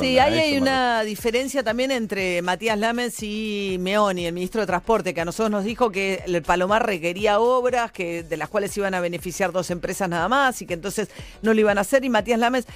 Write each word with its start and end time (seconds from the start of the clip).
Sí, 0.00 0.18
ahí 0.18 0.38
hay 0.38 0.58
una 0.58 1.02
diferencia 1.02 1.62
también 1.62 1.90
entre 1.90 2.42
Matías 2.42 2.78
Lames 2.78 3.22
y 3.22 3.76
Meoni, 3.80 4.26
el 4.26 4.32
ministro 4.32 4.60
de 4.60 4.66
Transporte, 4.66 5.14
que 5.14 5.20
a 5.20 5.24
nosotros 5.24 5.50
nos 5.50 5.64
dijo 5.64 5.90
que 5.90 6.22
el 6.26 6.42
Palomar 6.42 6.86
requería 6.86 7.40
obras 7.40 7.92
que 7.92 8.22
de 8.22 8.36
las 8.36 8.48
cuales 8.48 8.76
iban 8.76 8.94
a 8.94 9.00
beneficiar 9.00 9.52
dos 9.52 9.70
empresas 9.70 10.08
nada 10.08 10.28
más 10.28 10.60
y 10.62 10.66
que 10.66 10.74
entonces 10.74 11.08
no 11.42 11.54
lo 11.54 11.60
iban 11.60 11.78
a 11.78 11.82
hacer. 11.82 12.04
Y 12.04 12.08
Matías 12.08 12.38
Lames 12.38 12.66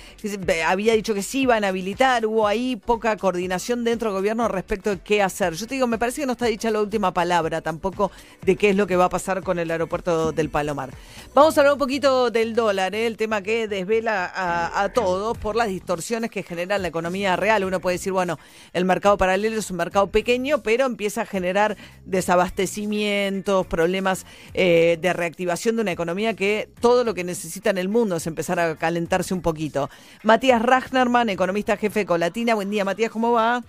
había 0.66 0.94
dicho 0.94 1.14
que 1.14 1.22
sí 1.22 1.42
iban 1.42 1.64
a 1.64 1.68
habilitar. 1.68 2.26
Hubo 2.26 2.46
ahí 2.46 2.76
poca 2.76 3.16
coordinación 3.16 3.84
dentro 3.84 4.10
del 4.10 4.18
gobierno 4.18 4.48
respecto 4.48 4.90
de 4.90 4.98
qué 4.98 5.22
hacer. 5.22 5.54
Yo 5.54 5.66
te 5.66 5.74
digo, 5.74 5.86
me 5.86 5.98
parece 5.98 6.20
que 6.20 6.26
no 6.26 6.32
está 6.32 6.46
dicha 6.46 6.70
la 6.70 6.80
última 6.80 7.12
palabra 7.12 7.60
tampoco 7.60 8.10
de 8.42 8.56
qué 8.56 8.70
es 8.70 8.76
lo 8.76 8.86
que 8.86 8.96
va 8.96 9.06
a 9.06 9.10
pasar 9.10 9.42
con 9.42 9.58
el 9.58 9.70
aeropuerto 9.70 10.32
del 10.32 10.50
Palomar. 10.50 10.90
Vamos 11.34 11.56
a 11.56 11.60
hablar 11.60 11.72
un 11.74 11.78
poquito 11.78 12.30
del 12.30 12.54
dólar, 12.54 12.94
¿eh? 12.94 13.06
el 13.06 13.16
tema 13.16 13.42
que 13.42 13.68
desvela 13.68 14.26
a, 14.26 14.82
a 14.82 14.92
todos 14.92 15.36
por 15.38 15.56
las 15.56 15.68
distorsiones 15.68 16.30
que 16.30 16.42
genera 16.42 16.73
la 16.80 16.88
economía 16.88 17.36
real. 17.36 17.64
Uno 17.64 17.80
puede 17.80 17.96
decir, 17.96 18.12
bueno, 18.12 18.38
el 18.72 18.84
mercado 18.84 19.16
paralelo 19.16 19.58
es 19.58 19.70
un 19.70 19.76
mercado 19.76 20.08
pequeño, 20.08 20.62
pero 20.62 20.86
empieza 20.86 21.22
a 21.22 21.26
generar 21.26 21.76
desabastecimientos, 22.04 23.66
problemas 23.66 24.26
eh, 24.54 24.98
de 25.00 25.12
reactivación 25.12 25.76
de 25.76 25.82
una 25.82 25.92
economía 25.92 26.34
que 26.34 26.68
todo 26.80 27.04
lo 27.04 27.14
que 27.14 27.24
necesita 27.24 27.70
en 27.70 27.78
el 27.78 27.88
mundo 27.88 28.16
es 28.16 28.26
empezar 28.26 28.60
a 28.60 28.76
calentarse 28.76 29.34
un 29.34 29.42
poquito. 29.42 29.90
Matías 30.22 30.62
Ragnerman, 30.62 31.28
economista 31.28 31.76
jefe 31.76 32.00
de 32.00 32.06
Colatina. 32.06 32.54
Buen 32.54 32.70
día, 32.70 32.84
Matías, 32.84 33.10
¿cómo 33.10 33.32
va? 33.32 33.62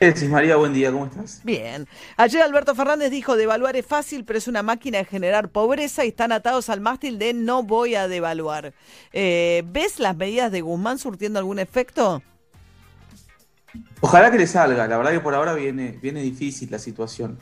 Sí, 0.00 0.26
María, 0.26 0.56
buen 0.56 0.74
día, 0.74 0.90
¿cómo 0.90 1.06
estás? 1.06 1.40
Bien. 1.44 1.86
Ayer 2.16 2.42
Alberto 2.42 2.74
Fernández 2.74 3.10
dijo, 3.10 3.36
devaluar 3.36 3.76
es 3.76 3.86
fácil, 3.86 4.24
pero 4.24 4.38
es 4.38 4.48
una 4.48 4.62
máquina 4.62 4.98
de 4.98 5.04
generar 5.04 5.48
pobreza 5.48 6.04
y 6.04 6.08
están 6.08 6.32
atados 6.32 6.68
al 6.68 6.80
mástil 6.80 7.18
de 7.18 7.32
no 7.32 7.62
voy 7.62 7.94
a 7.94 8.08
devaluar. 8.08 8.74
Eh, 9.12 9.62
¿Ves 9.68 10.00
las 10.00 10.16
medidas 10.16 10.50
de 10.50 10.62
Guzmán 10.62 10.98
surtiendo 10.98 11.38
algún 11.38 11.60
efecto? 11.60 12.22
Ojalá 14.00 14.32
que 14.32 14.38
le 14.38 14.46
salga, 14.48 14.86
la 14.88 14.96
verdad 14.98 15.12
que 15.12 15.20
por 15.20 15.34
ahora 15.34 15.54
viene, 15.54 15.98
viene 16.02 16.22
difícil 16.22 16.70
la 16.72 16.78
situación. 16.78 17.38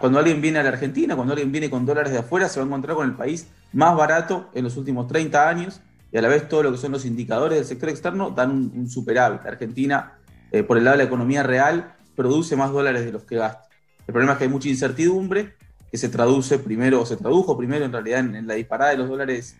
Cuando 0.00 0.18
alguien 0.18 0.40
viene 0.40 0.60
a 0.60 0.62
la 0.62 0.70
Argentina, 0.70 1.16
cuando 1.16 1.34
alguien 1.34 1.52
viene 1.52 1.68
con 1.68 1.84
dólares 1.84 2.12
de 2.12 2.18
afuera, 2.18 2.48
se 2.48 2.60
va 2.60 2.64
a 2.64 2.66
encontrar 2.66 2.96
con 2.96 3.06
el 3.06 3.14
país 3.14 3.48
más 3.72 3.94
barato 3.94 4.50
en 4.54 4.64
los 4.64 4.76
últimos 4.76 5.06
30 5.06 5.48
años 5.48 5.80
y 6.10 6.16
a 6.16 6.22
la 6.22 6.28
vez 6.28 6.48
todo 6.48 6.62
lo 6.62 6.72
que 6.72 6.78
son 6.78 6.92
los 6.92 7.04
indicadores 7.04 7.58
del 7.58 7.66
sector 7.66 7.90
externo 7.90 8.30
dan 8.30 8.50
un, 8.50 8.72
un 8.74 8.88
superávit. 8.88 9.44
Argentina 9.44 10.17
eh, 10.52 10.62
por 10.62 10.78
el 10.78 10.84
lado 10.84 10.96
de 10.96 11.04
la 11.04 11.08
economía 11.08 11.42
real, 11.42 11.94
produce 12.16 12.56
más 12.56 12.72
dólares 12.72 13.04
de 13.04 13.12
los 13.12 13.24
que 13.24 13.36
gasta. 13.36 13.68
El 14.06 14.12
problema 14.12 14.32
es 14.32 14.38
que 14.38 14.44
hay 14.44 14.50
mucha 14.50 14.68
incertidumbre, 14.68 15.54
que 15.90 15.98
se 15.98 16.08
traduce 16.08 16.58
primero, 16.58 17.02
o 17.02 17.06
se 17.06 17.16
tradujo 17.16 17.56
primero 17.56 17.84
en 17.84 17.92
realidad 17.92 18.20
en, 18.20 18.46
la 18.46 18.54
disparada 18.54 18.90
de 18.90 18.98
los 18.98 19.08
dólares 19.08 19.56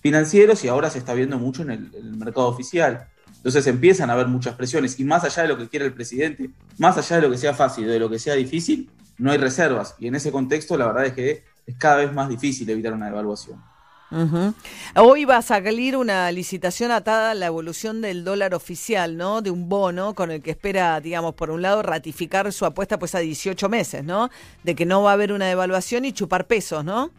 financieros 0.00 0.64
y 0.64 0.68
ahora 0.68 0.90
se 0.90 0.98
está 0.98 1.14
viendo 1.14 1.38
mucho 1.38 1.62
en 1.62 1.70
el, 1.70 2.16
mercado 2.16 2.48
oficial. 2.48 3.06
Entonces 3.36 3.66
empiezan 3.66 4.10
a 4.10 4.14
haber 4.14 4.26
muchas 4.26 4.54
presiones 4.54 4.98
y 4.98 5.04
más 5.04 5.24
allá 5.24 5.42
de 5.42 5.48
lo 5.48 5.58
que 5.58 5.68
quiere 5.68 5.86
el 5.86 5.92
presidente, 5.92 6.50
más 6.78 6.96
allá 6.98 7.16
de 7.16 7.22
lo 7.22 7.30
que 7.30 7.38
sea 7.38 7.54
fácil, 7.54 7.86
de 7.86 7.98
lo 7.98 8.10
que 8.10 8.18
sea 8.18 8.34
difícil, 8.34 8.90
no 9.18 9.30
hay 9.30 9.38
reservas. 9.38 9.94
Y 9.98 10.08
en 10.08 10.14
ese 10.14 10.32
contexto 10.32 10.76
la 10.76 10.86
verdad 10.86 11.06
es 11.06 11.12
que 11.12 11.44
es 11.66 11.76
cada 11.76 11.96
vez 11.96 12.12
más 12.12 12.28
difícil 12.28 12.68
evitar 12.68 12.92
una 12.92 13.06
devaluación. 13.06 13.60
Hoy 14.96 15.24
va 15.24 15.38
a 15.38 15.42
salir 15.42 15.96
una 15.96 16.30
licitación 16.30 16.92
atada 16.92 17.32
a 17.32 17.34
la 17.34 17.46
evolución 17.46 18.00
del 18.00 18.24
dólar 18.24 18.54
oficial, 18.54 19.16
¿no? 19.16 19.42
De 19.42 19.50
un 19.50 19.68
bono 19.68 20.14
con 20.14 20.30
el 20.30 20.40
que 20.40 20.52
espera, 20.52 21.00
digamos, 21.00 21.34
por 21.34 21.50
un 21.50 21.62
lado, 21.62 21.82
ratificar 21.82 22.52
su 22.52 22.64
apuesta 22.64 22.98
pues 22.98 23.14
a 23.14 23.18
18 23.18 23.68
meses, 23.68 24.04
¿no? 24.04 24.30
De 24.62 24.74
que 24.74 24.86
no 24.86 25.02
va 25.02 25.10
a 25.10 25.14
haber 25.14 25.32
una 25.32 25.46
devaluación 25.46 26.04
y 26.04 26.12
chupar 26.12 26.46
pesos, 26.46 26.84
¿no? 26.84 27.10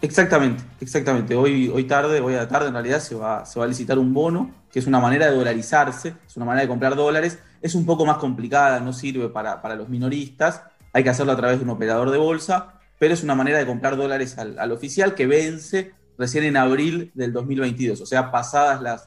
Exactamente, 0.00 0.62
exactamente. 0.80 1.34
Hoy, 1.34 1.68
hoy 1.68 1.84
tarde, 1.84 2.20
hoy 2.20 2.34
a 2.34 2.38
la 2.38 2.48
tarde 2.48 2.68
en 2.68 2.74
realidad 2.74 3.00
se 3.00 3.14
va, 3.14 3.44
se 3.46 3.58
va 3.58 3.64
a 3.64 3.68
licitar 3.68 3.98
un 3.98 4.12
bono, 4.12 4.52
que 4.72 4.78
es 4.78 4.86
una 4.86 5.00
manera 5.00 5.26
de 5.26 5.36
dolarizarse, 5.36 6.14
es 6.26 6.36
una 6.36 6.46
manera 6.46 6.62
de 6.62 6.68
comprar 6.68 6.96
dólares. 6.96 7.38
Es 7.62 7.74
un 7.74 7.84
poco 7.86 8.04
más 8.06 8.18
complicada, 8.18 8.80
no 8.80 8.92
sirve 8.92 9.28
para, 9.28 9.60
para 9.60 9.74
los 9.74 9.88
minoristas. 9.88 10.62
Hay 10.92 11.02
que 11.02 11.10
hacerlo 11.10 11.32
a 11.32 11.36
través 11.36 11.58
de 11.58 11.64
un 11.64 11.70
operador 11.70 12.10
de 12.10 12.18
bolsa 12.18 12.77
pero 12.98 13.14
es 13.14 13.22
una 13.22 13.34
manera 13.34 13.58
de 13.58 13.66
comprar 13.66 13.96
dólares 13.96 14.36
al, 14.38 14.72
oficial 14.72 15.14
que 15.14 15.26
vence 15.26 15.92
recién 16.16 16.44
en 16.44 16.56
abril 16.56 17.12
del 17.14 17.32
2022, 17.32 18.00
o 18.00 18.06
sea, 18.06 18.30
pasadas 18.30 18.82
las, 18.82 19.06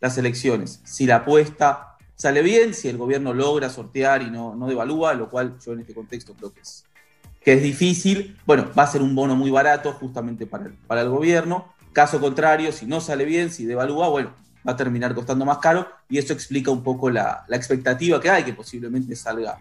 las 0.00 0.16
elecciones. 0.18 0.80
Si 0.84 1.06
la 1.06 1.16
apuesta 1.16 1.96
sale 2.14 2.42
bien, 2.42 2.72
si 2.72 2.88
el 2.88 2.96
gobierno 2.96 3.34
logra 3.34 3.68
sortear 3.68 4.22
y 4.22 4.30
no, 4.30 4.54
no 4.54 4.68
devalúa, 4.68 5.14
lo 5.14 5.28
cual 5.28 5.58
yo 5.58 5.72
en 5.72 5.80
este 5.80 5.94
contexto 5.94 6.34
creo 6.34 6.52
que 6.52 6.60
es, 6.60 6.84
que 7.40 7.54
es 7.54 7.62
difícil, 7.62 8.38
bueno, 8.46 8.70
va 8.78 8.84
a 8.84 8.86
ser 8.86 9.02
un 9.02 9.14
bono 9.14 9.34
muy 9.34 9.50
barato 9.50 9.92
justamente 9.94 10.46
para 10.46 10.66
el, 10.66 10.74
para 10.74 11.00
el 11.00 11.08
gobierno. 11.08 11.72
Caso 11.92 12.20
contrario, 12.20 12.70
si 12.70 12.86
no 12.86 13.00
sale 13.00 13.24
bien, 13.24 13.50
si 13.50 13.66
devalúa, 13.66 14.08
bueno, 14.08 14.34
va 14.66 14.72
a 14.72 14.76
terminar 14.76 15.14
costando 15.14 15.44
más 15.44 15.58
caro 15.58 15.88
y 16.08 16.18
eso 16.18 16.32
explica 16.32 16.70
un 16.70 16.84
poco 16.84 17.10
la, 17.10 17.44
la 17.48 17.56
expectativa 17.56 18.20
que 18.20 18.30
hay, 18.30 18.44
que 18.44 18.52
posiblemente 18.52 19.16
salga, 19.16 19.58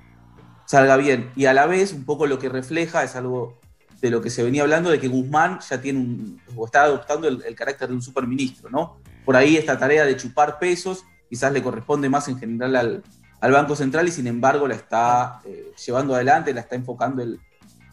salga 0.66 0.98
bien. 0.98 1.32
Y 1.36 1.46
a 1.46 1.54
la 1.54 1.66
vez, 1.66 1.94
un 1.94 2.06
poco 2.06 2.28
lo 2.28 2.38
que 2.38 2.50
refleja 2.50 3.04
es 3.04 3.16
algo 3.16 3.61
de 4.02 4.10
lo 4.10 4.22
que 4.22 4.30
se 4.30 4.44
venía 4.44 4.64
hablando 4.64 4.90
de 4.90 5.00
que 5.00 5.08
Guzmán 5.08 5.60
ya 5.60 5.80
tiene 5.80 6.00
un, 6.00 6.42
o 6.56 6.66
está 6.66 6.84
adoptando 6.84 7.28
el, 7.28 7.56
carácter 7.56 7.88
de 7.88 7.94
un 7.94 8.02
superministro, 8.02 8.70
¿no? 8.70 8.98
Por 9.24 9.36
ahí 9.36 9.58
esta 9.58 9.78
tarea 9.78 10.06
de 10.06 10.18
chupar 10.18 10.58
pesos 10.58 11.06
quizás 11.30 11.54
le 11.54 11.62
corresponde 11.62 12.10
más 12.10 12.28
en 12.28 12.38
general 12.38 12.76
al, 12.76 13.52
Banco 13.52 13.76
Central 13.76 14.08
y 14.08 14.12
sin 14.12 14.28
embargo 14.28 14.68
la 14.68 14.76
está 14.76 15.40
eh, 15.46 15.72
llevando 15.86 16.14
adelante, 16.14 16.54
la 16.54 16.62
está 16.62 16.76
enfocando 16.76 17.22
el, 17.22 17.40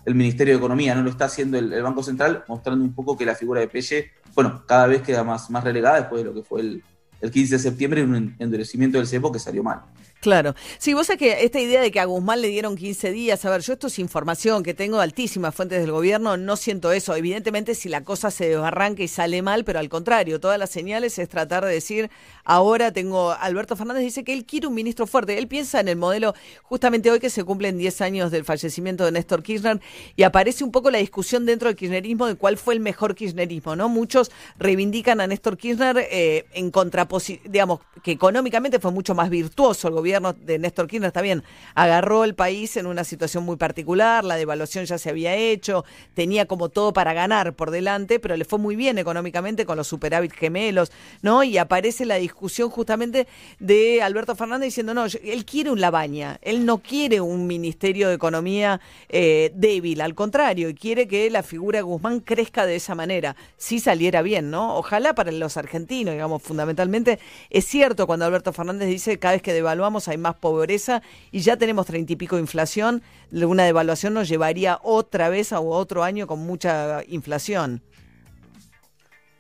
Ministerio 0.07 0.55
de 0.55 0.59
Economía, 0.59 0.95
no 0.95 1.03
lo 1.03 1.11
está 1.11 1.27
haciendo 1.27 1.59
el, 1.59 1.83
Banco 1.83 2.03
Central, 2.03 2.43
mostrando 2.49 2.83
un 2.83 2.95
poco 2.95 3.15
que 3.15 3.27
la 3.27 3.35
figura 3.35 3.61
de 3.61 3.69
Pelle, 3.69 4.11
bueno, 4.35 4.65
cada 4.67 4.87
vez 4.87 5.03
queda 5.03 5.23
más, 5.23 5.51
más 5.51 5.63
relegada 5.63 6.01
después 6.01 6.23
de 6.23 6.31
lo 6.31 6.35
que 6.35 6.43
fue 6.43 6.63
el, 6.63 6.83
el 7.21 7.31
15 7.31 7.57
de 7.57 7.59
septiembre 7.59 8.03
un 8.03 8.35
endurecimiento 8.39 8.97
del 8.99 9.07
cepo 9.07 9.31
que 9.31 9.39
salió 9.39 9.63
mal. 9.63 9.83
Claro. 10.21 10.57
Sí, 10.79 10.95
vos 10.95 11.07
sabés 11.07 11.21
que 11.21 11.45
esta 11.45 11.61
idea 11.61 11.81
de 11.81 11.93
que 11.93 12.01
a 12.01 12.05
Guzmán 12.05 12.41
le 12.41 12.49
dieron 12.49 12.75
15 12.75 13.13
días, 13.13 13.45
a 13.45 13.51
ver, 13.51 13.61
yo 13.61 13.75
esto 13.75 13.87
es 13.87 14.01
información 14.01 14.65
que 14.65 14.75
tengo 14.75 14.97
de 14.97 15.05
altísimas 15.05 15.55
fuentes 15.55 15.81
del 15.81 15.93
gobierno, 15.93 16.37
no 16.37 16.57
siento 16.57 16.91
eso. 16.91 17.15
Evidentemente 17.15 17.77
si 17.77 17.89
la 17.89 18.03
cosa 18.03 18.33
se 18.33 18.49
desbarranca 18.49 19.05
y 19.05 19.07
sale 19.07 19.43
mal, 19.43 19.65
pero 19.65 19.79
al 19.79 19.89
contrario, 19.89 20.41
todas 20.41 20.59
las 20.59 20.71
señales 20.71 21.21
es 21.21 21.29
tratar 21.29 21.65
de 21.65 21.73
decir, 21.73 22.11
ahora 22.45 22.91
tengo, 22.91 23.31
Alberto 23.31 23.77
Fernández 23.77 24.03
dice 24.03 24.25
que 24.25 24.33
él 24.33 24.45
quiere 24.45 24.67
un 24.67 24.75
ministro 24.75 25.07
fuerte. 25.07 25.39
Él 25.39 25.47
piensa 25.47 25.79
en 25.79 25.87
el 25.87 25.97
modelo, 25.97 26.35
justamente 26.65 27.13
hoy 27.13 27.21
que 27.21 27.31
se 27.31 27.45
cumplen 27.45 27.79
10 27.79 28.01
años 28.01 28.33
del 28.33 28.45
fallecimiento 28.45 29.05
de 29.05 29.13
Néstor 29.13 29.45
Kirchner, 29.45 29.81
y 30.17 30.25
aparece 30.25 30.65
un 30.65 30.73
poco 30.73 30.91
la 30.91 30.99
discusión 30.99 31.47
dentro 31.47 31.69
del 31.69 31.77
kirchnerismo 31.77 32.27
de 32.27 32.35
cuál 32.35 32.59
fue 32.59 32.75
el 32.75 32.81
mejor 32.81 33.15
kirchnerismo, 33.15 33.77
¿no? 33.77 33.89
Muchos 33.89 34.33
reivindican 34.59 35.21
a 35.21 35.29
Néstor 35.29 35.57
Kirchner 35.57 35.97
eh, 36.11 36.47
en 36.55 36.73
contraposición, 36.73 37.53
digamos, 37.53 37.81
que 38.03 38.11
económicamente 38.11 38.81
fue 38.81 38.91
mucho 38.91 39.15
más 39.15 39.31
virtuoso 39.31 39.87
el 39.87 39.95
gobierno 39.95 40.08
gobierno 40.09 40.33
de 40.33 40.59
Néstor 40.59 40.87
Kirchner 40.87 41.09
está 41.09 41.21
bien, 41.21 41.45
agarró 41.75 42.25
el 42.25 42.35
país 42.35 42.79
en 42.79 42.87
una 42.87 43.05
situación 43.05 43.45
muy 43.45 43.57
particular, 43.57 44.25
la 44.25 44.37
devaluación 44.37 44.87
ya 44.87 44.97
se 44.97 45.11
había 45.11 45.37
hecho, 45.37 45.85
tenía 46.15 46.47
como 46.47 46.71
todo 46.71 46.95
para 46.95 47.13
ganar 47.13 47.53
por 47.53 47.71
delante, 47.71 48.19
pero 48.19 48.35
le 48.35 48.47
fue 48.47 48.59
muy 48.59 48.75
bien 48.75 48.97
económicamente 48.97 49.67
con 49.67 49.77
los 49.77 49.87
superávit 49.87 50.33
gemelos, 50.33 50.91
¿no? 51.21 51.45
Y 51.45 51.59
aparece 51.59 52.07
la 52.07 52.15
discusión 52.15 52.71
justamente 52.71 53.29
de 53.59 54.01
Alberto 54.01 54.35
Fernández 54.35 54.69
diciendo, 54.69 54.95
no, 54.95 55.05
él 55.05 55.45
quiere 55.45 55.71
un 55.71 55.79
Labaña, 55.83 56.39
él 56.41 56.65
no 56.65 56.79
quiere 56.79 57.21
un 57.21 57.47
Ministerio 57.47 58.09
de 58.09 58.15
Economía 58.15 58.81
eh, 59.11 59.53
débil, 59.55 60.01
al 60.01 60.15
contrario, 60.15 60.71
y 60.71 60.75
quiere 60.75 61.07
que 61.07 61.29
la 61.29 61.43
figura 61.43 61.81
de 61.81 61.83
Guzmán 61.83 62.21
crezca 62.21 62.65
de 62.65 62.77
esa 62.77 62.95
manera, 62.95 63.37
si 63.59 63.79
saliera 63.79 64.23
bien, 64.23 64.51
¿no? 64.51 64.75
Ojalá 64.77 65.15
para 65.15 65.33
los 65.33 65.59
argentinos, 65.59 66.15
digamos, 66.15 66.43
fundamentalmente, 66.43 67.19
es 67.51 67.67
cierto 67.67 68.07
cuando 68.07 68.25
Alberto 68.25 68.55
Fernández 68.55 68.89
dice 68.89 69.19
cada 69.19 69.35
vez 69.35 69.43
que 69.43 69.53
devaluamos 69.53 69.98
hay 70.07 70.19
más 70.19 70.37
pobreza 70.37 71.03
y 71.33 71.41
ya 71.41 71.57
tenemos 71.57 71.87
treinta 71.87 72.13
y 72.13 72.17
pico 72.17 72.37
de 72.37 72.43
inflación, 72.43 73.03
una 73.33 73.65
devaluación 73.65 74.15
nos 74.15 74.29
llevaría 74.29 74.79
otra 74.83 75.29
vez 75.29 75.53
a 75.53 75.61
otro 75.61 76.05
año 76.05 76.29
con 76.29 76.41
mucha 76.41 77.03
inflación. 77.09 77.83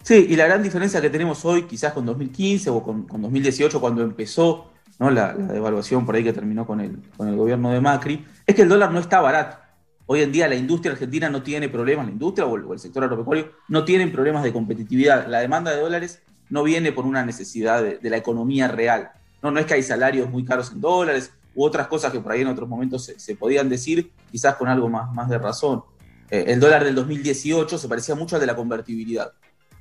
Sí, 0.02 0.26
y 0.28 0.36
la 0.36 0.46
gran 0.46 0.62
diferencia 0.62 1.00
que 1.00 1.10
tenemos 1.10 1.44
hoy, 1.44 1.64
quizás 1.64 1.92
con 1.92 2.06
2015 2.06 2.70
o 2.70 2.82
con, 2.82 3.06
2018, 3.06 3.80
cuando 3.80 4.02
empezó 4.02 4.72
la, 4.98 5.34
devaluación 5.34 6.06
por 6.06 6.16
ahí 6.16 6.24
que 6.24 6.32
terminó 6.32 6.66
con 6.66 6.80
el 6.80 7.36
gobierno 7.36 7.70
de 7.70 7.80
Macri, 7.80 8.24
es 8.46 8.54
que 8.54 8.62
el 8.62 8.68
dólar 8.68 8.90
no 8.90 8.98
está 8.98 9.20
barato. 9.20 9.68
Hoy 10.10 10.22
en 10.22 10.32
día 10.32 10.48
la 10.48 10.54
industria 10.54 10.92
argentina 10.92 11.28
no 11.28 11.42
tiene 11.42 11.68
problemas, 11.68 12.06
la 12.06 12.12
industria 12.12 12.46
o 12.46 12.72
el, 12.72 12.78
sector 12.78 13.04
agropecuario 13.04 13.52
no 13.68 13.84
tienen 13.84 14.10
problemas 14.10 14.42
de 14.42 14.54
competitividad. 14.54 15.26
La 15.28 15.40
demanda 15.40 15.70
de 15.70 15.82
dólares 15.82 16.22
no 16.48 16.62
viene 16.62 16.92
por 16.92 17.04
una 17.04 17.26
necesidad 17.26 17.82
de 17.82 18.10
la 18.10 18.16
economía 18.16 18.68
real. 18.68 19.10
No, 19.42 19.50
no 19.50 19.60
es 19.60 19.66
que 19.66 19.74
hay 19.74 19.82
salarios 19.82 20.28
muy 20.30 20.44
caros 20.44 20.72
en 20.72 20.80
dólares 20.80 21.32
u 21.54 21.64
otras 21.64 21.86
cosas 21.86 22.12
que 22.12 22.20
por 22.20 22.32
ahí 22.32 22.40
en 22.40 22.48
otros 22.48 22.68
momentos 22.68 23.12
se, 23.16 23.36
podían 23.36 23.68
decir, 23.68 24.12
quizás 24.30 24.56
con 24.56 24.68
algo 24.68 24.88
más, 24.88 25.12
más 25.12 25.28
de 25.28 25.38
razón. 25.38 25.82
Eh, 26.30 26.44
el 26.48 26.60
dólar 26.60 26.84
del 26.84 26.94
2018 26.94 27.78
se 27.78 27.88
parecía 27.88 28.14
mucho 28.14 28.36
al 28.36 28.40
de 28.40 28.46
la 28.46 28.56
convertibilidad. 28.56 29.32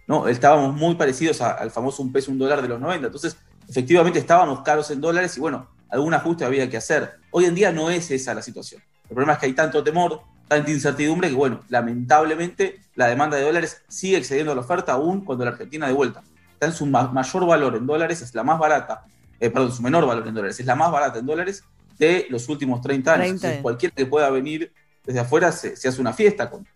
¿no? 0.08 0.28
Estábamos 0.28 0.74
muy 0.74 0.96
parecidos 0.96 1.42
al 1.42 1.70
famoso 1.72 2.02
un 2.02 2.12
peso, 2.12 2.32
un 2.32 2.38
dólar 2.38 2.62
de 2.62 2.68
los 2.68 2.80
90. 2.80 3.08
Entonces, 3.08 3.38
efectivamente 3.68 4.20
estábamos 4.20 4.62
caros 4.62 4.90
en 4.92 5.02
dólares 5.02 5.38
y 5.38 5.42
bueno, 5.42 5.68
algún 5.90 6.14
ajuste 6.14 6.46
había 6.46 6.70
que 6.70 6.78
hacer. 6.78 7.16
Hoy 7.32 7.46
en 7.46 7.56
día 7.56 7.72
no 7.72 7.90
es 7.90 8.10
esa 8.12 8.34
la 8.34 8.42
situación. 8.42 8.82
El 9.04 9.10
problema 9.10 9.34
es 9.34 9.40
que 9.40 9.46
hay 9.48 9.54
tanto 9.54 9.84
temor, 9.84 10.22
tanta 10.48 10.72
incertidumbre 10.72 11.30
que 11.30 11.36
bueno, 11.36 11.62
lamentablemente 11.70 12.82
la 12.96 13.08
demanda 13.08 13.38
de 13.38 13.44
dólares 13.44 13.84
sigue 13.88 14.18
excediendo 14.18 14.56
la 14.56 14.62
oferta 14.62 14.94
aún 14.94 15.24
cuando 15.24 15.44
la 15.46 15.52
Argentina 15.52 15.88
de 15.88 15.94
vuelta 15.94 16.24
está 16.54 16.66
en 16.66 16.74
su 16.74 16.86
mayor 16.88 17.46
valor 17.46 17.76
en 17.76 17.86
dólares, 17.86 18.22
es 18.22 18.34
la 18.34 18.44
más 18.44 18.58
barata, 18.58 19.06
eh, 19.40 19.50
perdón, 19.50 19.72
su 19.72 19.82
menor 19.82 20.06
valor 20.06 20.28
en 20.28 20.34
dólares, 20.34 20.60
es 20.60 20.66
la 20.66 20.76
más 20.76 20.92
barata 20.92 21.20
en 21.20 21.26
dólares 21.26 21.64
de 21.98 22.28
los 22.30 22.48
últimos 22.50 22.82
30 22.82 23.14
años. 23.14 23.42
cualquier 23.62 23.92
que 23.92 24.06
pueda 24.06 24.30
venir 24.30 24.72
desde 25.04 25.20
afuera 25.20 25.52
se, 25.52 25.76
se 25.76 25.88
hace 25.88 26.02
una 26.02 26.14
fiesta 26.14 26.50
con, 26.50 26.68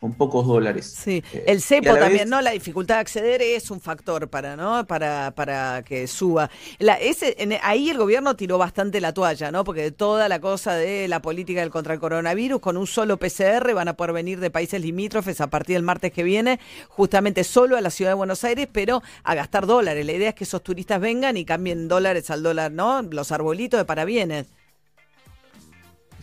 con 0.00 0.12
pocos 0.12 0.46
dólares. 0.46 0.94
Sí, 0.96 1.22
eh, 1.32 1.44
el 1.46 1.62
cepo 1.62 1.94
también, 1.94 2.28
¿no? 2.28 2.42
La 2.42 2.50
dificultad 2.50 2.96
de 2.96 3.00
acceder 3.00 3.40
es 3.40 3.70
un 3.70 3.80
factor 3.80 4.28
para, 4.28 4.54
¿no? 4.54 4.86
Para, 4.86 5.32
para 5.34 5.82
que 5.84 6.06
suba. 6.06 6.50
La, 6.78 6.94
ese, 6.94 7.36
ahí 7.62 7.88
el 7.88 7.96
gobierno 7.96 8.36
tiró 8.36 8.58
bastante 8.58 9.00
la 9.00 9.14
toalla, 9.14 9.50
¿no? 9.50 9.64
Porque 9.64 9.90
toda 9.92 10.28
la 10.28 10.38
cosa 10.38 10.74
de 10.74 11.08
la 11.08 11.22
política 11.22 11.60
del 11.60 11.70
contra 11.70 11.94
el 11.94 12.00
coronavirus, 12.00 12.60
con 12.60 12.76
un 12.76 12.86
solo 12.86 13.16
PCR 13.16 13.72
van 13.72 13.88
a 13.88 13.94
poder 13.96 14.12
venir 14.12 14.38
de 14.38 14.50
países 14.50 14.80
limítrofes 14.80 15.40
a 15.40 15.46
partir 15.46 15.76
del 15.76 15.82
martes 15.82 16.12
que 16.12 16.22
viene, 16.22 16.60
justamente 16.88 17.42
solo 17.42 17.76
a 17.76 17.80
la 17.80 17.90
ciudad 17.90 18.10
de 18.10 18.16
Buenos 18.16 18.44
Aires, 18.44 18.68
pero 18.70 19.02
a 19.24 19.34
gastar 19.34 19.66
dólares. 19.66 20.04
La 20.04 20.12
idea 20.12 20.28
es 20.30 20.34
que 20.34 20.44
esos 20.44 20.62
turistas 20.62 21.00
vengan 21.00 21.38
y 21.38 21.46
cambien 21.46 21.88
dólares 21.88 22.30
al 22.30 22.42
dólar, 22.42 22.70
¿no? 22.70 23.00
Los 23.02 23.32
arbolitos 23.32 23.78
de 23.78 23.84
parabienes. 23.86 24.46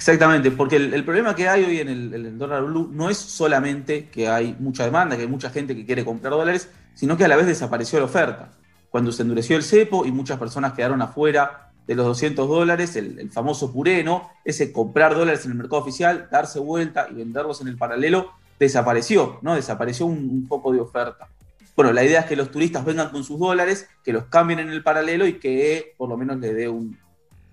Exactamente, 0.04 0.52
porque 0.52 0.76
el, 0.76 1.06
problema 1.06 1.34
que 1.34 1.48
hay 1.48 1.64
hoy 1.64 1.80
en 1.80 1.88
el, 1.88 2.38
dólar 2.38 2.66
blue 2.66 2.90
no 2.92 3.10
es 3.10 3.18
solamente 3.18 4.10
que 4.10 4.28
hay 4.28 4.54
mucha 4.60 4.84
demanda, 4.84 5.16
que 5.16 5.22
hay 5.22 5.30
mucha 5.30 5.50
gente 5.50 5.78
que 5.78 5.86
quiere 5.86 6.04
comprar 6.04 6.34
dólares, 6.34 6.70
sino 6.94 7.16
que 7.16 7.24
a 7.24 7.30
la 7.30 7.38
vez 7.38 7.48
desapareció 7.48 8.00
la 8.00 8.06
oferta. 8.06 8.52
Cuando 8.90 9.14
se 9.14 9.22
endureció 9.22 9.56
el 9.56 9.64
cepo 9.64 10.06
y 10.06 10.12
muchas 10.12 10.38
personas 10.38 10.74
quedaron 10.74 11.02
afuera 11.02 11.72
de 11.88 11.96
los 11.96 12.06
200 12.06 12.50
dólares, 12.50 12.98
el, 12.98 13.32
famoso 13.32 13.72
pureno, 13.72 14.30
ese 14.44 14.74
comprar 14.74 15.16
dólares 15.16 15.46
en 15.46 15.52
el 15.52 15.58
mercado 15.58 15.82
oficial, 15.82 16.28
darse 16.30 16.60
vuelta 16.60 17.08
y 17.10 17.14
venderlos 17.14 17.62
en 17.62 17.70
el 17.70 17.78
paralelo, 17.78 18.34
desapareció, 18.60 19.40
¿no? 19.42 19.56
Desapareció 19.56 20.06
un, 20.06 20.18
un 20.18 20.48
poco 20.50 20.74
de 20.74 20.82
oferta. 20.82 21.30
Bueno, 21.78 21.94
la 21.94 22.04
idea 22.04 22.20
es 22.20 22.26
que 22.26 22.36
los 22.36 22.52
turistas 22.52 22.84
vengan 22.84 23.10
con 23.10 23.24
sus 23.24 23.40
dólares, 23.40 23.88
que 24.04 24.12
los 24.12 24.26
cambien 24.26 24.60
en 24.60 24.70
el 24.70 24.84
paralelo 24.84 25.26
y 25.26 25.40
que 25.40 25.94
por 25.96 26.10
lo 26.10 26.18
menos 26.18 26.40
le 26.40 26.54
dé 26.54 26.68
un, 26.68 26.98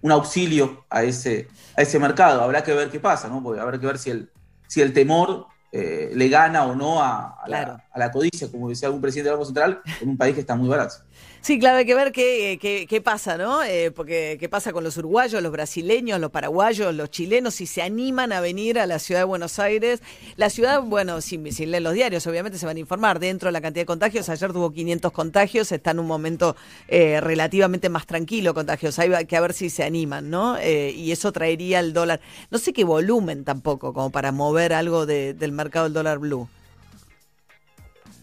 un 0.02 0.12
auxilio 0.12 0.84
a 0.88 1.02
ese, 1.02 1.48
a 1.76 1.82
ese 1.82 1.98
mercado. 1.98 2.42
Habrá 2.42 2.62
que 2.62 2.72
ver 2.72 2.90
qué 2.90 3.00
pasa, 3.00 3.28
¿no? 3.28 3.42
Porque 3.42 3.60
habrá 3.60 3.78
que 3.78 3.86
ver 3.86 3.98
si 3.98 4.10
el, 4.10 4.30
si 4.66 4.80
el 4.80 4.92
temor 4.92 5.46
eh, 5.72 6.10
le 6.14 6.28
gana 6.28 6.64
o 6.64 6.74
no 6.74 7.02
a, 7.02 7.38
la, 7.46 7.84
a, 7.92 7.98
la, 7.98 8.10
codicia, 8.10 8.50
como 8.50 8.68
decía 8.68 8.88
algún 8.88 9.00
presidente 9.00 9.28
del 9.28 9.36
Banco 9.36 9.46
Central, 9.46 9.80
en 10.00 10.08
un 10.08 10.16
país 10.16 10.34
que 10.34 10.40
está 10.40 10.56
muy 10.56 10.68
barato. 10.68 10.94
Sí, 11.42 11.58
claro, 11.58 11.78
hay 11.78 11.86
que 11.86 11.94
ver 11.94 12.12
qué, 12.12 12.58
qué, 12.60 12.86
qué 12.86 13.00
pasa, 13.00 13.38
¿no? 13.38 13.62
Eh, 13.62 13.90
porque 13.90 14.36
qué 14.38 14.50
pasa 14.50 14.74
con 14.74 14.84
los 14.84 14.98
uruguayos, 14.98 15.42
los 15.42 15.50
brasileños, 15.50 16.20
los 16.20 16.30
paraguayos, 16.30 16.94
los 16.94 17.10
chilenos, 17.10 17.54
si 17.54 17.66
se 17.66 17.80
animan 17.80 18.30
a 18.32 18.42
venir 18.42 18.78
a 18.78 18.86
la 18.86 18.98
ciudad 18.98 19.22
de 19.22 19.24
Buenos 19.24 19.58
Aires. 19.58 20.02
La 20.36 20.50
ciudad, 20.50 20.82
bueno, 20.82 21.22
sin, 21.22 21.50
sin 21.50 21.70
leer 21.70 21.82
los 21.82 21.94
diarios, 21.94 22.26
obviamente 22.26 22.58
se 22.58 22.66
van 22.66 22.76
a 22.76 22.80
informar 22.80 23.20
dentro 23.20 23.48
de 23.48 23.52
la 23.52 23.62
cantidad 23.62 23.82
de 23.82 23.86
contagios. 23.86 24.28
Ayer 24.28 24.52
tuvo 24.52 24.70
500 24.70 25.12
contagios, 25.12 25.72
está 25.72 25.92
en 25.92 26.00
un 26.00 26.06
momento 26.06 26.56
eh, 26.88 27.22
relativamente 27.22 27.88
más 27.88 28.06
tranquilo 28.06 28.52
contagios. 28.52 28.98
Hay 28.98 29.24
que 29.24 29.40
ver 29.40 29.54
si 29.54 29.70
se 29.70 29.82
animan, 29.82 30.28
¿no? 30.28 30.58
Eh, 30.58 30.90
y 30.90 31.10
eso 31.10 31.32
traería 31.32 31.80
el 31.80 31.94
dólar. 31.94 32.20
No 32.50 32.58
sé 32.58 32.74
qué 32.74 32.84
volumen 32.84 33.44
tampoco, 33.44 33.94
como 33.94 34.10
para 34.10 34.30
mover 34.30 34.74
algo 34.74 35.06
del 35.06 35.52
mercado 35.52 35.84
del 35.84 35.94
dólar 35.94 36.18
blue. 36.18 36.46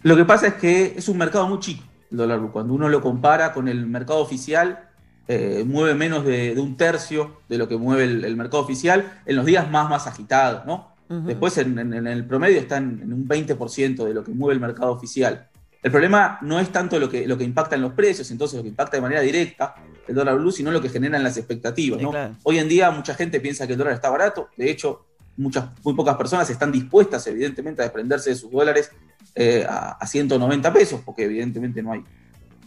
Lo 0.04 0.16
que 0.16 0.24
pasa 0.24 0.48
es 0.48 0.54
que 0.54 0.94
es 0.96 1.10
un 1.10 1.18
mercado 1.18 1.48
muy 1.48 1.60
chico 1.60 1.84
el 2.12 2.18
dólar 2.18 2.39
blue. 2.39 2.51
Cuando 2.51 2.74
uno 2.74 2.89
lo 2.89 3.01
compara 3.01 3.54
con 3.54 3.68
el 3.68 3.86
mercado 3.86 4.19
oficial, 4.19 4.89
eh, 5.27 5.63
mueve 5.68 5.94
menos 5.94 6.24
de, 6.25 6.56
un 6.57 6.77
tercio 6.77 7.42
de 7.50 7.57
lo 7.57 7.68
que 7.68 7.77
mueve 7.77 8.04
el, 8.04 8.36
mercado 8.38 8.63
oficial 8.63 9.19
en 9.25 9.36
los 9.36 9.45
días 9.45 9.69
más, 9.69 9.89
más 9.89 10.07
agitados, 10.07 10.65
¿no? 10.65 10.95
Después 11.09 11.57
en, 11.57 11.77
el 11.77 12.25
promedio 12.25 12.59
está 12.59 12.77
en, 12.77 13.13
un 13.13 13.27
20% 13.27 14.04
de 14.04 14.13
lo 14.13 14.24
que 14.25 14.31
mueve 14.31 14.56
el 14.56 14.59
mercado 14.59 14.92
oficial. 14.92 15.48
El 15.81 15.92
problema 15.92 16.38
no 16.42 16.59
es 16.59 16.69
tanto 16.69 17.00
lo 17.00 17.09
que, 17.09 17.25
lo 17.25 17.38
que 17.38 17.45
impacta 17.45 17.75
en 17.75 17.81
los 17.81 17.94
precios, 17.94 18.30
entonces 18.31 18.57
lo 18.57 18.63
que 18.63 18.69
impacta 18.69 18.98
de 18.98 19.01
manera 19.01 19.21
directa 19.21 19.75
el 20.07 20.15
dólar 20.15 20.38
blue, 20.38 20.51
sino 20.51 20.71
lo 20.71 20.81
que 20.81 20.89
generan 20.89 21.24
las 21.24 21.38
expectativas. 21.38 22.01
¿no? 22.01 22.12
Hoy 22.44 22.60
en 22.60 22.68
día 22.68 22.92
mucha 22.92 23.13
gente 23.13 23.39
piensa 23.39 23.68
que 23.68 23.74
el 23.74 23.80
dólar 23.80 23.94
está 23.94 24.10
barato, 24.10 24.50
de 24.57 24.69
hecho 24.69 25.06
muchas, 25.38 25.65
muy 25.83 25.94
pocas 25.94 26.15
personas 26.15 26.50
están 26.50 26.71
dispuestas 26.71 27.25
evidentemente 27.27 27.81
a 27.81 27.86
desprenderse 27.86 28.31
de 28.31 28.36
sus 28.36 28.51
dólares 28.51 28.92
eh, 29.39 29.68
a, 29.69 30.06
190 30.07 30.74
pesos, 30.74 31.01
porque 31.06 31.25
evidentemente 31.25 31.84
no 31.84 31.92
hay, 31.92 32.04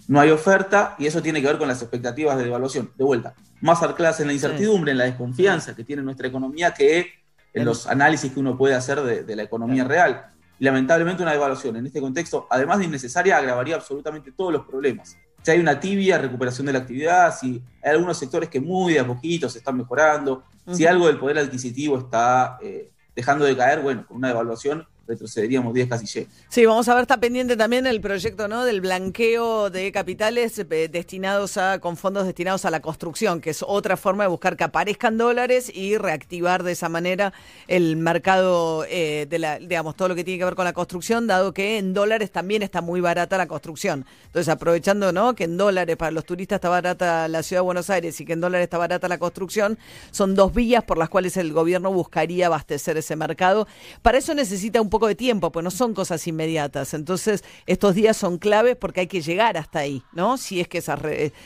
no 0.06 0.20
hay 0.20 0.30
oferta 0.30 0.94
y 1.00 1.06
eso 1.06 1.20
tiene 1.20 1.40
que 1.40 1.48
ver 1.48 1.58
con 1.58 1.66
las 1.66 1.82
expectativas 1.82 2.38
de 2.38 2.44
devaluación. 2.44 2.92
De 2.96 3.02
vuelta, 3.02 3.34
más 3.60 3.82
ancladas 3.82 4.20
en 4.20 4.28
la 4.28 4.34
incertidumbre, 4.34 4.92
en 4.92 4.98
la 4.98 5.04
desconfianza 5.04 5.74
que 5.74 5.82
tiene 5.82 6.02
nuestra 6.02 6.28
economía 6.28 6.72
que 6.72 7.08
en 7.52 7.64
los 7.64 7.88
análisis 7.88 8.32
que 8.32 8.38
uno 8.38 8.56
puede 8.56 8.76
hacer 8.76 9.00
de, 9.02 9.34
la 9.34 9.42
economía 9.42 9.82
real. 9.82 10.26
Y 10.60 10.64
lamentablemente 10.64 11.24
una 11.24 11.32
devaluación 11.32 11.74
en 11.74 11.86
este 11.86 12.00
contexto, 12.00 12.46
además 12.48 12.78
de 12.78 12.84
innecesaria, 12.84 13.36
agravaría 13.36 13.74
absolutamente 13.74 14.30
todos 14.30 14.52
los 14.52 14.64
problemas. 14.64 15.16
Si 15.42 15.50
hay 15.50 15.58
una 15.58 15.80
tibia 15.80 16.18
recuperación 16.18 16.68
de 16.68 16.74
la 16.74 16.78
actividad, 16.78 17.36
si 17.36 17.60
hay 17.82 17.90
algunos 17.90 18.16
sectores 18.16 18.48
que 18.48 18.60
muy 18.60 18.92
de 18.92 19.00
a 19.00 19.06
poquito 19.08 19.48
se 19.48 19.58
están 19.58 19.76
mejorando, 19.76 20.44
si 20.70 20.86
algo 20.86 21.08
del 21.08 21.18
poder 21.18 21.38
adquisitivo 21.38 21.98
está 21.98 22.58
eh, 22.62 22.92
dejando 23.16 23.44
de 23.44 23.56
caer, 23.56 23.80
bueno, 23.80 24.06
con 24.06 24.18
una 24.18 24.28
devaluación 24.28 24.86
retrocederíamos 25.10 25.74
10 25.74 25.88
casi 25.88 26.26
Sí, 26.48 26.66
vamos 26.66 26.88
a 26.88 26.94
ver, 26.94 27.02
está 27.02 27.18
pendiente 27.18 27.56
también 27.56 27.86
el 27.86 28.00
proyecto 28.00 28.48
¿no? 28.48 28.64
del 28.64 28.80
blanqueo 28.80 29.68
de 29.70 29.90
capitales 29.92 30.58
eh, 30.58 30.88
destinados 30.90 31.56
a, 31.56 31.80
con 31.80 31.96
fondos 31.96 32.26
destinados 32.26 32.64
a 32.64 32.70
la 32.70 32.80
construcción, 32.80 33.40
que 33.40 33.50
es 33.50 33.64
otra 33.66 33.96
forma 33.96 34.24
de 34.24 34.28
buscar 34.28 34.56
que 34.56 34.64
aparezcan 34.64 35.18
dólares 35.18 35.70
y 35.74 35.96
reactivar 35.96 36.62
de 36.62 36.72
esa 36.72 36.88
manera 36.88 37.32
el 37.66 37.96
mercado 37.96 38.84
eh, 38.88 39.26
de 39.28 39.38
la, 39.38 39.58
digamos, 39.58 39.96
todo 39.96 40.08
lo 40.08 40.14
que 40.14 40.24
tiene 40.24 40.38
que 40.38 40.44
ver 40.44 40.54
con 40.54 40.64
la 40.64 40.72
construcción, 40.72 41.26
dado 41.26 41.52
que 41.52 41.78
en 41.78 41.92
dólares 41.92 42.30
también 42.30 42.62
está 42.62 42.80
muy 42.80 43.00
barata 43.00 43.36
la 43.36 43.48
construcción. 43.48 44.06
Entonces, 44.26 44.48
aprovechando 44.48 45.12
¿no? 45.12 45.34
que 45.34 45.44
en 45.44 45.56
dólares 45.56 45.96
para 45.96 46.12
los 46.12 46.24
turistas 46.24 46.58
está 46.58 46.68
barata 46.68 47.26
la 47.26 47.42
ciudad 47.42 47.62
de 47.62 47.64
Buenos 47.64 47.90
Aires 47.90 48.20
y 48.20 48.24
que 48.24 48.34
en 48.34 48.40
dólares 48.40 48.64
está 48.64 48.78
barata 48.78 49.08
la 49.08 49.18
construcción, 49.18 49.76
son 50.12 50.34
dos 50.34 50.54
vías 50.54 50.84
por 50.84 50.98
las 50.98 51.08
cuales 51.08 51.36
el 51.36 51.52
gobierno 51.52 51.92
buscaría 51.92 52.46
abastecer 52.46 52.96
ese 52.96 53.16
mercado. 53.16 53.66
Para 54.02 54.18
eso 54.18 54.34
necesita 54.34 54.80
un 54.80 54.88
poco 54.88 54.99
de 55.06 55.14
tiempo, 55.14 55.52
pues 55.52 55.64
no 55.64 55.70
son 55.70 55.94
cosas 55.94 56.26
inmediatas. 56.26 56.94
Entonces, 56.94 57.44
estos 57.66 57.94
días 57.94 58.16
son 58.16 58.38
claves 58.38 58.76
porque 58.76 59.00
hay 59.00 59.06
que 59.06 59.20
llegar 59.20 59.56
hasta 59.56 59.80
ahí, 59.80 60.02
¿no? 60.12 60.36
Si 60.36 60.60
es 60.60 60.68
que 60.68 60.78
esas, 60.78 61.00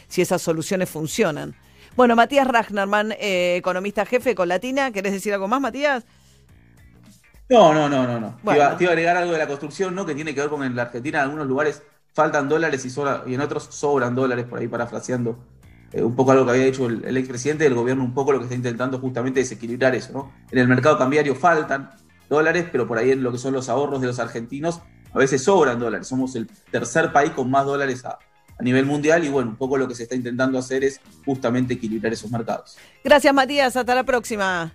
si 0.08 0.22
esas 0.22 0.42
soluciones 0.42 0.88
funcionan. 0.90 1.54
Bueno, 1.96 2.16
Matías 2.16 2.48
Ragnarman, 2.48 3.12
eh, 3.12 3.56
economista 3.56 4.04
jefe 4.04 4.34
con 4.34 4.48
Latina, 4.48 4.90
¿querés 4.90 5.12
decir 5.12 5.32
algo 5.32 5.46
más, 5.46 5.60
Matías? 5.60 6.04
No, 7.48 7.72
no, 7.72 7.88
no, 7.88 8.06
no, 8.06 8.18
no. 8.18 8.36
Te, 8.44 8.56
iba, 8.56 8.66
a 8.66 8.72
agregar 8.72 9.16
algo 9.16 9.32
de 9.32 9.38
la 9.38 9.46
construcción, 9.46 9.94
¿no? 9.94 10.04
Que 10.04 10.14
tiene 10.14 10.34
que 10.34 10.40
ver 10.40 10.50
con 10.50 10.64
en 10.64 10.74
la 10.74 10.82
Argentina, 10.82 11.18
en 11.18 11.24
algunos 11.24 11.46
lugares 11.46 11.82
faltan 12.12 12.48
dólares 12.48 12.84
y, 12.84 13.30
y 13.30 13.34
en 13.34 13.40
otros 13.40 13.64
sobran 13.70 14.14
dólares, 14.14 14.46
por 14.46 14.58
ahí 14.58 14.68
parafraseando 14.68 15.38
eh, 15.92 16.02
un 16.02 16.16
poco 16.16 16.32
algo 16.32 16.44
que 16.44 16.52
había 16.52 16.64
hecho 16.64 16.86
el, 16.86 17.04
el 17.04 17.16
expresidente 17.16 17.64
del 17.64 17.74
gobierno, 17.74 18.02
un 18.02 18.14
poco 18.14 18.32
lo 18.32 18.38
que 18.38 18.44
está 18.44 18.56
intentando 18.56 18.98
justamente 18.98 19.40
desequilibrar 19.40 19.94
eso, 19.94 20.12
¿no? 20.12 20.32
En 20.50 20.58
el 20.58 20.66
mercado 20.66 20.98
cambiario 20.98 21.34
faltan, 21.36 21.90
dólares, 22.34 22.66
pero 22.70 22.86
por 22.86 22.98
ahí 22.98 23.12
en 23.12 23.22
lo 23.22 23.32
que 23.32 23.38
son 23.38 23.54
los 23.54 23.68
ahorros 23.68 24.00
de 24.00 24.06
los 24.08 24.18
argentinos, 24.18 24.80
a 25.12 25.18
veces 25.18 25.42
sobran 25.42 25.78
dólares. 25.78 26.08
Somos 26.08 26.34
el 26.36 26.48
tercer 26.70 27.12
país 27.12 27.30
con 27.30 27.50
más 27.50 27.64
dólares 27.64 28.04
a, 28.04 28.18
nivel 28.60 28.86
mundial 28.86 29.24
y 29.24 29.28
bueno, 29.28 29.50
un 29.50 29.56
poco 29.56 29.76
lo 29.76 29.88
que 29.88 29.94
se 29.94 30.04
está 30.04 30.14
intentando 30.14 30.58
hacer 30.58 30.84
es 30.84 31.00
justamente 31.24 31.74
equilibrar 31.74 32.12
esos 32.12 32.30
mercados. 32.30 32.76
Gracias 33.02 33.34
Matías, 33.34 33.76
hasta 33.76 33.94
la 33.94 34.04
próxima. 34.04 34.72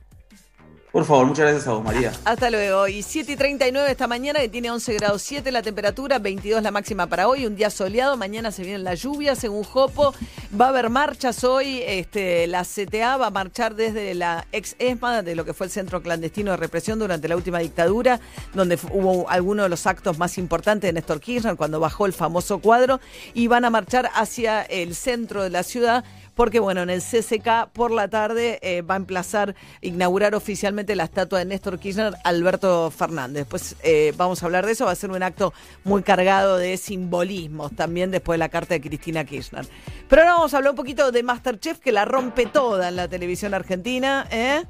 Por 0.91 1.05
favor, 1.05 1.27
muchas 1.27 1.45
gracias 1.45 1.67
a 1.67 1.73
vos, 1.73 1.83
María. 1.83 2.11
Hasta 2.25 2.49
luego. 2.49 2.87
Y 2.87 3.03
7 3.03 3.33
y 3.33 3.35
39 3.35 3.91
esta 3.91 4.07
mañana, 4.07 4.39
que 4.39 4.49
tiene 4.49 4.71
11 4.71 4.95
grados 4.95 5.21
7 5.21 5.51
la 5.51 5.61
temperatura, 5.61 6.17
22 6.17 6.63
la 6.63 6.71
máxima 6.71 7.05
para 7.05 7.27
hoy, 7.27 7.45
un 7.45 7.55
día 7.55 7.69
soleado. 7.69 8.17
Mañana 8.17 8.51
se 8.51 8.63
viene 8.63 8.79
la 8.79 8.95
lluvia, 8.95 9.35
según 9.35 9.63
Jopo. 9.63 10.15
Va 10.59 10.65
a 10.65 10.69
haber 10.69 10.89
marchas 10.89 11.43
hoy. 11.43 11.83
Este, 11.85 12.47
la 12.47 12.63
CTA 12.63 13.17
va 13.17 13.27
a 13.27 13.29
marchar 13.29 13.75
desde 13.75 14.15
la 14.15 14.47
ex 14.51 14.75
ESMA, 14.79 15.21
de 15.21 15.35
lo 15.35 15.45
que 15.45 15.53
fue 15.53 15.67
el 15.67 15.71
centro 15.71 16.01
clandestino 16.01 16.49
de 16.51 16.57
represión 16.57 16.97
durante 16.97 17.27
la 17.27 17.35
última 17.35 17.59
dictadura, 17.59 18.19
donde 18.55 18.79
hubo 18.91 19.29
algunos 19.29 19.65
de 19.65 19.69
los 19.69 19.85
actos 19.85 20.17
más 20.17 20.39
importantes 20.39 20.87
de 20.87 20.93
Néstor 20.93 21.19
Kirchner, 21.19 21.55
cuando 21.55 21.79
bajó 21.79 22.07
el 22.07 22.13
famoso 22.13 22.57
cuadro. 22.61 22.99
Y 23.35 23.45
van 23.45 23.63
a 23.63 23.69
marchar 23.69 24.09
hacia 24.15 24.63
el 24.63 24.95
centro 24.95 25.43
de 25.43 25.51
la 25.51 25.61
ciudad 25.61 26.03
porque 26.39 26.61
bueno, 26.61 26.83
en 26.83 26.89
el 26.89 27.01
CCK 27.01 27.67
por 27.73 27.91
la 27.91 28.07
tarde 28.07 28.59
eh, 28.61 28.81
va 28.81 28.93
a 28.93 28.97
emplazar, 28.97 29.55
inaugurar 29.81 30.35
oficialmente 30.35 30.95
la 30.95 31.03
estatua 31.03 31.39
de 31.39 31.43
Néstor 31.43 31.79
Kirchner, 31.79 32.13
Alberto 32.23 32.89
Fernández. 32.91 33.39
Después 33.39 33.75
eh, 33.83 34.13
vamos 34.15 34.41
a 34.41 34.45
hablar 34.45 34.65
de 34.65 34.71
eso, 34.71 34.85
va 34.85 34.91
a 34.91 34.95
ser 34.95 35.11
un 35.11 35.21
acto 35.21 35.53
muy 35.83 36.01
cargado 36.01 36.57
de 36.57 36.77
simbolismos 36.77 37.75
también 37.75 38.09
después 38.09 38.35
de 38.35 38.37
la 38.37 38.47
carta 38.47 38.73
de 38.73 38.79
Cristina 38.79 39.25
Kirchner. 39.25 39.65
Pero 40.07 40.21
ahora 40.21 40.35
vamos 40.35 40.53
a 40.53 40.57
hablar 40.57 40.71
un 40.71 40.77
poquito 40.77 41.11
de 41.11 41.23
Masterchef, 41.23 41.79
que 41.79 41.91
la 41.91 42.05
rompe 42.05 42.45
toda 42.45 42.87
en 42.87 42.95
la 42.95 43.09
televisión 43.09 43.53
argentina, 43.53 44.25
¿eh? 44.31 44.63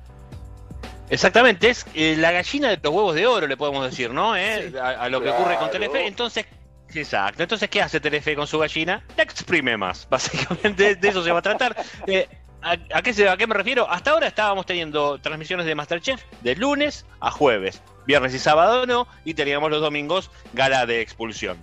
Exactamente, 1.11 1.69
es 1.69 1.85
eh, 1.93 2.15
la 2.17 2.31
gallina 2.31 2.69
de 2.69 2.79
los 2.81 2.91
huevos 2.91 3.13
de 3.13 3.27
oro, 3.27 3.45
le 3.45 3.57
podemos 3.57 3.87
decir, 3.87 4.09
¿no? 4.09 4.33
A, 4.33 5.07
lo 5.09 5.21
que 5.21 5.29
ocurre 5.29 5.57
con 5.57 5.69
Telefe. 5.69 6.07
Entonces, 6.07 6.47
Exacto. 6.93 7.43
Entonces, 7.43 7.69
¿qué 7.69 7.81
hace 7.81 7.99
Telefe 7.99 8.35
con 8.35 8.47
su 8.47 8.59
gallina? 8.59 9.03
La 9.17 9.23
exprime 9.23 9.77
más. 9.77 10.07
Básicamente 10.09 10.95
de 10.95 11.07
eso 11.07 11.23
se 11.23 11.31
va 11.31 11.39
a 11.39 11.43
tratar. 11.43 11.75
Eh, 12.07 12.27
¿a, 12.61 13.01
qué 13.01 13.13
se, 13.13 13.29
¿A 13.29 13.37
qué 13.37 13.47
me 13.47 13.55
refiero? 13.55 13.89
Hasta 13.89 14.11
ahora 14.11 14.27
estábamos 14.27 14.65
teniendo 14.65 15.19
transmisiones 15.19 15.65
de 15.65 15.75
Masterchef 15.75 16.23
de 16.41 16.55
lunes 16.55 17.05
a 17.19 17.31
jueves. 17.31 17.81
Viernes 18.05 18.33
y 18.33 18.39
sábado 18.39 18.85
no. 18.85 19.07
Y 19.25 19.33
teníamos 19.33 19.69
los 19.69 19.81
domingos 19.81 20.31
gala 20.53 20.85
de 20.85 21.01
expulsión. 21.01 21.57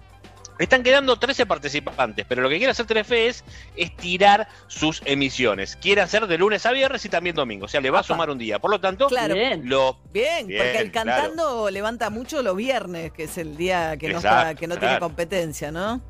Están 0.58 0.82
quedando 0.82 1.16
13 1.18 1.46
participantes, 1.46 2.24
pero 2.28 2.42
lo 2.42 2.48
que 2.48 2.56
quiere 2.56 2.70
hacer 2.70 2.86
Telefe 2.86 3.28
es 3.28 3.44
estirar 3.76 4.48
sus 4.68 5.02
emisiones. 5.04 5.76
Quiere 5.76 6.00
hacer 6.00 6.26
de 6.26 6.38
lunes 6.38 6.64
a 6.66 6.72
viernes 6.72 7.04
y 7.04 7.08
también 7.08 7.36
domingo. 7.36 7.66
O 7.66 7.68
sea, 7.68 7.80
le 7.80 7.90
va 7.90 8.00
a 8.00 8.02
sumar 8.02 8.30
un 8.30 8.38
día. 8.38 8.58
Por 8.58 8.70
lo 8.70 8.80
tanto, 8.80 9.08
Claro. 9.08 9.34
Bien. 9.34 9.68
lo 9.68 9.98
Bien, 10.12 10.46
Bien, 10.46 10.62
porque 10.62 10.78
el 10.78 10.90
cantando 10.90 11.70
levanta 11.70 12.10
mucho 12.10 12.42
los 12.42 12.56
viernes, 12.56 13.12
que 13.12 13.24
es 13.24 13.38
el 13.38 13.56
día 13.56 13.96
que 13.96 14.08
no, 14.08 14.18
está, 14.18 14.40
Exacto, 14.40 14.60
que 14.60 14.66
no 14.66 14.76
tiene 14.78 14.98
competencia, 14.98 15.70
¿no? 15.70 16.00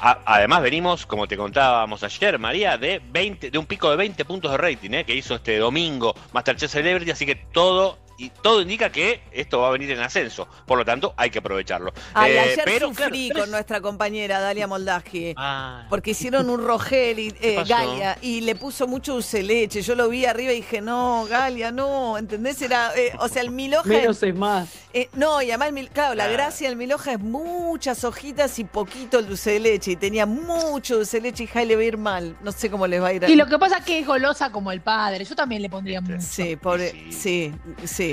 Además 0.00 0.62
venimos, 0.62 1.06
como 1.06 1.26
te 1.26 1.36
contábamos 1.36 2.02
ayer, 2.02 2.38
María, 2.38 2.76
de 2.76 3.00
20, 3.10 3.50
de 3.50 3.58
un 3.58 3.64
pico 3.64 3.90
de 3.90 3.96
20 3.96 4.24
puntos 4.26 4.50
de 4.50 4.58
rating, 4.58 4.90
¿eh? 4.90 5.04
que 5.04 5.14
hizo 5.14 5.36
este 5.36 5.56
domingo 5.58 6.14
Masterchef 6.32 6.70
Celebrity, 6.70 7.10
así 7.10 7.24
que 7.24 7.34
todo 7.34 7.98
y 8.18 8.30
todo 8.30 8.62
indica 8.62 8.90
que 8.90 9.20
esto 9.32 9.60
va 9.60 9.68
a 9.68 9.70
venir 9.72 9.90
en 9.90 10.00
ascenso. 10.00 10.48
Por 10.66 10.78
lo 10.78 10.84
tanto, 10.84 11.14
hay 11.16 11.30
que 11.30 11.38
aprovecharlo. 11.40 11.92
Ay, 12.14 12.32
Eh, 12.32 12.40
ayer 12.40 12.62
pero, 12.64 12.88
sufrí 12.88 13.28
claro, 13.28 13.42
con 13.42 13.50
nuestra 13.50 13.80
compañera 13.80 14.40
Dalia 14.40 14.66
Moldaski. 14.68 15.34
Ah, 15.36 15.86
Porque 15.90 16.10
hicieron 16.12 16.48
un 16.50 16.64
rogel 16.64 17.18
y 17.18 17.34
eh? 17.40 17.62
Galia 17.66 18.18
y 18.22 18.40
le 18.42 18.54
puso 18.54 18.86
mucho 18.86 19.14
dulce 19.14 19.38
de 19.38 19.42
leche. 19.44 19.82
Yo 19.82 19.94
lo 19.94 20.08
vi 20.08 20.24
arriba 20.24 20.52
y 20.52 20.56
dije, 20.56 20.80
no, 20.80 21.26
Galia, 21.28 21.70
no, 21.72 22.16
¿entendés? 22.18 22.60
Era, 22.62 22.92
eh, 22.96 23.12
o 23.18 23.28
sea, 23.28 23.42
el 23.42 23.50
miloja. 23.50 23.88
Menos 23.88 24.22
es 24.22 24.34
más. 24.34 24.68
eh, 24.92 25.08
no, 25.14 25.42
y 25.42 25.50
además, 25.50 25.68
el 25.68 25.74
mil- 25.74 25.90
claro, 25.90 26.14
la 26.14 26.24
Ah. 26.24 26.28
gracia 26.28 26.68
del 26.68 26.76
miloja 26.76 27.12
es 27.12 27.20
muchas 27.20 28.02
hojitas 28.04 28.58
y 28.58 28.64
poquito 28.64 29.18
el 29.18 29.26
dulce 29.28 29.52
de 29.52 29.60
leche. 29.60 29.92
Y 29.92 29.96
tenía 29.96 30.26
mucho 30.26 30.96
dulce 30.96 31.18
de 31.18 31.22
leche 31.24 31.44
y 31.44 31.46
Jai 31.46 31.66
le 31.66 31.76
va 31.76 31.82
a 31.82 31.84
ir 31.84 31.96
mal. 31.98 32.36
No 32.42 32.52
sé 32.52 32.70
cómo 32.70 32.86
les 32.86 33.02
va 33.02 33.08
a 33.08 33.12
ir 33.12 33.24
a 33.24 33.28
Y 33.30 33.36
lo 33.36 33.46
que 33.46 33.58
pasa 33.58 33.78
es 33.78 33.84
que 33.84 33.98
es 33.98 34.06
golosa 34.06 34.50
como 34.50 34.72
el 34.72 34.80
padre. 34.80 35.24
Yo 35.24 35.34
también 35.34 35.60
le 35.62 35.68
pondría 35.68 35.98
Este, 35.98 36.12
mucho. 36.12 36.26
Sí, 36.26 36.56
pobre. 36.56 36.92
Sí, 37.10 37.52
sí. 37.84 38.05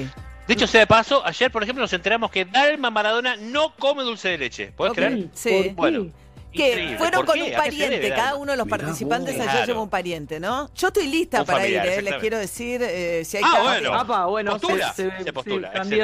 De 0.48 0.54
hecho, 0.54 0.68
sea 0.68 0.82
de 0.82 0.88
paso, 0.88 1.26
ayer, 1.26 1.50
por 1.52 1.64
ejemplo, 1.64 1.82
nos 1.84 1.94
enteramos 1.94 2.30
que 2.30 2.44
Dalma 2.46 2.90
Maradona 2.90 3.36
no 3.38 3.74
come 3.78 4.04
dulce 4.04 4.30
de 4.30 4.38
leche. 4.38 4.74
¿Puedes 4.76 4.94
creer? 4.94 5.28
Sí. 5.34 5.72
Bueno. 5.76 6.08
Que 6.52 6.70
Increíble. 6.70 6.98
fueron 7.00 7.20
¿Por 7.22 7.26
con 7.26 7.36
qué? 7.36 7.42
un 7.42 7.48
¿A 7.48 7.50
qué 7.50 7.56
se 7.56 7.62
pariente, 7.64 8.00
debe, 8.00 8.16
cada 8.16 8.36
uno 8.36 8.52
de 8.52 8.58
los 8.58 8.68
Mirá 8.68 8.78
participantes 8.78 9.34
vos. 9.34 9.42
allá 9.42 9.52
Claro. 9.54 9.66
lleva 9.68 9.82
un 9.82 9.90
pariente, 9.90 10.40
¿no? 10.40 10.70
Yo 10.76 10.88
estoy 10.90 11.08
lista 11.08 11.40
Un 11.40 11.46
para 11.48 11.58
familiar, 11.60 11.86
ir, 11.88 11.92
eh, 11.94 12.02
les 12.04 12.14
quiero 12.16 12.38
decir, 12.38 12.82
eh, 12.84 13.24
si 13.26 13.38
hay 13.38 13.44
Ah, 13.44 13.60
bueno. 13.64 13.94
Apa, 13.96 14.26
bueno, 14.28 14.52
Postula, 14.52 14.94
se, 14.94 15.10
se, 15.18 15.24
se 15.24 15.34
postula, 15.34 15.84
sí. 15.84 16.00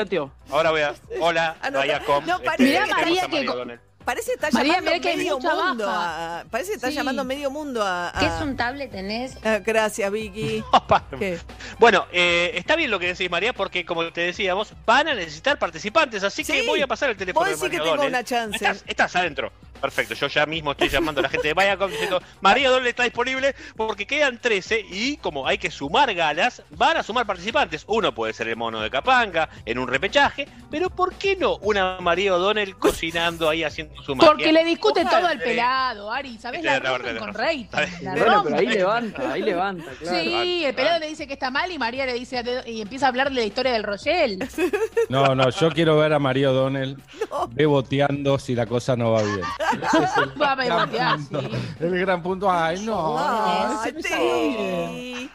Ahora 0.49 0.71
voy 0.71 0.81
a. 0.81 0.95
Hola, 1.19 1.55
Ah, 1.61 1.69
no, 1.69 1.83
Viacom. 1.83 2.25
no, 2.25 2.37
este, 2.37 2.63
Mirá, 2.63 2.83
tenemos 2.85 2.99
María, 2.99 3.27
que. 3.27 3.79
Parece 4.09 4.31
que 4.31 4.33
está 4.45 4.49
María, 4.51 4.73
llamando 4.73 5.01
que 5.01 5.15
medio 5.15 5.39
mundo 5.39 5.85
a, 5.87 6.43
Parece 6.49 6.69
que 6.71 6.75
está 6.77 6.87
Sí. 6.87 6.95
llamando 6.95 7.23
medio 7.23 7.51
mundo 7.51 7.83
a... 7.83 8.09
a- 8.09 8.19
¿Qué 8.19 8.25
es 8.25 8.41
un 8.41 8.57
tablet 8.57 8.89
tenés? 8.91 9.37
Ah, 9.45 9.59
gracias, 9.63 10.11
Vicky. 10.11 10.63
Bueno, 11.77 12.07
eh, 12.11 12.51
está 12.55 12.75
bien 12.75 12.89
lo 12.89 12.97
que 12.97 13.05
decís, 13.07 13.29
María, 13.29 13.53
porque 13.53 13.85
como 13.85 14.11
te 14.11 14.21
decíamos, 14.21 14.73
van 14.85 15.09
a 15.09 15.13
necesitar 15.13 15.59
participantes, 15.59 16.23
así 16.23 16.43
que 16.43 16.61
Sí. 16.61 16.65
voy 16.67 16.81
a 16.81 16.87
pasar 16.87 17.11
el 17.11 17.17
teléfono 17.17 17.45
Vos 17.47 17.59
de 17.59 17.67
decís 17.67 17.79
que 17.79 17.85
tengo 17.89 18.03
una 18.03 18.23
chance. 18.23 18.55
Estás, 18.55 18.83
estás 18.87 19.15
adentro. 19.15 19.51
Perfecto, 19.79 20.13
yo 20.13 20.27
ya 20.27 20.45
mismo 20.45 20.71
estoy 20.71 20.89
llamando 20.89 21.19
a 21.19 21.23
la 21.23 21.29
gente 21.29 21.47
de 21.47 21.53
Viacom 21.53 21.89
diciendo, 21.89 22.21
María 22.41 22.69
Donel 22.69 22.87
está 22.87 23.03
disponible 23.03 23.55
porque 23.75 24.05
quedan 24.05 24.37
13 24.39 24.85
y 24.89 25.17
como 25.17 25.47
hay 25.47 25.57
que 25.57 25.71
sumar 25.71 26.13
galas, 26.13 26.63
van 26.71 26.97
a 26.97 27.03
sumar 27.03 27.25
participantes. 27.25 27.83
Uno 27.87 28.13
puede 28.13 28.33
ser 28.33 28.47
el 28.47 28.55
mono 28.55 28.81
de 28.81 28.89
Capanga 28.89 29.49
en 29.65 29.79
un 29.79 29.87
repechaje, 29.87 30.47
pero 30.69 30.89
¿por 30.89 31.13
qué 31.15 31.35
no 31.35 31.57
una 31.57 31.99
María 32.01 32.35
O'Donnell 32.35 32.75
cocinando 32.77 33.49
ahí 33.49 33.63
haciendo 33.63 34.01
su 34.01 34.15
magia? 34.15 34.31
Porque 34.31 34.51
le 34.51 34.63
discute 34.63 35.01
Ojalá, 35.01 35.19
todo 35.19 35.27
al 35.27 35.39
pelado, 35.39 36.11
Ari. 36.11 36.37
¿Sabes? 36.37 36.63
La 36.63 36.79
la 36.79 36.97
rompen 36.97 37.17
con 37.17 37.33
Bueno, 37.33 38.43
pero 38.43 38.57
ahí 38.57 38.67
levanta, 38.67 39.31
ahí 39.31 39.41
levanta, 39.41 39.91
claro. 39.99 40.19
Sí, 40.19 40.65
el 40.65 40.73
pelado 40.73 40.99
le 40.99 41.07
dice 41.07 41.27
que 41.27 41.33
está 41.33 41.51
mal 41.51 41.71
y 41.71 41.77
María 41.77 42.05
le 42.05 42.13
dice 42.13 42.43
y 42.65 42.81
empieza 42.81 43.05
a 43.05 43.09
hablar 43.09 43.29
de 43.29 43.35
la 43.35 43.43
historia 43.43 43.71
del 43.73 43.83
Royel. 43.83 44.39
No, 45.09 45.33
no, 45.35 45.49
yo 45.49 45.71
quiero 45.71 45.97
ver 45.97 46.13
a 46.13 46.19
María 46.19 46.51
O'Donnell 46.51 46.97
beboteando 47.49 48.37
si 48.39 48.55
la 48.55 48.65
cosa 48.65 48.95
no 48.95 49.11
va 49.11 49.23
bien. 49.23 49.41
Ese 49.71 50.03
es 50.03 50.17
el 50.17 50.41
Va 50.41 50.55
gran 50.55 50.89
punto. 50.89 51.41
sí. 51.41 51.57
El 51.79 51.99
gran 51.99 52.23
punto. 52.23 52.51
Ay, 52.51 52.79
no. 52.85 53.17
no, 53.17 53.81
Ay, 53.81 53.91
sí. 54.01 55.29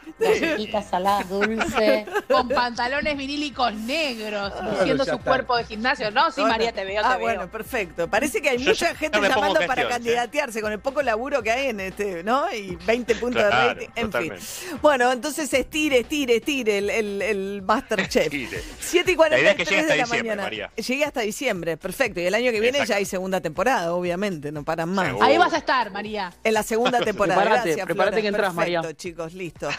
Dulce. 1.29 2.05
Con 2.29 2.47
pantalones 2.49 3.17
vinílicos 3.17 3.73
negros, 3.73 4.51
luciendo 4.63 5.03
su 5.05 5.11
está. 5.11 5.23
cuerpo 5.23 5.57
de 5.57 5.65
gimnasio. 5.65 6.11
No, 6.11 6.31
sí, 6.31 6.41
María, 6.41 6.71
te 6.71 6.85
veo, 6.85 7.01
te 7.01 7.07
Ah, 7.07 7.17
veo. 7.17 7.19
bueno, 7.21 7.47
perfecto. 7.49 8.07
Parece 8.09 8.41
que 8.41 8.49
hay 8.49 8.57
Yo 8.57 8.69
mucha 8.71 8.95
gente 8.95 9.19
llamando 9.19 9.59
para 9.67 9.83
¿eh? 9.83 9.87
candidatearse 9.87 10.61
con 10.61 10.71
el 10.71 10.79
poco 10.79 11.01
laburo 11.01 11.41
que 11.43 11.51
hay 11.51 11.67
en 11.67 11.79
este, 11.79 12.23
¿no? 12.23 12.51
Y 12.53 12.75
20 12.85 13.15
puntos 13.15 13.43
Claro, 13.43 13.55
de 13.57 13.73
rating. 13.73 13.87
En 13.95 14.05
totalmente. 14.07 14.41
fin. 14.45 14.79
Bueno, 14.81 15.11
entonces 15.11 15.53
estire, 15.53 15.99
estire, 15.99 16.37
estire 16.37 16.77
el, 16.77 16.89
el, 16.89 17.21
el 17.21 17.61
Masterchef. 17.63 18.25
Estire. 18.25 18.63
7 18.79 19.11
y 19.11 19.15
La 19.15 19.39
idea 19.39 19.51
es 19.51 19.57
que 19.57 19.65
43 19.65 19.69
llegue 19.69 19.81
hasta 19.81 19.93
de 19.93 19.97
la 19.97 20.03
diciembre, 20.05 20.23
mañana. 20.29 20.43
María. 20.43 20.71
Llegué 20.75 21.05
hasta 21.05 21.21
diciembre, 21.21 21.77
perfecto. 21.77 22.19
Y 22.19 22.25
el 22.25 22.33
año 22.35 22.51
que 22.51 22.59
viene 22.59 22.77
Exacto. 22.77 22.89
ya 22.93 22.95
hay 22.97 23.05
segunda 23.05 23.41
temporada, 23.41 23.93
obviamente, 23.93 24.24
no 24.31 24.63
paran 24.63 24.89
más. 24.89 25.07
Seguro. 25.07 25.25
Ahí 25.25 25.37
vas 25.37 25.53
a 25.53 25.57
estar, 25.57 25.91
María. 25.91 26.33
En 26.43 26.53
la 26.53 26.63
segunda 26.63 26.99
temporada. 27.03 27.41
Prepárate, 27.41 27.69
Gracias, 27.69 27.85
prepárate 27.85 28.21
que 28.21 28.27
entras, 28.27 28.53
Perfecto, 28.53 28.81
María. 28.81 28.93
chicos, 28.97 29.33
listo. 29.33 29.69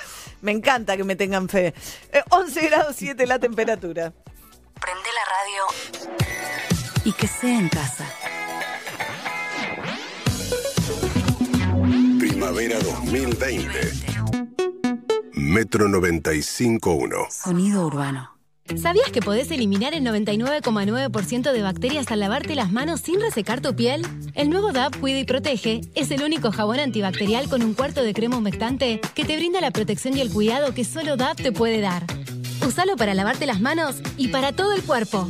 Me 0.43 0.53
encanta 0.53 0.97
que 0.97 1.05
me 1.05 1.17
tengan 1.17 1.49
fe. 1.49 1.75
Eh, 2.13 2.23
11 2.31 2.67
grados 2.69 2.97
7 2.97 3.27
la 3.27 3.39
temperatura. 3.39 4.13
Prende 4.81 5.09
la 5.15 5.25
radio 5.25 7.05
y 7.05 7.13
que 7.13 7.27
sea 7.27 7.59
en 7.59 7.69
casa. 7.69 8.05
Primavera 12.19 12.79
2020. 12.81 13.93
Metro 15.35 15.89
95.1. 15.89 17.31
Sonido 17.31 17.87
urbano. 17.87 18.36
¿Sabías 18.75 19.11
que 19.13 19.23
podés 19.23 19.51
eliminar 19.53 19.95
el 19.95 20.03
99,9% 20.03 21.53
de 21.53 21.63
bacterias 21.63 22.11
al 22.11 22.21
lavarte 22.21 22.57
las 22.57 22.73
manos 22.73 23.01
sin 23.01 23.21
resecar 23.21 23.61
tu 23.61 23.77
piel? 23.77 24.03
El 24.35 24.51
nuevo 24.51 24.73
DAP 24.73 24.99
Cuida 24.99 25.21
y 25.21 25.25
Protege 25.25 25.83
es 25.95 26.11
el 26.11 26.23
único 26.23 26.51
jabón 26.51 26.81
antibacterial 26.81 27.49
con 27.49 27.63
un 27.63 27.75
cuarto 27.75 28.03
de 28.03 28.13
crema 28.13 28.37
humectante 28.37 29.01
que 29.15 29.25
te 29.25 29.37
brinda 29.37 29.61
la 29.61 29.71
protección 29.71 30.17
y 30.17 30.21
el 30.21 30.31
cuidado 30.31 30.75
que 30.75 30.85
solo 30.85 31.17
DAP 31.17 31.37
te 31.37 31.53
puede 31.53 31.81
dar. 31.81 32.05
Usalo 32.67 32.97
para 32.97 33.15
lavarte 33.15 33.47
las 33.47 33.61
manos 33.61 33.97
y 34.17 34.29
para 34.29 34.53
todo 34.53 34.73
el 34.73 34.83
cuerpo. 34.83 35.29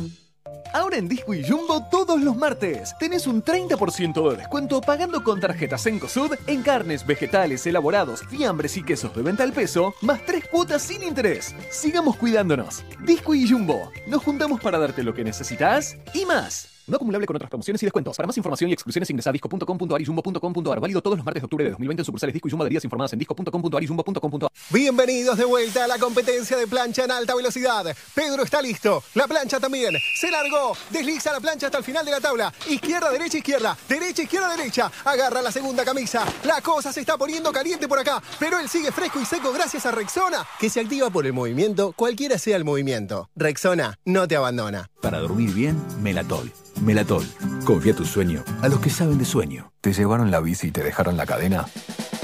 Ahora 0.73 0.97
en 0.97 1.07
Disco 1.07 1.33
y 1.33 1.43
Jumbo 1.43 1.83
todos 1.89 2.21
los 2.21 2.35
martes 2.35 2.95
tenés 2.99 3.27
un 3.27 3.43
30% 3.43 4.29
de 4.29 4.37
descuento 4.37 4.81
pagando 4.81 5.23
con 5.23 5.39
tarjetas 5.39 5.85
Encosud 5.85 6.33
en 6.47 6.61
carnes, 6.61 7.05
vegetales, 7.05 7.65
elaborados, 7.65 8.23
fiambres 8.29 8.77
y 8.77 8.83
quesos 8.83 9.15
de 9.15 9.21
venta 9.21 9.43
al 9.43 9.53
peso, 9.53 9.93
más 10.01 10.25
tres 10.25 10.47
cuotas 10.47 10.81
sin 10.81 11.03
interés. 11.03 11.55
Sigamos 11.71 12.17
cuidándonos. 12.17 12.83
Disco 13.03 13.33
y 13.33 13.47
Jumbo. 13.49 13.91
Nos 14.07 14.23
juntamos 14.23 14.61
para 14.61 14.77
darte 14.77 15.03
lo 15.03 15.13
que 15.13 15.23
necesitas 15.23 15.97
y 16.13 16.25
más. 16.25 16.76
No 16.87 16.95
acumulable 16.95 17.27
con 17.27 17.35
otras 17.35 17.49
promociones 17.49 17.83
y 17.83 17.85
descuentos. 17.85 18.15
Para 18.15 18.27
más 18.27 18.37
información 18.37 18.69
y 18.69 18.73
exclusiones 18.73 19.09
ingresa 19.09 19.29
a 19.29 19.33
disco.com.ar 19.33 20.01
y 20.01 20.05
jumbo.com.ar. 20.05 20.79
Válido 20.79 21.01
todos 21.01 21.17
los 21.17 21.25
martes 21.25 21.41
de 21.41 21.45
octubre 21.45 21.65
de 21.65 21.71
2020 21.71 22.01
en 22.01 22.05
sucursales 22.05 22.33
Disco 22.33 22.47
y 22.47 22.51
Jumbo 22.51 22.63
adheridas 22.63 22.85
informadas 22.85 23.11
en 23.11 23.19
disco.com.ar 23.19 23.83
y 23.83 23.87
jumbo.com.ar. 23.87 24.49
Bienvenidos 24.69 25.37
de 25.37 25.43
vuelta 25.43 25.83
a 25.83 25.87
la 25.87 25.97
competencia 25.97 26.55
de 26.55 26.65
plancha 26.65 27.03
en 27.03 27.11
alta 27.11 27.35
velocidad. 27.35 27.93
Pedro 28.15 28.43
está 28.43 28.61
listo. 28.61 29.03
La 29.15 29.27
plancha 29.27 29.59
también. 29.59 29.95
Se 30.15 30.31
largó. 30.31 30.77
Desliza 30.89 31.33
la 31.33 31.41
plancha 31.41 31.65
hasta 31.65 31.77
el 31.77 31.83
final 31.83 32.05
de 32.05 32.11
la 32.11 32.21
tabla. 32.21 32.53
Izquierda, 32.69 33.11
derecha, 33.11 33.37
izquierda. 33.37 33.77
Derecha, 33.89 34.23
izquierda, 34.23 34.55
derecha. 34.55 34.89
Agarra 35.03 35.41
la 35.41 35.51
segunda 35.51 35.83
camisa. 35.83 36.25
La 36.45 36.61
cosa 36.61 36.93
se 36.93 37.01
está 37.01 37.17
poniendo 37.17 37.51
caliente 37.51 37.89
por 37.89 37.99
acá. 37.99 38.23
Pero 38.39 38.59
él 38.59 38.69
sigue 38.69 38.93
fresco 38.93 39.19
y 39.19 39.25
seco 39.25 39.51
gracias 39.51 39.85
a 39.85 39.91
Rexona, 39.91 40.45
que 40.57 40.69
se 40.69 40.79
activa 40.79 41.09
por 41.09 41.25
el 41.25 41.33
movimiento, 41.33 41.91
cualquiera 41.97 42.37
sea 42.37 42.55
el 42.55 42.63
movimiento. 42.63 43.29
Rexona 43.35 43.99
no 44.05 44.25
te 44.25 44.37
abandona. 44.37 44.89
Para 45.01 45.19
dormir 45.19 45.53
bien, 45.53 45.77
Melatol. 46.01 46.51
Melatol. 46.81 47.25
Confía 47.65 47.95
tu 47.95 48.05
sueño 48.05 48.43
a 48.61 48.67
los 48.67 48.79
que 48.79 48.89
saben 48.89 49.17
de 49.17 49.25
sueño. 49.25 49.71
¿Te 49.81 49.93
llevaron 49.93 50.31
la 50.31 50.39
bici 50.39 50.67
y 50.67 50.71
te 50.71 50.83
dejaron 50.83 51.17
la 51.17 51.25
cadena? 51.25 51.65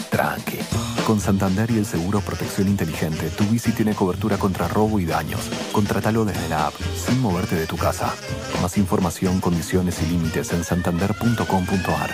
Tranqui. 0.09 0.59
Con 1.05 1.19
Santander 1.19 1.69
y 1.71 1.77
el 1.79 1.85
seguro 1.85 2.21
Protección 2.21 2.67
Inteligente, 2.67 3.29
tu 3.29 3.43
bici 3.45 3.71
tiene 3.71 3.93
cobertura 3.93 4.37
contra 4.37 4.67
robo 4.67 4.99
y 4.99 5.05
daños. 5.05 5.49
Contratalo 5.73 6.23
desde 6.23 6.47
la 6.47 6.67
app, 6.67 6.73
sin 6.95 7.19
moverte 7.21 7.55
de 7.55 7.67
tu 7.67 7.75
casa. 7.75 8.13
Más 8.61 8.77
información, 8.77 9.41
condiciones 9.41 10.01
y 10.01 10.05
límites 10.05 10.53
en 10.53 10.63
santander.com.ar. 10.63 12.13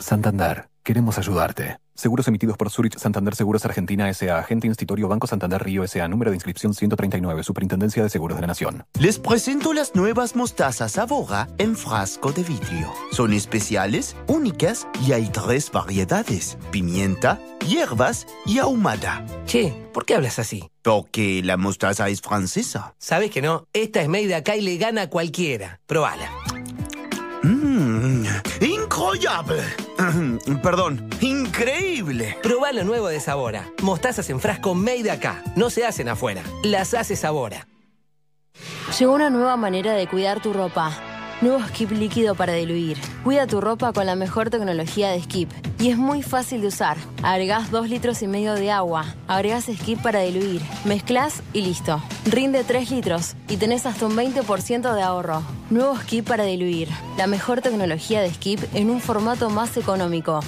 Santander, 0.00 0.68
queremos 0.84 1.18
ayudarte. 1.18 1.78
Seguros 1.96 2.28
emitidos 2.28 2.56
por 2.56 2.70
Zurich 2.70 2.98
Santander 2.98 3.34
Seguros 3.34 3.64
Argentina 3.64 4.08
S.A. 4.10 4.38
Agente 4.38 4.66
Institutorio 4.66 5.08
Banco 5.08 5.26
Santander 5.26 5.62
Río 5.62 5.82
S.A. 5.84 6.06
Número 6.08 6.30
de 6.30 6.36
inscripción 6.36 6.74
139. 6.74 7.42
Superintendencia 7.42 8.02
de 8.02 8.10
Seguros 8.10 8.36
de 8.36 8.42
la 8.42 8.48
Nación. 8.48 8.84
Les 8.98 9.18
presento 9.18 9.72
las 9.72 9.94
nuevas 9.94 10.36
mostazas 10.36 10.98
Avora 10.98 11.48
en 11.58 11.76
frasco 11.76 12.32
de 12.32 12.42
vidrio. 12.42 12.92
Son 13.12 13.32
especiales, 13.32 14.16
únicas 14.26 14.86
y 15.06 15.12
hay 15.12 15.28
tres 15.30 15.70
variedades: 15.72 16.58
pimienta, 16.70 17.40
hierbas 17.66 18.26
y 18.44 18.58
ahumada. 18.58 19.24
Che, 19.46 19.72
¿por 19.92 20.04
qué 20.04 20.16
hablas 20.16 20.38
así? 20.38 20.68
Porque 20.82 21.42
la 21.42 21.56
mostaza 21.56 22.08
es 22.08 22.20
francesa. 22.20 22.94
Sabes 22.98 23.30
que 23.30 23.40
no, 23.40 23.66
esta 23.72 24.02
es 24.02 24.08
made 24.08 24.34
acá 24.34 24.56
y 24.56 24.60
le 24.60 24.76
gana 24.76 25.02
a 25.02 25.10
cualquiera. 25.10 25.80
Probala. 25.86 26.28
Mmm, 27.44 28.24
incroyable. 29.04 29.62
Perdón, 30.62 31.08
increíble. 31.20 32.38
Probá 32.42 32.72
lo 32.72 32.84
nuevo 32.84 33.08
de 33.08 33.20
Sabora. 33.20 33.70
Mostazas 33.82 34.30
en 34.30 34.40
frasco 34.40 34.74
made 34.74 35.10
acá. 35.10 35.42
No 35.56 35.70
se 35.70 35.84
hacen 35.84 36.08
afuera. 36.08 36.42
Las 36.62 36.94
hace 36.94 37.16
Sabora. 37.16 37.66
Llegó 38.98 39.12
una 39.12 39.30
nueva 39.30 39.56
manera 39.56 39.92
de 39.94 40.06
cuidar 40.06 40.40
tu 40.40 40.52
ropa. 40.52 40.92
Nuevo 41.40 41.60
Skip 41.68 41.90
líquido 41.90 42.34
para 42.34 42.54
diluir. 42.54 42.96
Cuida 43.22 43.46
tu 43.46 43.60
ropa 43.60 43.92
con 43.92 44.06
la 44.06 44.14
mejor 44.14 44.50
tecnología 44.50 45.10
de 45.10 45.22
Skip. 45.22 45.50
Y 45.78 45.90
es 45.90 45.98
muy 45.98 46.22
fácil 46.22 46.60
de 46.60 46.68
usar. 46.68 46.96
Agregás 47.22 47.70
2 47.70 47.90
litros 47.90 48.22
y 48.22 48.26
medio 48.26 48.54
de 48.54 48.70
agua. 48.70 49.04
Agregás 49.26 49.64
Skip 49.64 50.00
para 50.00 50.20
diluir. 50.20 50.62
Mezclas 50.84 51.42
y 51.52 51.62
listo. 51.62 52.02
Rinde 52.24 52.64
3 52.64 52.90
litros 52.90 53.34
y 53.48 53.56
tenés 53.56 53.84
hasta 53.84 54.06
un 54.06 54.16
20% 54.16 54.94
de 54.94 55.02
ahorro. 55.02 55.42
Nuevo 55.70 55.98
Skip 55.98 56.26
para 56.26 56.44
diluir. 56.44 56.88
La 57.18 57.26
mejor 57.26 57.60
tecnología 57.60 58.22
de 58.22 58.32
Skip 58.32 58.60
en 58.72 58.88
un 58.88 59.00
formato 59.00 59.50
más 59.50 59.76
económico. 59.76 60.40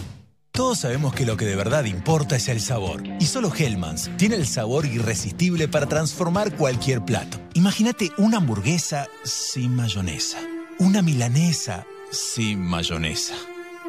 Todos 0.53 0.79
sabemos 0.79 1.13
que 1.13 1.27
lo 1.27 1.37
que 1.37 1.45
de 1.45 1.57
verdad 1.57 1.85
importa 1.85 2.37
es 2.37 2.49
el 2.49 2.63
sabor. 2.63 3.03
Y 3.21 3.27
solo 3.27 3.53
Hellmann's 3.55 4.11
tiene 4.17 4.37
el 4.37 4.47
sabor 4.47 4.87
irresistible 4.87 5.69
para 5.69 5.87
transformar 5.87 6.57
cualquier 6.57 7.05
plato. 7.05 7.39
Imagínate 7.53 8.11
una 8.17 8.39
hamburguesa 8.39 9.07
sin 9.23 9.77
mayonesa. 9.77 10.39
Una 10.79 11.01
milanesa 11.01 11.87
sin 12.11 12.61
mayonesa. 12.61 13.35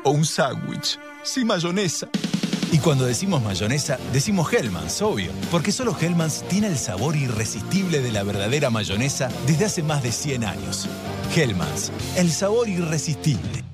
O 0.06 0.12
un 0.12 0.26
sándwich 0.26 0.98
sin 1.22 1.46
mayonesa. 1.46 2.08
Y 2.72 2.78
cuando 2.78 3.06
decimos 3.06 3.44
mayonesa, 3.44 4.00
decimos 4.14 4.54
Hellmann's, 4.54 5.02
obvio. 5.02 5.32
Porque 5.52 5.74
solo 5.74 5.94
Hellmann's 6.00 6.46
tiene 6.48 6.68
el 6.68 6.78
sabor 6.78 7.18
irresistible 7.18 8.02
de 8.02 8.14
la 8.14 8.24
verdadera 8.24 8.70
mayonesa 8.70 9.30
desde 9.46 9.66
hace 9.66 9.84
más 9.84 10.02
de 10.02 10.14
100 10.14 10.46
años. 10.46 10.88
Hellmann's, 11.36 11.92
el 12.16 12.32
sabor 12.32 12.70
irresistible. 12.70 13.66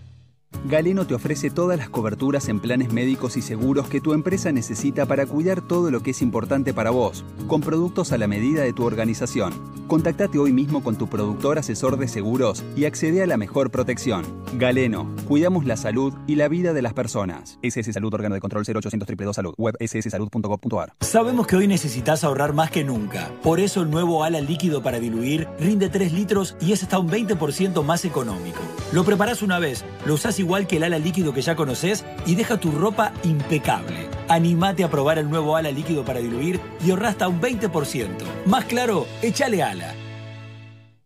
Galeno 0.65 1.05
te 1.05 1.13
ofrece 1.13 1.49
todas 1.49 1.77
las 1.77 1.89
coberturas 1.89 2.47
en 2.47 2.59
planes 2.59 2.93
médicos 2.93 3.37
y 3.37 3.41
seguros 3.41 3.87
que 3.87 4.01
tu 4.01 4.13
empresa 4.13 4.51
necesita 4.51 5.05
para 5.05 5.25
cuidar 5.25 5.61
todo 5.61 5.91
lo 5.91 6.01
que 6.01 6.11
es 6.11 6.21
importante 6.21 6.73
para 6.73 6.89
vos, 6.89 7.25
con 7.47 7.61
productos 7.61 8.11
a 8.11 8.17
la 8.17 8.27
medida 8.27 8.63
de 8.63 8.73
tu 8.73 8.85
organización. 8.85 9.53
Contactate 9.87 10.39
hoy 10.39 10.53
mismo 10.53 10.81
con 10.81 10.97
tu 10.97 11.07
productor 11.07 11.59
asesor 11.59 11.97
de 11.97 12.07
seguros 12.07 12.63
y 12.75 12.85
accede 12.85 13.21
a 13.21 13.27
la 13.27 13.37
mejor 13.37 13.69
protección. 13.69 14.23
Galeno, 14.57 15.13
cuidamos 15.27 15.65
la 15.65 15.77
salud 15.77 16.13
y 16.27 16.35
la 16.35 16.47
vida 16.47 16.73
de 16.73 16.81
las 16.81 16.93
personas. 16.93 17.59
SS 17.61 17.91
Salud, 17.91 18.13
órgano 18.13 18.35
de 18.35 18.41
control 18.41 18.63
0800 18.63 18.99
222 18.99 19.35
Salud, 19.35 19.53
web 19.57 19.75
sssalud.gov.ar. 19.79 20.93
Sabemos 21.01 21.47
que 21.47 21.57
hoy 21.57 21.67
necesitas 21.67 22.23
ahorrar 22.23 22.53
más 22.53 22.71
que 22.71 22.83
nunca. 22.83 23.29
Por 23.43 23.59
eso 23.59 23.81
el 23.81 23.91
nuevo 23.91 24.23
ala 24.23 24.41
líquido 24.41 24.81
para 24.81 24.99
diluir 24.99 25.47
rinde 25.59 25.89
3 25.89 26.13
litros 26.13 26.55
y 26.61 26.71
es 26.71 26.83
hasta 26.83 26.99
un 26.99 27.09
20% 27.09 27.83
más 27.83 28.05
económico. 28.05 28.59
Lo 28.93 29.03
preparás 29.03 29.41
una 29.41 29.59
vez, 29.59 29.83
lo 30.05 30.13
usás 30.13 30.39
igual 30.43 30.67
que 30.67 30.77
el 30.77 30.83
ala 30.83 30.99
líquido 30.99 31.33
que 31.33 31.41
ya 31.41 31.55
conoces 31.55 32.05
y 32.25 32.35
deja 32.35 32.59
tu 32.59 32.71
ropa 32.71 33.13
impecable. 33.23 34.07
Animate 34.27 34.83
a 34.83 34.89
probar 34.89 35.17
el 35.17 35.29
nuevo 35.29 35.55
ala 35.55 35.71
líquido 35.71 36.05
para 36.05 36.19
diluir 36.19 36.59
y 36.85 36.91
ahorra 36.91 37.09
hasta 37.09 37.27
un 37.27 37.41
20%. 37.41 38.09
Más 38.45 38.65
claro, 38.65 39.07
échale 39.21 39.63
ala. 39.63 39.95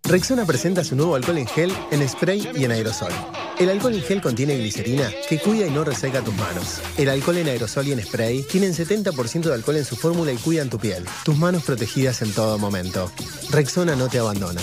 Rexona 0.07 0.45
presenta 0.45 0.85
su 0.85 0.95
nuevo 0.95 1.15
alcohol 1.15 1.37
en 1.37 1.47
gel, 1.47 1.73
en 1.91 2.07
spray 2.07 2.49
y 2.55 2.63
en 2.63 2.71
aerosol. 2.71 3.11
El 3.59 3.69
alcohol 3.69 3.93
en 3.93 4.01
gel 4.01 4.21
contiene 4.21 4.57
glicerina 4.57 5.11
que 5.27 5.37
cuida 5.37 5.67
y 5.67 5.69
no 5.69 5.83
reseca 5.83 6.21
tus 6.21 6.33
manos. 6.35 6.81
El 6.97 7.09
alcohol 7.09 7.37
en 7.37 7.47
aerosol 7.47 7.87
y 7.87 7.91
en 7.91 8.01
spray 8.01 8.43
tienen 8.43 8.71
70% 8.73 9.41
de 9.41 9.53
alcohol 9.53 9.75
en 9.75 9.83
su 9.83 9.97
fórmula 9.97 10.31
y 10.31 10.37
cuidan 10.37 10.69
tu 10.69 10.79
piel. 10.79 11.03
Tus 11.25 11.37
manos 11.37 11.63
protegidas 11.63 12.21
en 12.21 12.31
todo 12.31 12.57
momento. 12.57 13.11
Rexona 13.51 13.97
no 13.97 14.07
te 14.07 14.19
abandona. 14.19 14.61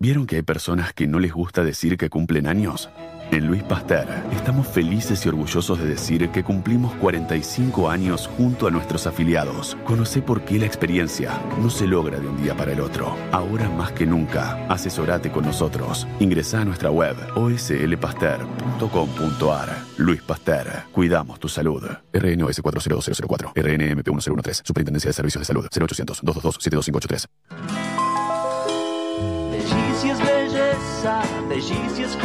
¿Vieron 0.00 0.26
que 0.26 0.36
hay 0.36 0.42
personas 0.42 0.92
que 0.92 1.06
no 1.06 1.20
les 1.20 1.32
gusta 1.32 1.62
decir 1.62 1.96
que 1.96 2.10
cumplen 2.10 2.48
años? 2.48 2.88
En 3.32 3.46
Luis 3.46 3.62
Pasteur 3.62 4.08
estamos 4.32 4.66
felices 4.66 5.24
y 5.24 5.28
orgullosos 5.28 5.78
de 5.78 5.86
decir 5.86 6.30
que 6.30 6.42
cumplimos 6.42 6.92
45 6.94 7.88
años 7.88 8.28
junto 8.36 8.66
a 8.66 8.72
nuestros 8.72 9.06
afiliados. 9.06 9.76
Conoce 9.84 10.20
por 10.20 10.44
qué 10.44 10.58
la 10.58 10.66
experiencia 10.66 11.40
no 11.62 11.70
se 11.70 11.86
logra 11.86 12.18
de 12.18 12.26
un 12.26 12.42
día 12.42 12.56
para 12.56 12.72
el 12.72 12.80
otro. 12.80 13.16
Ahora 13.30 13.68
más 13.68 13.92
que 13.92 14.04
nunca, 14.04 14.66
asesorate 14.68 15.30
con 15.30 15.44
nosotros. 15.44 16.08
Ingresa 16.18 16.62
a 16.62 16.64
nuestra 16.64 16.90
web 16.90 17.14
oslpasteur.com.ar. 17.36 19.78
Luis 19.98 20.22
Pasteur, 20.22 20.66
cuidamos 20.90 21.38
tu 21.38 21.48
salud. 21.48 21.84
RNOS 22.12 22.60
402004, 22.60 23.52
RNMP 23.54 24.08
1013, 24.08 24.62
Superintendencia 24.64 25.10
de 25.10 25.14
Servicios 25.14 25.42
de 25.42 25.44
Salud, 25.44 25.68
0800 25.70 26.20
222 26.22 26.56
72583. 26.60 27.28
Bellicia 29.52 30.12
es 30.12 30.18
belleza, 30.18 31.22
bellicia 31.48 32.06
es 32.06 32.16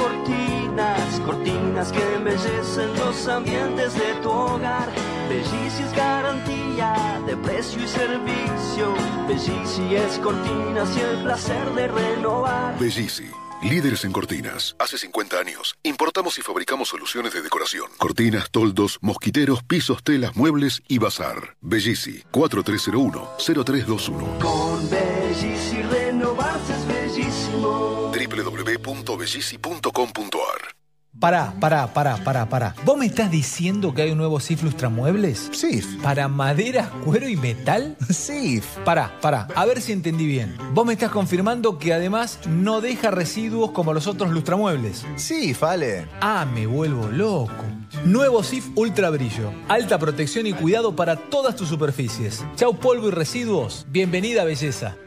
cortinas, 1.25 1.91
que 1.91 2.15
embellecen 2.15 2.93
los 2.95 3.27
ambientes 3.27 3.93
de 3.95 4.13
tu 4.21 4.29
hogar. 4.29 4.89
Bellicia 5.27 5.85
es 5.85 5.93
garantía 5.93 7.21
de 7.25 7.35
precio 7.37 7.83
y 7.83 7.87
servicio. 7.87 8.93
Bellicia 9.27 10.05
es 10.05 10.19
cortinas 10.19 10.95
y 10.95 10.99
el 11.01 11.23
placer 11.23 11.73
de 11.73 11.87
renovar. 11.87 12.77
Bellisi. 12.79 13.31
Líderes 13.63 14.05
en 14.05 14.11
cortinas. 14.11 14.75
Hace 14.77 14.99
50 14.99 15.39
años. 15.39 15.75
Importamos 15.81 16.37
y 16.37 16.41
fabricamos 16.41 16.89
soluciones 16.89 17.33
de 17.33 17.41
decoración. 17.41 17.89
Cortinas, 17.97 18.51
toldos, 18.51 18.99
mosquiteros, 19.01 19.63
pisos, 19.63 20.03
telas, 20.03 20.35
muebles 20.35 20.83
y 20.87 20.99
bazar. 20.99 21.55
Bellisi. 21.61 22.21
4301-0321. 22.31 24.37
Con 24.39 24.87
Bellici 24.89 25.81
renovarse 25.81 26.73
es 26.73 26.85
bellísimo. 26.87 28.11
www.bellisi.com.ar 28.13 30.84
Pará, 31.19 31.53
pará, 31.61 31.87
pará, 31.93 32.17
pará, 32.17 32.49
pará. 32.49 32.75
¿Vos 32.83 32.97
me 32.97 33.05
estás 33.05 33.31
diciendo 33.31 33.93
que 33.93 34.01
hay 34.01 34.11
un 34.11 34.17
nuevo 34.17 34.41
SIF 34.41 34.63
Lustramuebles? 34.63 35.49
SIF. 35.53 36.01
¿Para 36.03 36.27
madera, 36.27 36.91
cuero 37.05 37.29
y 37.29 37.37
metal? 37.37 37.95
SIF. 38.09 38.65
Pará, 38.83 39.17
pará, 39.21 39.47
a 39.55 39.65
ver 39.65 39.81
si 39.81 39.93
entendí 39.93 40.25
bien. 40.25 40.57
Vos 40.73 40.85
me 40.85 40.91
estás 40.91 41.11
confirmando 41.11 41.79
que 41.79 41.93
además 41.93 42.39
no 42.47 42.81
deja 42.81 43.11
residuos 43.11 43.71
como 43.71 43.93
los 43.93 44.07
otros 44.07 44.31
lustramuebles. 44.31 45.05
SIF, 45.15 45.63
Ale. 45.63 46.05
Ah, 46.19 46.45
me 46.45 46.67
vuelvo 46.67 47.07
loco. 47.07 47.63
Nuevo 48.03 48.43
SIF 48.43 48.67
Ultra 48.75 49.09
Brillo. 49.09 49.53
Alta 49.69 49.97
protección 49.97 50.47
y 50.47 50.53
cuidado 50.53 50.97
para 50.97 51.15
todas 51.15 51.55
tus 51.55 51.69
superficies. 51.69 52.45
Chau 52.57 52.77
polvo 52.77 53.07
y 53.07 53.11
residuos. 53.11 53.85
Bienvenida 53.89 54.43
belleza. 54.43 54.97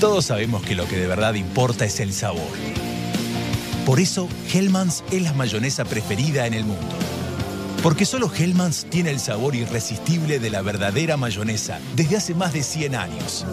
Todos 0.00 0.24
sabemos 0.26 0.62
que 0.64 0.74
lo 0.74 0.88
que 0.88 0.96
de 0.96 1.06
verdad 1.06 1.34
importa 1.34 1.84
es 1.84 2.00
el 2.00 2.12
sabor. 2.12 2.42
Por 3.86 4.00
eso, 4.00 4.28
Hellmann's 4.52 5.04
es 5.10 5.20
la 5.20 5.34
mayonesa 5.34 5.84
preferida 5.84 6.46
en 6.46 6.54
el 6.54 6.64
mundo. 6.64 6.96
Porque 7.82 8.06
solo 8.06 8.32
Hellmann's 8.34 8.86
tiene 8.88 9.10
el 9.10 9.20
sabor 9.20 9.54
irresistible 9.54 10.38
de 10.38 10.48
la 10.48 10.62
verdadera 10.62 11.18
mayonesa 11.18 11.78
desde 11.94 12.16
hace 12.16 12.34
más 12.34 12.54
de 12.54 12.62
100 12.62 12.94
años. 12.94 13.44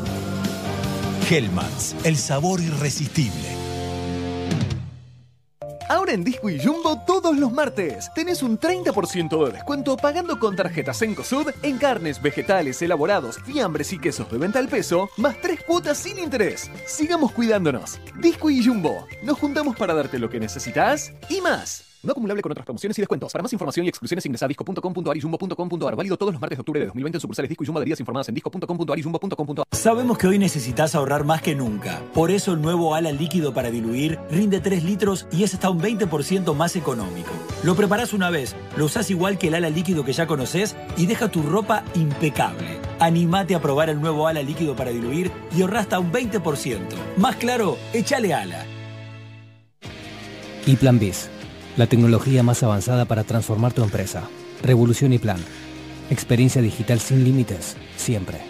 Hellmann's, 1.30 1.96
el 2.06 2.17
sabor 2.17 2.62
irresistible. 2.62 3.61
Ahora 5.91 6.13
en 6.13 6.23
Disco 6.23 6.49
y 6.49 6.58
Jumbo 6.58 7.01
todos 7.06 7.38
los 7.38 7.51
martes 7.51 8.10
tenés 8.15 8.41
un 8.43 8.58
30% 8.58 9.45
de 9.45 9.51
descuento 9.51 9.97
pagando 9.97 10.39
con 10.39 10.56
tarjetas 10.56 11.01
Encosud 11.01 11.51
en 11.63 11.77
carnes, 11.77 12.21
vegetales, 12.21 12.82
elaborados, 12.82 13.39
fiambres 13.39 13.91
y 13.91 13.99
quesos 13.99 14.32
de 14.32 14.38
venta 14.38 14.60
al 14.60 14.69
peso, 14.69 15.10
más 15.17 15.41
tres 15.41 15.62
cuotas 15.65 15.97
sin 15.97 16.17
interés. 16.17 16.71
Sigamos 16.88 17.34
cuidándonos. 17.34 17.99
Disco 18.21 18.49
y 18.49 18.65
Jumbo. 18.65 19.06
Nos 19.21 19.38
juntamos 19.38 19.75
para 19.75 19.93
darte 19.93 20.17
lo 20.17 20.30
que 20.30 20.39
necesitas 20.39 21.12
y 21.27 21.41
más. 21.41 21.90
No 22.03 22.11
acumulable 22.11 22.41
con 22.41 22.51
otras 22.51 22.65
promociones 22.65 22.97
y 22.97 23.01
descuentos. 23.01 23.31
Para 23.31 23.43
más 23.43 23.53
información 23.53 23.85
y 23.85 23.89
exclusiones 23.89 24.25
ingresa 24.25 24.45
a 24.45 24.47
disco.com.ar 24.47 25.17
y 25.17 25.21
jumbo.com.ar. 25.21 25.95
Válido 25.95 26.17
todos 26.17 26.33
los 26.33 26.41
martes 26.41 26.57
de 26.57 26.61
octubre 26.61 26.79
de 26.79 26.85
2020 26.87 27.17
en 27.17 27.21
sucursales 27.21 27.49
Disco 27.49 27.63
y 27.63 27.67
Jumbo 27.67 27.79
de 27.79 27.85
días 27.85 27.99
informadas 27.99 28.27
en 28.29 28.35
disco.com.ar 28.35 28.97
y 28.99 29.03
jumbo.com.ar. 29.03 29.65
Sabemos 29.71 30.17
que 30.17 30.27
hoy 30.27 30.39
necesitas 30.39 30.95
ahorrar 30.95 31.25
más 31.25 31.41
que 31.41 31.55
nunca. 31.55 32.01
Por 32.13 32.31
eso 32.31 32.53
el 32.53 32.61
nuevo 32.61 32.95
ala 32.95 33.11
líquido 33.11 33.53
para 33.53 33.69
diluir 33.69 34.17
rinde 34.31 34.59
3 34.59 34.83
litros 34.83 35.27
y 35.31 35.43
es 35.43 35.53
hasta 35.53 35.69
un 35.69 35.79
20% 35.79 36.55
más 36.55 36.75
económico. 36.75 37.29
Lo 37.63 37.75
preparás 37.75 38.13
una 38.13 38.31
vez, 38.31 38.55
lo 38.77 38.85
usás 38.85 39.11
igual 39.11 39.37
que 39.37 39.49
el 39.49 39.55
ala 39.55 39.69
líquido 39.69 40.03
que 40.03 40.13
ya 40.13 40.25
conoces 40.25 40.75
y 40.97 41.05
deja 41.05 41.29
tu 41.29 41.43
ropa 41.43 41.83
impecable. 41.93 42.79
Animate 42.99 43.53
a 43.53 43.61
probar 43.61 43.89
el 43.89 44.01
nuevo 44.01 44.27
ala 44.27 44.41
líquido 44.41 44.75
para 44.75 44.89
diluir 44.89 45.31
y 45.55 45.61
ahorra 45.61 45.81
hasta 45.81 45.99
un 45.99 46.11
20%. 46.11 46.79
Más 47.17 47.35
claro, 47.35 47.77
échale 47.93 48.33
ala. 48.33 48.65
Y 50.65 50.75
Plan 50.75 50.99
Biz, 50.99 51.29
la 51.77 51.88
tecnología 51.88 52.43
más 52.43 52.63
avanzada 52.63 53.05
para 53.05 53.23
transformar 53.23 53.73
tu 53.73 53.84
empresa. 53.84 54.23
Revolución 54.62 55.13
y 55.13 55.19
Plan. 55.19 55.43
Experiencia 56.10 56.62
digital 56.62 56.99
sin 56.99 57.23
límites, 57.23 57.77
siempre. 57.95 58.41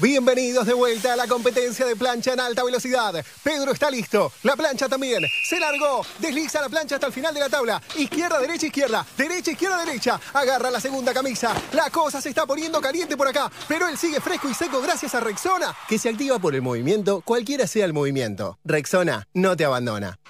Bienvenidos 0.00 0.64
de 0.64 0.74
vuelta 0.74 1.14
a 1.14 1.16
la 1.16 1.26
competencia 1.26 1.84
de 1.84 1.96
plancha 1.96 2.32
en 2.32 2.38
alta 2.38 2.62
velocidad. 2.62 3.12
Pedro 3.42 3.72
está 3.72 3.90
listo. 3.90 4.30
La 4.44 4.54
plancha 4.54 4.88
también. 4.88 5.24
Se 5.44 5.58
largó. 5.58 6.06
Desliza 6.20 6.60
la 6.60 6.68
plancha 6.68 6.94
hasta 6.94 7.08
el 7.08 7.12
final 7.12 7.34
de 7.34 7.40
la 7.40 7.48
tabla. 7.48 7.82
Izquierda, 7.96 8.38
derecha, 8.38 8.66
izquierda. 8.66 9.04
Derecha, 9.16 9.50
izquierda, 9.50 9.84
derecha. 9.84 10.20
Agarra 10.34 10.70
la 10.70 10.80
segunda 10.80 11.12
camisa. 11.12 11.52
La 11.72 11.90
cosa 11.90 12.20
se 12.20 12.28
está 12.28 12.46
poniendo 12.46 12.80
caliente 12.80 13.16
por 13.16 13.26
acá. 13.26 13.50
Pero 13.66 13.88
él 13.88 13.98
sigue 13.98 14.20
fresco 14.20 14.48
y 14.48 14.54
seco 14.54 14.80
gracias 14.80 15.16
a 15.16 15.20
Rexona, 15.20 15.74
que 15.88 15.98
se 15.98 16.08
activa 16.08 16.38
por 16.38 16.54
el 16.54 16.62
movimiento, 16.62 17.20
cualquiera 17.22 17.66
sea 17.66 17.84
el 17.84 17.92
movimiento. 17.92 18.56
Rexona 18.64 19.26
no 19.34 19.56
te 19.56 19.64
abandona. 19.64 20.20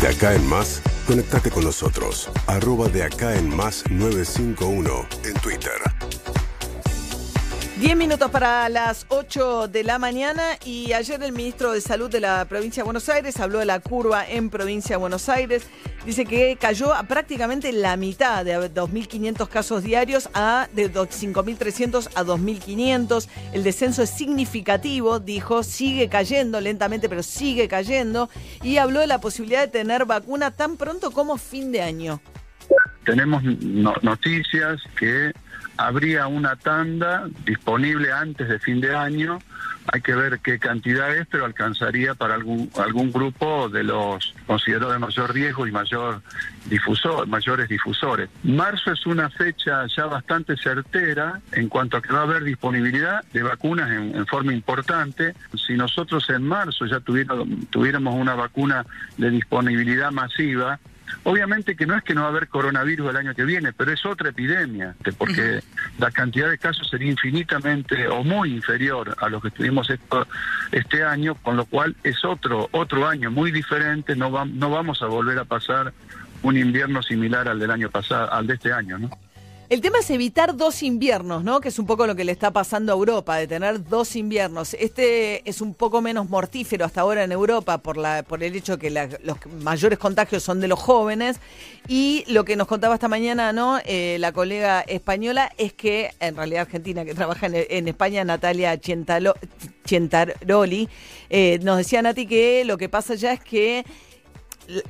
De 0.00 0.08
acá 0.08 0.34
en 0.34 0.46
más, 0.46 0.82
conectate 1.06 1.50
con 1.50 1.64
nosotros. 1.64 2.30
Arroba 2.46 2.88
de 2.88 3.02
acá 3.02 3.34
en 3.34 3.54
más 3.54 3.82
951 3.88 5.06
en 5.24 5.34
Twitter. 5.40 5.72
10 7.78 7.94
minutos 7.94 8.30
para 8.30 8.70
las 8.70 9.04
8 9.10 9.68
de 9.68 9.84
la 9.84 9.98
mañana 9.98 10.42
y 10.64 10.94
ayer 10.94 11.22
el 11.22 11.32
ministro 11.32 11.72
de 11.72 11.82
Salud 11.82 12.10
de 12.10 12.20
la 12.20 12.46
provincia 12.46 12.82
de 12.82 12.84
Buenos 12.86 13.06
Aires 13.10 13.38
habló 13.38 13.58
de 13.58 13.66
la 13.66 13.80
curva 13.80 14.26
en 14.26 14.48
provincia 14.48 14.94
de 14.96 15.00
Buenos 15.00 15.28
Aires. 15.28 15.66
Dice 16.06 16.24
que 16.24 16.56
cayó 16.58 16.94
a 16.94 17.02
prácticamente 17.02 17.70
la 17.72 17.98
mitad 17.98 18.46
de 18.46 18.56
2.500 18.56 19.48
casos 19.48 19.82
diarios 19.82 20.30
a 20.32 20.68
de 20.72 20.90
5.300 20.90 22.08
a 22.14 22.24
2.500. 22.24 23.28
El 23.52 23.62
descenso 23.62 24.02
es 24.02 24.08
significativo, 24.10 25.20
dijo, 25.20 25.62
sigue 25.62 26.08
cayendo 26.08 26.62
lentamente, 26.62 27.10
pero 27.10 27.22
sigue 27.22 27.68
cayendo. 27.68 28.30
Y 28.62 28.78
habló 28.78 29.00
de 29.00 29.06
la 29.06 29.20
posibilidad 29.20 29.60
de 29.60 29.68
tener 29.68 30.06
vacuna 30.06 30.50
tan 30.50 30.78
pronto 30.78 31.10
como 31.10 31.36
fin 31.36 31.72
de 31.72 31.82
año. 31.82 32.20
Tenemos 33.04 33.42
no- 33.44 33.94
noticias 34.02 34.80
que 34.98 35.32
habría 35.76 36.26
una 36.26 36.56
tanda 36.56 37.28
disponible 37.44 38.12
antes 38.12 38.48
de 38.48 38.58
fin 38.58 38.80
de 38.80 38.94
año. 38.94 39.38
Hay 39.92 40.00
que 40.00 40.14
ver 40.14 40.40
qué 40.40 40.58
cantidad 40.58 41.14
es, 41.14 41.26
pero 41.28 41.44
alcanzaría 41.44 42.14
para 42.14 42.34
algún 42.34 42.70
algún 42.76 43.12
grupo 43.12 43.68
de 43.68 43.84
los 43.84 44.34
considerados 44.46 44.94
de 44.94 44.98
mayor 44.98 45.32
riesgo 45.32 45.66
y 45.66 45.70
mayor 45.70 46.22
difusor, 46.68 47.26
mayores 47.28 47.68
difusores. 47.68 48.28
Marzo 48.42 48.92
es 48.92 49.06
una 49.06 49.30
fecha 49.30 49.86
ya 49.86 50.06
bastante 50.06 50.56
certera 50.56 51.40
en 51.52 51.68
cuanto 51.68 51.96
a 51.96 52.02
que 52.02 52.12
va 52.12 52.20
a 52.20 52.22
haber 52.22 52.42
disponibilidad 52.42 53.22
de 53.32 53.42
vacunas 53.42 53.90
en, 53.90 54.26
forma 54.26 54.52
importante. 54.52 55.34
Si 55.66 55.74
nosotros 55.74 56.28
en 56.30 56.42
marzo 56.42 56.86
ya 56.86 56.98
tuviéramos, 57.00 57.46
tuviéramos 57.70 58.14
una 58.14 58.34
vacuna 58.34 58.84
de 59.18 59.30
disponibilidad 59.30 60.10
masiva, 60.10 60.80
Obviamente 61.24 61.76
que 61.76 61.86
no 61.86 61.96
es 61.96 62.02
que 62.04 62.14
no 62.14 62.22
va 62.22 62.28
a 62.28 62.30
haber 62.30 62.48
coronavirus 62.48 63.10
el 63.10 63.16
año 63.16 63.34
que 63.34 63.44
viene, 63.44 63.72
pero 63.72 63.92
es 63.92 64.04
otra 64.06 64.30
epidemia, 64.30 64.96
de- 65.04 65.12
porque 65.12 65.62
la 65.98 66.10
cantidad 66.10 66.48
de 66.50 66.58
casos 66.58 66.88
sería 66.88 67.10
infinitamente 67.10 68.06
o 68.08 68.22
muy 68.24 68.52
inferior 68.54 69.14
a 69.18 69.28
lo 69.28 69.40
que 69.40 69.50
tuvimos 69.50 69.88
esto- 69.90 70.26
este 70.72 71.02
año, 71.04 71.34
con 71.36 71.56
lo 71.56 71.66
cual 71.66 71.96
es 72.02 72.24
otro 72.24 72.68
otro 72.72 73.06
año 73.06 73.30
muy 73.30 73.50
diferente. 73.50 74.14
No, 74.16 74.30
va- 74.30 74.44
no 74.44 74.70
vamos 74.70 75.02
a 75.02 75.06
volver 75.06 75.38
a 75.38 75.44
pasar 75.44 75.92
un 76.42 76.56
invierno 76.56 77.02
similar 77.02 77.48
al 77.48 77.58
del 77.58 77.70
año 77.70 77.90
pasado, 77.90 78.32
al 78.32 78.46
de 78.46 78.54
este 78.54 78.72
año, 78.72 78.98
¿no? 78.98 79.10
El 79.68 79.80
tema 79.80 79.98
es 79.98 80.08
evitar 80.10 80.56
dos 80.56 80.84
inviernos, 80.84 81.42
¿no? 81.42 81.60
Que 81.60 81.70
es 81.70 81.78
un 81.80 81.86
poco 81.86 82.06
lo 82.06 82.14
que 82.14 82.24
le 82.24 82.30
está 82.30 82.52
pasando 82.52 82.92
a 82.92 82.94
Europa, 82.94 83.36
de 83.36 83.48
tener 83.48 83.82
dos 83.82 84.14
inviernos. 84.14 84.74
Este 84.74 85.42
es 85.48 85.60
un 85.60 85.74
poco 85.74 86.00
menos 86.00 86.30
mortífero 86.30 86.84
hasta 86.84 87.00
ahora 87.00 87.24
en 87.24 87.32
Europa 87.32 87.78
por, 87.78 87.96
la, 87.96 88.22
por 88.22 88.44
el 88.44 88.54
hecho 88.54 88.78
que 88.78 88.90
los 88.90 89.38
mayores 89.62 89.98
contagios 89.98 90.44
son 90.44 90.60
de 90.60 90.68
los 90.68 90.78
jóvenes. 90.78 91.40
Y 91.88 92.24
lo 92.28 92.44
que 92.44 92.54
nos 92.54 92.68
contaba 92.68 92.94
esta 92.94 93.08
mañana, 93.08 93.52
¿no? 93.52 93.80
Eh, 93.84 94.18
la 94.20 94.30
colega 94.30 94.82
española 94.82 95.52
es 95.58 95.72
que, 95.72 96.12
en 96.20 96.36
realidad 96.36 96.62
argentina, 96.62 97.04
que 97.04 97.14
trabaja 97.14 97.46
en, 97.46 97.88
España, 97.88 98.22
Natalia 98.22 98.80
Chientalo- 98.80 99.34
Chientaroli, 99.84 100.88
eh, 101.28 101.58
nos 101.62 101.78
decía 101.78 102.02
Nati 102.02 102.26
que 102.28 102.64
lo 102.64 102.78
que 102.78 102.88
pasa 102.88 103.16
ya 103.16 103.32
es 103.32 103.40
que 103.40 103.84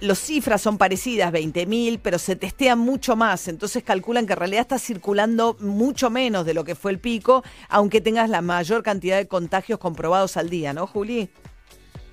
las 0.00 0.18
cifras 0.18 0.62
son 0.62 0.78
parecidas, 0.78 1.32
20.000, 1.32 2.00
pero 2.02 2.18
se 2.18 2.36
testean 2.36 2.78
mucho 2.78 3.16
más. 3.16 3.48
Entonces 3.48 3.82
calculan 3.82 4.26
que 4.26 4.32
en 4.32 4.38
realidad 4.38 4.62
está 4.62 4.78
circulando 4.78 5.56
mucho 5.60 6.10
menos 6.10 6.46
de 6.46 6.54
lo 6.54 6.64
que 6.64 6.74
fue 6.74 6.92
el 6.92 6.98
pico, 6.98 7.44
aunque 7.68 8.00
tengas 8.00 8.30
la 8.30 8.40
mayor 8.40 8.82
cantidad 8.82 9.16
de 9.16 9.28
contagios 9.28 9.78
comprobados 9.78 10.36
al 10.36 10.50
día, 10.50 10.72
¿no, 10.72 10.86
Juli? 10.86 11.28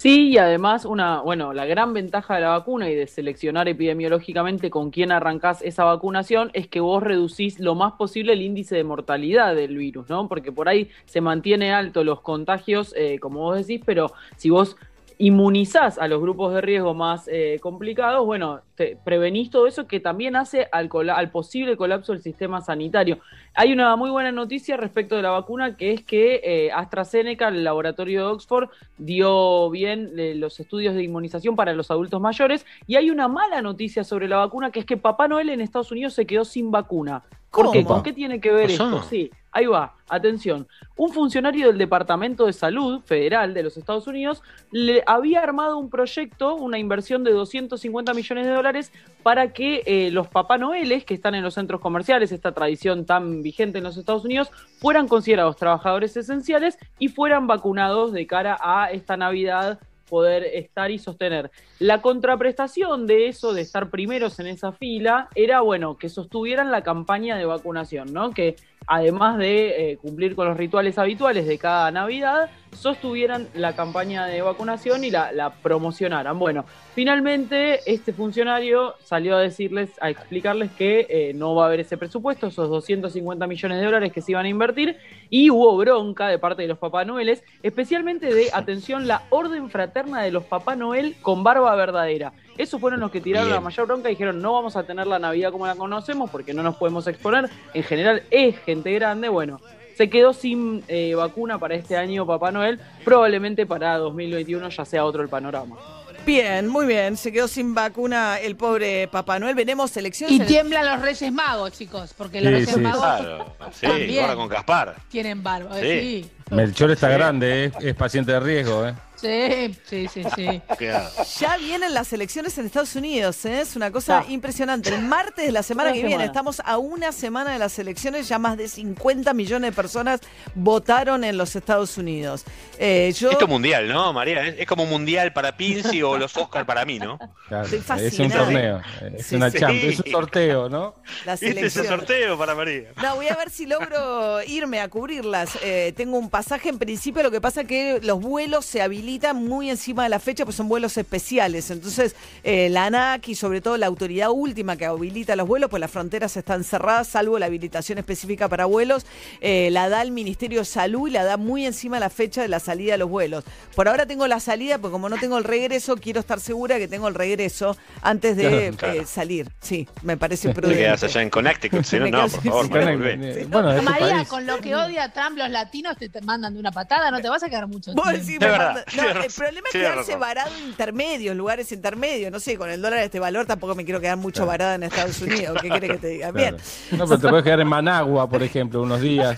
Sí, 0.03 0.31
y 0.31 0.37
además, 0.37 0.83
una, 0.83 1.21
bueno, 1.21 1.53
la 1.53 1.65
gran 1.65 1.93
ventaja 1.93 2.35
de 2.35 2.41
la 2.41 2.49
vacuna 2.49 2.89
y 2.89 2.93
de 2.93 3.07
seleccionar 3.07 3.69
epidemiológicamente 3.69 4.69
con 4.69 4.91
quién 4.91 5.13
arrancás 5.13 5.61
esa 5.61 5.85
vacunación 5.85 6.51
es 6.51 6.67
que 6.67 6.81
vos 6.81 7.01
reducís 7.01 7.57
lo 7.61 7.73
más 7.73 7.93
posible 7.93 8.33
el 8.33 8.41
índice 8.41 8.75
de 8.75 8.83
mortalidad 8.83 9.55
del 9.55 9.77
virus, 9.77 10.09
¿no? 10.09 10.27
Porque 10.27 10.51
por 10.51 10.67
ahí 10.67 10.89
se 11.05 11.21
mantiene 11.21 11.71
alto 11.71 12.03
los 12.03 12.19
contagios, 12.19 12.93
eh, 12.97 13.17
como 13.19 13.39
vos 13.43 13.65
decís, 13.65 13.81
pero 13.85 14.11
si 14.35 14.49
vos 14.49 14.75
inmunizás 15.17 15.97
a 15.97 16.07
los 16.07 16.21
grupos 16.21 16.53
de 16.53 16.61
riesgo 16.61 16.93
más 16.93 17.27
eh, 17.27 17.59
complicados, 17.61 18.25
bueno, 18.25 18.61
te 18.75 18.97
prevenís 19.03 19.49
todo 19.49 19.67
eso 19.67 19.87
que 19.87 19.99
también 19.99 20.35
hace 20.35 20.67
al, 20.71 20.89
al 21.09 21.31
posible 21.31 21.77
colapso 21.77 22.13
del 22.13 22.21
sistema 22.21 22.61
sanitario. 22.61 23.19
Hay 23.53 23.71
una 23.71 23.95
muy 23.95 24.09
buena 24.09 24.31
noticia 24.31 24.77
respecto 24.77 25.15
de 25.15 25.21
la 25.21 25.31
vacuna, 25.31 25.77
que 25.77 25.93
es 25.93 26.03
que 26.03 26.41
eh, 26.43 26.71
AstraZeneca, 26.71 27.49
el 27.49 27.63
laboratorio 27.63 28.27
de 28.27 28.31
Oxford, 28.33 28.69
dio 28.97 29.69
bien 29.69 30.11
eh, 30.17 30.35
los 30.35 30.59
estudios 30.59 30.95
de 30.95 31.03
inmunización 31.03 31.55
para 31.55 31.73
los 31.73 31.91
adultos 31.91 32.19
mayores. 32.19 32.65
Y 32.87 32.95
hay 32.95 33.09
una 33.09 33.27
mala 33.27 33.61
noticia 33.61 34.03
sobre 34.03 34.27
la 34.27 34.37
vacuna, 34.37 34.71
que 34.71 34.79
es 34.79 34.85
que 34.85 34.97
Papá 34.97 35.27
Noel 35.27 35.49
en 35.49 35.61
Estados 35.61 35.91
Unidos 35.91 36.13
se 36.13 36.25
quedó 36.25 36.45
sin 36.45 36.71
vacuna. 36.71 37.23
¿Por 37.51 37.71
qué? 37.71 37.83
¿Cómo? 37.83 37.95
¿Con 37.95 38.03
qué 38.03 38.13
tiene 38.13 38.41
que 38.41 38.51
ver 38.51 38.71
¿Pasó? 38.71 38.85
esto? 38.85 39.03
Sí, 39.03 39.31
ahí 39.53 39.65
va, 39.65 39.95
atención. 40.09 40.67
Un 40.95 41.13
funcionario 41.13 41.67
del 41.67 41.77
Departamento 41.77 42.45
de 42.45 42.53
Salud 42.53 43.01
Federal 43.01 43.53
de 43.53 43.63
los 43.63 43.77
Estados 43.77 44.07
Unidos 44.07 44.41
le 44.71 45.03
había 45.05 45.41
armado 45.41 45.77
un 45.77 45.89
proyecto, 45.89 46.55
una 46.55 46.77
inversión 46.77 47.23
de 47.23 47.31
250 47.31 48.13
millones 48.13 48.45
de 48.45 48.51
dólares 48.51 48.91
para 49.21 49.53
que 49.53 49.83
eh, 49.85 50.11
los 50.11 50.27
Papá 50.27 50.57
Noeles 50.57 51.05
que 51.05 51.13
están 51.13 51.35
en 51.35 51.43
los 51.43 51.53
centros 51.53 51.79
comerciales, 51.79 52.31
esta 52.31 52.51
tradición 52.51 53.05
tan 53.05 53.41
vigente 53.41 53.77
en 53.77 53.83
los 53.83 53.97
Estados 53.97 54.25
Unidos, 54.25 54.51
fueran 54.79 55.07
considerados 55.07 55.55
trabajadores 55.55 56.17
esenciales 56.17 56.77
y 56.99 57.09
fueran 57.09 57.47
vacunados 57.47 58.11
de 58.11 58.27
cara 58.27 58.57
a 58.59 58.91
esta 58.91 59.15
Navidad 59.15 59.79
poder 60.13 60.43
estar 60.43 60.91
y 60.91 60.99
sostener. 60.99 61.49
La 61.79 62.03
contraprestación 62.03 63.07
de 63.07 63.29
eso, 63.29 63.51
de 63.51 63.61
estar 63.61 63.89
primeros 63.89 64.39
en 64.39 64.45
esa 64.45 64.71
fila, 64.71 65.27
era, 65.33 65.61
bueno, 65.61 65.97
que 65.97 66.07
sostuvieran 66.07 66.69
la 66.69 66.83
campaña 66.83 67.35
de 67.35 67.45
vacunación, 67.45 68.13
¿no? 68.13 68.29
Que 68.29 68.55
además 68.87 69.37
de 69.37 69.91
eh, 69.91 69.97
cumplir 69.97 70.35
con 70.35 70.47
los 70.47 70.57
rituales 70.57 70.97
habituales 70.97 71.47
de 71.47 71.57
cada 71.57 71.91
Navidad, 71.91 72.49
sostuvieran 72.71 73.47
la 73.53 73.75
campaña 73.75 74.25
de 74.25 74.41
vacunación 74.41 75.03
y 75.03 75.11
la, 75.11 75.53
promocionaran. 75.61 76.37
Bueno, 76.39 76.65
finalmente 76.95 77.79
este 77.85 78.13
funcionario 78.13 78.95
salió 79.03 79.35
a 79.35 79.41
decirles, 79.41 79.91
a 80.01 80.09
explicarles 80.09 80.71
que 80.71 81.05
eh, 81.09 81.33
no 81.33 81.55
va 81.55 81.63
a 81.63 81.67
haber 81.67 81.81
ese 81.81 81.97
presupuesto, 81.97 82.47
esos 82.47 82.69
250 82.69 83.47
millones 83.47 83.79
de 83.79 83.85
dólares 83.85 84.11
que 84.11 84.21
se 84.21 84.31
iban 84.31 84.45
a 84.45 84.49
invertir, 84.49 84.97
y 85.29 85.49
hubo 85.49 85.75
bronca 85.77 86.27
de 86.27 86.39
parte 86.39 86.63
de 86.63 86.67
los 86.67 86.77
Papá 86.77 87.05
Noeles, 87.05 87.43
especialmente 87.61 88.33
de, 88.33 88.49
atención, 88.53 89.07
la 89.07 89.23
Orden 89.29 89.69
Fraterna 89.69 90.21
de 90.21 90.31
los 90.31 90.43
Papá 90.43 90.75
Noel 90.75 91.15
con 91.21 91.43
barba 91.43 91.75
verdadera. 91.75 92.33
Esos 92.57 92.79
fueron 92.79 92.99
los 92.99 93.11
que 93.11 93.19
tiraron 93.21 93.47
Bien. 93.47 93.55
la 93.55 93.61
mayor 93.61 93.87
bronca 93.87 94.09
y 94.09 94.13
dijeron 94.13 94.41
no 94.41 94.53
vamos 94.53 94.75
a 94.75 94.83
tener 94.83 95.07
la 95.07 95.19
Navidad 95.19 95.51
como 95.51 95.65
la 95.67 95.75
conocemos 95.75 96.29
porque 96.29 96.53
no 96.53 96.61
nos 96.63 96.75
podemos 96.75 97.07
exponer. 97.07 97.49
En 97.73 97.83
general 97.83 98.23
es 98.31 98.57
gente 98.59 98.91
grande, 98.93 99.29
bueno. 99.29 99.59
Se 99.97 100.09
quedó 100.09 100.33
sin 100.33 100.83
eh, 100.87 101.13
vacuna 101.15 101.59
para 101.59 101.75
este 101.75 101.95
año 101.95 102.25
Papá 102.25 102.51
Noel, 102.51 102.79
probablemente 103.05 103.65
para 103.67 103.97
2021 103.99 104.69
ya 104.69 104.85
sea 104.85 105.05
otro 105.05 105.21
el 105.21 105.29
panorama. 105.29 105.77
Bien, 106.25 106.67
muy 106.67 106.85
bien. 106.87 107.17
Se 107.17 107.31
quedó 107.33 107.47
sin 107.49 107.75
vacuna 107.75 108.39
el 108.39 108.55
pobre 108.55 109.07
Papá 109.09 109.39
Noel. 109.39 109.55
Veremos 109.55 109.95
elecciones. 109.97 110.35
Y 110.35 110.39
tiemblan 110.39 110.85
los 110.85 111.01
Reyes 111.01 111.31
Magos, 111.33 111.73
chicos, 111.73 112.13
porque 112.17 112.39
los 112.39 112.47
Sí, 112.49 112.53
Reyes 112.55 112.73
sí. 112.75 112.79
Magos 112.79 112.99
Claro, 113.01 113.45
sí, 113.73 113.85
También. 113.87 114.21
ahora 114.23 114.35
con 114.35 114.47
Gaspar. 114.47 114.95
tienen 115.09 115.43
barba. 115.43 115.75
Sí. 115.79 115.81
Sí. 115.81 116.31
Melchor 116.49 116.91
está 116.91 117.09
grande, 117.09 117.65
¿eh? 117.65 117.71
es 117.81 117.93
paciente 117.95 118.31
de 118.31 118.39
riesgo. 118.39 118.87
¿eh? 118.87 118.93
Sí, 119.23 119.75
sí, 119.89 120.07
sí, 120.13 120.23
sí. 120.35 120.61
Ya 121.39 121.57
vienen 121.57 121.93
las 121.93 122.11
elecciones 122.13 122.57
en 122.57 122.65
Estados 122.65 122.95
Unidos, 122.95 123.45
¿eh? 123.45 123.61
es 123.61 123.75
una 123.75 123.89
cosa 123.91 124.23
Ya. 124.27 124.31
impresionante. 124.33 124.89
El 124.93 125.01
martes 125.03 125.45
de 125.45 125.51
la 125.51 125.63
semana 125.63 125.89
Una 125.91 126.01
que 126.01 126.05
viene, 126.07 126.25
estamos 126.25 126.61
a 126.65 126.77
una 126.77 127.11
semana 127.13 127.53
de 127.53 127.59
las 127.59 127.79
elecciones, 127.79 128.27
ya 128.27 128.37
más 128.37 128.57
de 128.57 128.67
50 128.67 129.33
millones 129.33 129.71
de 129.71 129.75
personas 129.75 130.19
votaron 130.55 131.23
en 131.23 131.37
los 131.37 131.55
Estados 131.55 131.97
Unidos. 131.97 132.43
Eh, 132.79 133.13
yo 133.17 133.31
Esto 133.31 133.45
es 133.45 133.49
mundial, 133.49 133.87
¿no, 133.87 134.11
María? 134.13 134.45
Es, 134.45 134.55
es 134.59 134.65
como 134.67 134.83
un 134.83 134.89
mundial 134.89 135.31
para 135.31 135.55
Pinci 135.55 136.01
o 136.03 136.17
los 136.17 136.35
Oscar 136.35 136.65
para 136.65 136.83
mí, 136.83 136.99
¿no? 136.99 137.17
Claro, 137.47 137.67
es 137.97 138.19
un 138.19 138.29
torneo, 138.29 138.81
es 139.17 139.27
Sí, 139.27 139.35
una 139.35 139.49
sí. 139.49 139.59
champ, 139.59 139.83
es 139.83 139.99
un 140.01 140.11
sorteo, 140.11 140.69
¿no? 140.69 140.95
las 141.25 141.41
Este 141.41 141.51
es 141.51 141.57
elecciones. 141.77 141.89
sorteo 141.91 142.37
para 142.37 142.55
María. 142.55 142.89
No, 143.01 143.15
voy 143.15 143.27
a 143.27 143.35
ver 143.35 143.49
si 143.49 143.65
logro 143.65 144.41
irme 144.43 144.81
a 144.81 144.89
cubrirlas. 144.89 145.57
Eh, 145.63 145.93
tengo 145.95 146.17
un 146.17 146.29
pasaje 146.29 146.69
en 146.69 146.77
principio, 146.77 147.23
lo 147.23 147.31
que 147.31 147.39
pasa 147.39 147.61
es 147.61 147.67
que 147.67 147.99
los 148.03 148.19
vuelos 148.19 148.65
se 148.65 148.81
habilitan 148.81 149.12
muy 149.33 149.69
encima 149.69 150.03
de 150.03 150.09
la 150.09 150.19
fecha, 150.19 150.43
pues 150.45 150.55
son 150.57 150.67
vuelos 150.67 150.97
especiales. 150.97 151.69
Entonces, 151.71 152.15
eh, 152.43 152.69
la 152.69 152.85
ANAC 152.85 153.27
y 153.29 153.35
sobre 153.35 153.61
todo 153.61 153.77
la 153.77 153.85
autoridad 153.85 154.29
última 154.31 154.75
que 154.75 154.85
habilita 154.85 155.35
los 155.35 155.47
vuelos, 155.47 155.69
pues 155.69 155.79
las 155.81 155.91
fronteras 155.91 156.35
están 156.35 156.63
cerradas, 156.63 157.07
salvo 157.07 157.37
la 157.39 157.45
habilitación 157.45 157.97
específica 157.99 158.49
para 158.49 158.65
vuelos, 158.65 159.05
eh, 159.41 159.69
la 159.71 159.87
da 159.89 160.01
el 160.01 160.11
Ministerio 160.11 160.59
de 160.59 160.65
Salud 160.65 161.07
y 161.07 161.11
la 161.11 161.23
da 161.23 161.37
muy 161.37 161.65
encima 161.65 161.97
de 161.97 162.01
la 162.01 162.09
fecha 162.09 162.41
de 162.41 162.47
la 162.47 162.59
salida 162.59 162.93
de 162.93 162.97
los 162.97 163.09
vuelos. 163.09 163.43
Por 163.75 163.87
ahora 163.87 164.05
tengo 164.05 164.27
la 164.27 164.39
salida, 164.39 164.77
porque 164.79 164.93
como 164.93 165.09
no 165.09 165.17
tengo 165.17 165.37
el 165.37 165.43
regreso, 165.43 165.95
quiero 165.95 166.19
estar 166.19 166.39
segura 166.39 166.77
que 166.79 166.87
tengo 166.87 167.07
el 167.07 167.15
regreso 167.15 167.77
antes 168.01 168.35
de 168.35 168.73
Claro, 168.77 169.01
eh, 169.01 169.05
salir. 169.05 169.49
Sí, 169.61 169.87
me 170.01 170.17
parece 170.17 170.47
Te 170.49 170.55
prudente. 170.55 170.79
quedas 170.83 171.03
allá 171.03 171.21
en 171.21 171.29
Connecticut, 171.29 171.83
si 171.83 171.99
no, 171.99 172.07
no, 172.09 172.27
por 172.27 172.41
favor, 172.43 172.65
sí, 172.65 172.71
María, 172.71 173.45
Bueno, 173.47 173.81
María, 173.83 174.15
país. 174.15 174.27
con 174.27 174.45
lo 174.47 174.57
que 174.59 174.75
odia 174.75 175.11
Trump 175.13 175.37
los 175.37 175.49
latinos 175.49 175.97
te, 175.97 176.09
te 176.09 176.21
mandan 176.21 176.53
de 176.53 176.59
una 176.59 176.71
patada, 176.71 177.11
no 177.11 177.21
te 177.21 177.29
vas 177.29 177.43
a 177.43 177.49
quedar 177.49 177.67
mucho 177.67 177.93
Vos 177.93 178.05
manda- 178.05 178.85
no, 178.95 179.02
el 179.09 179.31
problema 179.31 179.67
es 179.67 179.71
quedarse 179.71 179.99
razón. 180.01 180.19
varado 180.19 180.55
en 180.57 180.63
intermedios, 180.65 181.35
lugares 181.35 181.71
intermedios. 181.71 182.31
No 182.31 182.39
sé, 182.39 182.57
con 182.57 182.69
el 182.69 182.81
dólar 182.81 182.99
de 182.99 183.05
este 183.05 183.19
valor 183.19 183.45
tampoco 183.45 183.75
me 183.75 183.85
quiero 183.85 183.99
quedar 183.99 184.17
mucho 184.17 184.45
varada 184.45 184.75
en 184.75 184.83
Estados 184.83 185.21
Unidos. 185.21 185.57
¿Qué 185.61 185.69
quiere 185.69 185.87
que 185.87 185.97
te 185.97 186.07
diga? 186.07 186.31
Bien. 186.31 186.57
No, 186.91 187.05
pero 187.07 187.19
te 187.19 187.27
puedes 187.29 187.43
quedar 187.43 187.59
en 187.59 187.67
Managua, 187.67 188.27
por 188.29 188.41
ejemplo, 188.43 188.81
unos 188.81 189.01
días. 189.01 189.35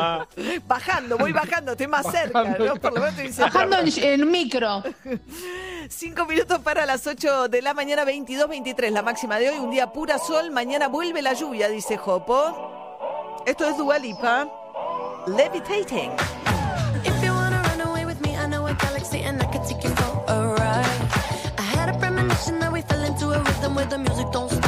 Bajando, 0.66 1.18
voy 1.18 1.32
bajando, 1.32 1.72
estoy 1.72 1.86
más 1.86 2.10
cerca. 2.10 2.42
¿no? 2.58 2.76
Por 2.76 2.92
lo 2.94 3.00
menos 3.00 3.10
estoy 3.18 3.32
cerca. 3.32 3.50
Bajando 3.52 3.78
en, 3.78 3.88
en 4.04 4.30
micro. 4.30 4.82
Cinco 5.88 6.26
minutos 6.26 6.60
para 6.60 6.86
las 6.86 7.06
8 7.06 7.48
de 7.48 7.62
la 7.62 7.74
mañana, 7.74 8.04
22, 8.04 8.48
23. 8.48 8.92
La 8.92 9.02
máxima 9.02 9.38
de 9.38 9.50
hoy, 9.50 9.58
un 9.58 9.70
día 9.70 9.92
pura 9.92 10.18
sol. 10.18 10.50
Mañana 10.50 10.88
vuelve 10.88 11.22
la 11.22 11.32
lluvia, 11.34 11.68
dice 11.68 11.96
Jopo. 11.96 13.42
Esto 13.46 13.68
es 13.68 13.76
Dualipa. 13.76 14.48
Levitating. 15.26 16.10
And 19.20 19.42
I 19.42 19.46
can 19.46 19.62
take 19.66 19.84
you 19.84 19.90
for 19.90 20.24
a 20.28 20.46
ride. 20.58 21.02
I 21.58 21.62
had 21.62 21.88
a 21.94 21.98
premonition 21.98 22.58
that 22.60 22.72
we 22.72 22.80
fell 22.82 23.02
into 23.04 23.26
a 23.30 23.38
rhythm 23.42 23.74
where 23.74 23.86
the 23.86 23.98
music 23.98 24.26
don't 24.32 24.50
stop 24.50 24.61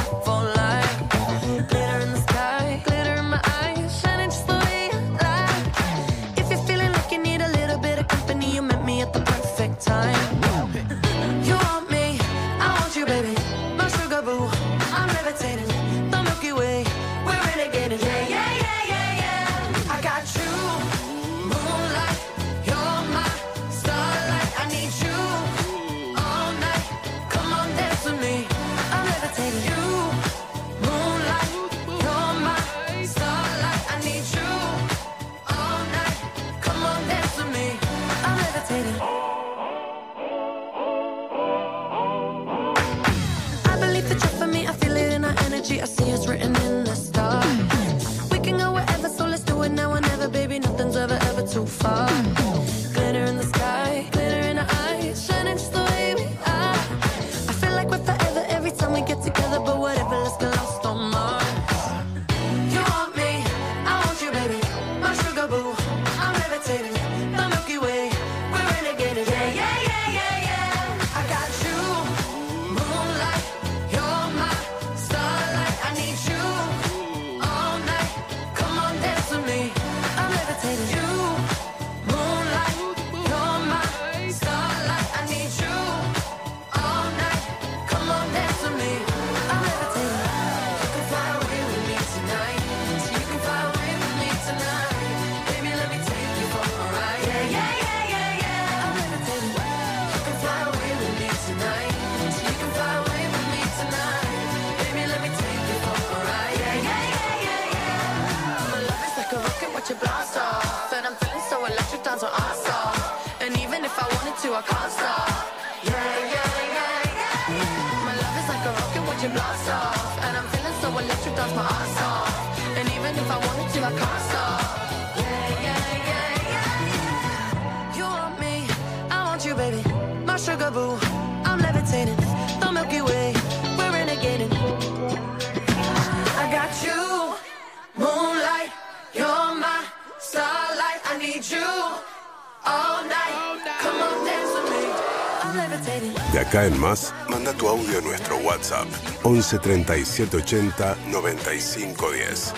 WhatsApp 148.65 148.89
11 149.25 149.59
37 149.59 150.37
80 150.39 150.97
95 151.11 152.11
10. 152.13 152.53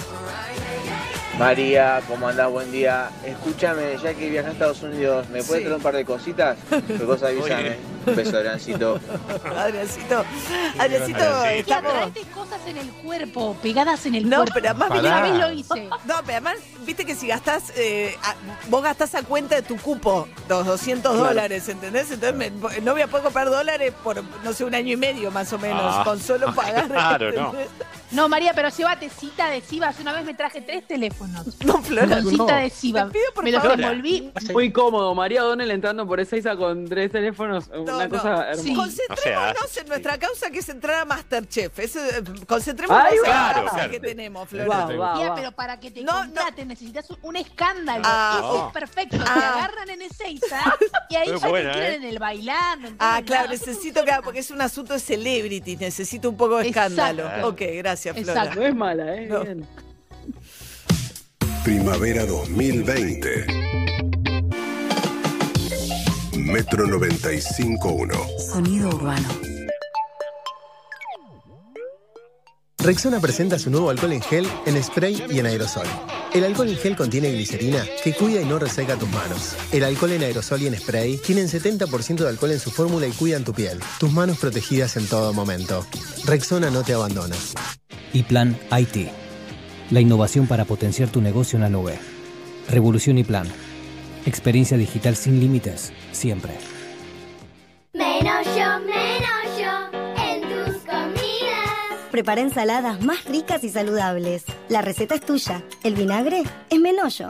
María, 1.39 2.01
¿cómo 2.09 2.29
andás? 2.29 2.49
Buen 2.51 2.71
día. 2.71 3.11
Escúchame, 3.25 3.99
ya 4.03 4.15
que 4.15 4.31
viajas 4.31 4.51
a 4.51 4.53
Estados 4.53 4.83
Unidos, 4.85 5.29
¿me 5.31 5.43
puedes 5.43 5.47
Sí. 5.63 5.65
traer 5.65 5.75
un 5.75 5.83
par 5.83 5.95
de 5.97 6.05
cositas? 6.05 6.57
¿Qué 6.87 6.99
cosa 7.05 7.27
avísame? 7.27 7.77
Un 8.07 8.15
beso, 8.17 8.37
Adriancito. 8.39 9.01
Adriancito, 9.59 10.25
Adriancito, 10.79 11.45
estamos. 11.47 11.93
cosas 12.35 12.61
en 12.69 12.77
el 12.79 12.89
cuerpo, 12.91 13.57
pegadas 13.61 14.07
en 14.07 14.15
el 14.15 14.31
No, 14.31 14.37
cuerpo. 14.39 14.55
pero 14.55 14.71
además 14.71 14.91
Una 15.01 15.23
vez 15.23 15.35
lo 15.35 15.53
hice. 15.53 15.89
No, 16.07 16.15
pero 16.25 16.33
además, 16.39 16.55
viste 16.97 17.05
que 17.13 17.19
si 17.19 17.27
gastás, 17.27 17.65
eh, 17.77 18.17
a- 18.23 18.35
vos 18.69 18.83
gastás 18.83 19.15
a 19.15 19.23
cuenta 19.23 19.55
de 19.55 19.61
tu 19.63 19.77
cupo 19.77 20.27
los 20.49 20.65
200 20.65 21.13
Claro. 21.13 21.29
dólares, 21.29 21.69
¿entendés? 21.69 22.11
Entonces 22.11 22.35
me- 22.35 22.81
no 22.81 22.93
voy 22.93 23.03
a 23.03 23.07
poder 23.07 23.25
comprar 23.25 23.51
dólares 23.51 23.93
por, 24.03 24.23
no 24.43 24.53
sé, 24.55 24.65
un 24.65 24.75
año 24.75 24.95
y 24.95 24.97
medio 24.97 25.31
más 25.31 25.53
o 25.53 25.59
menos, 25.59 25.83
Ah, 25.85 26.03
con 26.05 26.19
solo 26.19 26.47
pagar. 26.55 26.89
claro. 26.89 27.31
No, 27.33 27.53
María, 28.29 28.53
pero 28.55 28.69
llévate 28.69 29.09
cita 29.11 29.47
adhesivas. 29.47 29.99
Una 30.01 30.13
vez 30.13 30.25
me 30.25 30.35
traje 30.35 30.61
tres 30.61 30.87
teléfonos. 30.87 31.47
No, 31.67 31.83
Flora, 31.83 32.23
Con 32.23 32.29
cinta 32.31 32.45
no. 32.53 32.59
adhesiva. 32.59 33.11
me 33.43 33.51
los 33.51 33.65
envolví. 33.65 34.33
Muy 34.53 34.73
cómodo, 34.73 35.15
María 35.15 35.43
Donel 35.43 35.71
entrando 35.71 36.07
por 36.07 36.21
Ezeiza 36.21 36.57
con 36.57 36.85
tres 36.89 37.11
teléfonos, 37.11 37.67
una 37.69 38.05
no. 38.05 38.09
cosa 38.09 38.51
hermosa. 38.51 38.75
Concentrémonos 38.75 39.77
en 39.77 39.89
nuestra 39.89 40.19
causa 40.19 40.51
que 40.51 40.59
es 40.61 40.69
entrar 40.69 41.01
a 41.01 41.05
Masterchef. 41.05 41.79
Eso, 41.79 41.99
eh, 42.05 42.23
concentrémonos 42.47 43.05
Ahí 43.05 43.17
en 43.17 43.23
va. 43.25 43.27
la 43.29 43.35
Claro, 43.35 43.55
causa 43.61 43.75
claro. 43.75 43.91
que 43.91 44.01
tenemos, 44.01 44.49
Flora. 44.49 44.69
Va, 44.69 44.85
va, 44.97 45.15
Tía, 45.19 45.29
va. 45.31 45.35
pero 45.35 45.53
para 45.53 45.81
que 45.81 45.91
te 45.91 46.05
contraten 46.05 46.69
necesitas 46.69 47.07
un, 47.23 47.37
escándalo. 47.37 48.03
Ah, 48.07 48.37
Eso 48.39 48.51
oh. 48.53 48.67
es 48.69 48.73
perfecto. 48.73 49.17
Te 49.19 49.25
Ah. 49.27 49.55
agarran 49.57 49.91
en 49.91 50.03
Ezeiza 50.03 50.61
y 51.11 51.17
ahí 51.17 51.29
ya 51.41 51.49
buena, 51.49 51.73
te 51.73 51.79
quieren 51.79 52.03
¿eh? 52.03 52.07
en 52.07 52.13
el 52.13 52.19
bailando. 52.19 52.89
Ah, 52.99 53.21
claro, 53.27 53.49
necesito 53.49 54.05
que, 54.05 54.13
porque 54.23 54.41
es 54.41 54.51
un 54.51 54.61
asunto 54.61 54.93
de 54.95 55.01
celebrity, 55.01 55.77
necesito 55.77 56.29
un 56.31 56.37
poco 56.37 56.59
de 56.59 56.69
escándalo. 56.69 57.49
Ok, 57.49 57.61
gracias, 57.75 57.96
Flora. 57.97 58.55
No 58.55 58.63
es 58.63 58.75
mala, 58.75 59.17
¿eh? 59.17 59.29
Bien. 59.29 59.67
Primavera 61.65 62.25
2020. 62.25 63.47
Metro 66.37 66.87
95.1. 66.87 68.39
Sonido 68.39 68.89
urbano. 68.91 69.56
Rexona 72.87 73.19
presenta 73.19 73.59
su 73.59 73.69
nuevo 73.69 73.91
alcohol 73.91 74.13
en 74.13 74.23
gel, 74.23 74.47
en 74.65 74.81
spray 74.81 75.25
y 75.29 75.41
en 75.41 75.47
aerosol. 75.47 75.89
El 76.33 76.45
alcohol 76.45 76.69
en 76.69 76.77
gel 76.77 76.95
contiene 76.95 77.33
glicerina 77.33 77.85
que 78.05 78.13
cuida 78.13 78.41
y 78.41 78.45
no 78.45 78.61
reseca 78.61 78.95
tus 78.95 79.09
manos. 79.09 79.57
El 79.73 79.83
alcohol 79.83 80.13
en 80.13 80.23
aerosol 80.23 80.63
y 80.63 80.69
en 80.69 80.79
spray 80.79 81.17
tienen 81.17 81.49
70% 81.49 82.19
de 82.19 82.29
alcohol 82.29 82.53
en 82.53 82.61
su 82.61 82.71
fórmula 82.71 83.09
y 83.09 83.11
cuidan 83.11 83.43
tu 83.43 83.53
piel. 83.53 83.81
Tus 83.99 84.13
manos 84.13 84.39
protegidas 84.39 84.97
en 84.97 85.09
todo 85.09 85.33
momento. 85.33 85.85
Rexona 86.27 86.71
no 86.71 86.85
te 86.85 86.95
abandona. 86.95 87.35
Y 88.13 88.23
Plan 88.23 88.57
IT. 88.79 89.09
La 89.91 90.01
innovación 90.01 90.47
para 90.47 90.65
potenciar 90.65 91.09
tu 91.09 91.21
negocio 91.21 91.57
en 91.57 91.63
la 91.63 91.71
nube. 91.71 91.99
Revolución 92.69 93.19
y 93.19 93.25
Plan. 93.25 93.49
Experiencia 94.27 94.77
digital 94.77 95.17
sin 95.17 95.41
límites, 95.41 95.93
siempre. 96.13 96.53
Menos 97.93 98.47
yo, 98.47 98.79
menos 98.87 99.26
Prepara 102.17 102.41
ensaladas 102.41 103.03
más 103.03 103.27
ricas 103.27 103.63
y 103.63 103.69
saludables. 103.69 104.47
La 104.71 104.81
receta 104.81 105.17
es 105.17 105.21
tuya. 105.21 105.63
El 105.83 105.97
vinagre 105.97 106.45
es 106.71 106.81
Menollo. 106.81 107.29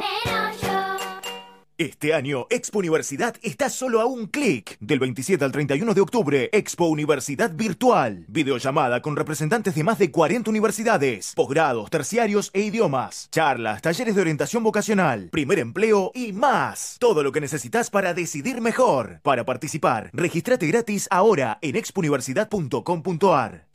Este 1.77 2.15
año, 2.15 2.47
Expo 2.51 2.79
Universidad 2.79 3.35
está 3.43 3.69
solo 3.69 4.01
a 4.01 4.07
un 4.07 4.29
clic. 4.29 4.77
Del 4.79 5.01
27 5.01 5.45
al 5.45 5.51
31 5.51 5.93
de 5.93 6.01
octubre, 6.01 6.49
Expo 6.53 6.87
Universidad 6.87 7.51
Virtual. 7.53 8.27
Videollamada 8.29 9.03
con 9.03 9.17
representantes 9.17 9.75
de 9.75 9.83
más 9.83 9.99
de 9.99 10.13
40 10.13 10.49
universidades, 10.51 11.33
posgrados, 11.35 11.91
terciarios 11.91 12.53
e 12.55 12.61
idiomas. 12.61 13.29
Charlas, 13.33 13.83
talleres 13.83 14.15
de 14.15 14.21
orientación 14.21 14.63
vocacional, 14.63 15.31
primer 15.31 15.59
empleo 15.59 16.13
y 16.15 16.33
más. 16.33 16.97
Todo 17.01 17.25
lo 17.25 17.33
que 17.33 17.41
necesitas 17.41 17.91
para 17.91 18.15
decidir 18.15 18.61
mejor. 18.61 19.19
Para 19.25 19.45
participar, 19.45 20.11
registrate 20.13 20.69
gratis 20.69 21.09
ahora 21.11 21.59
en 21.61 21.75
expouniversidad.com.ar. 21.75 23.67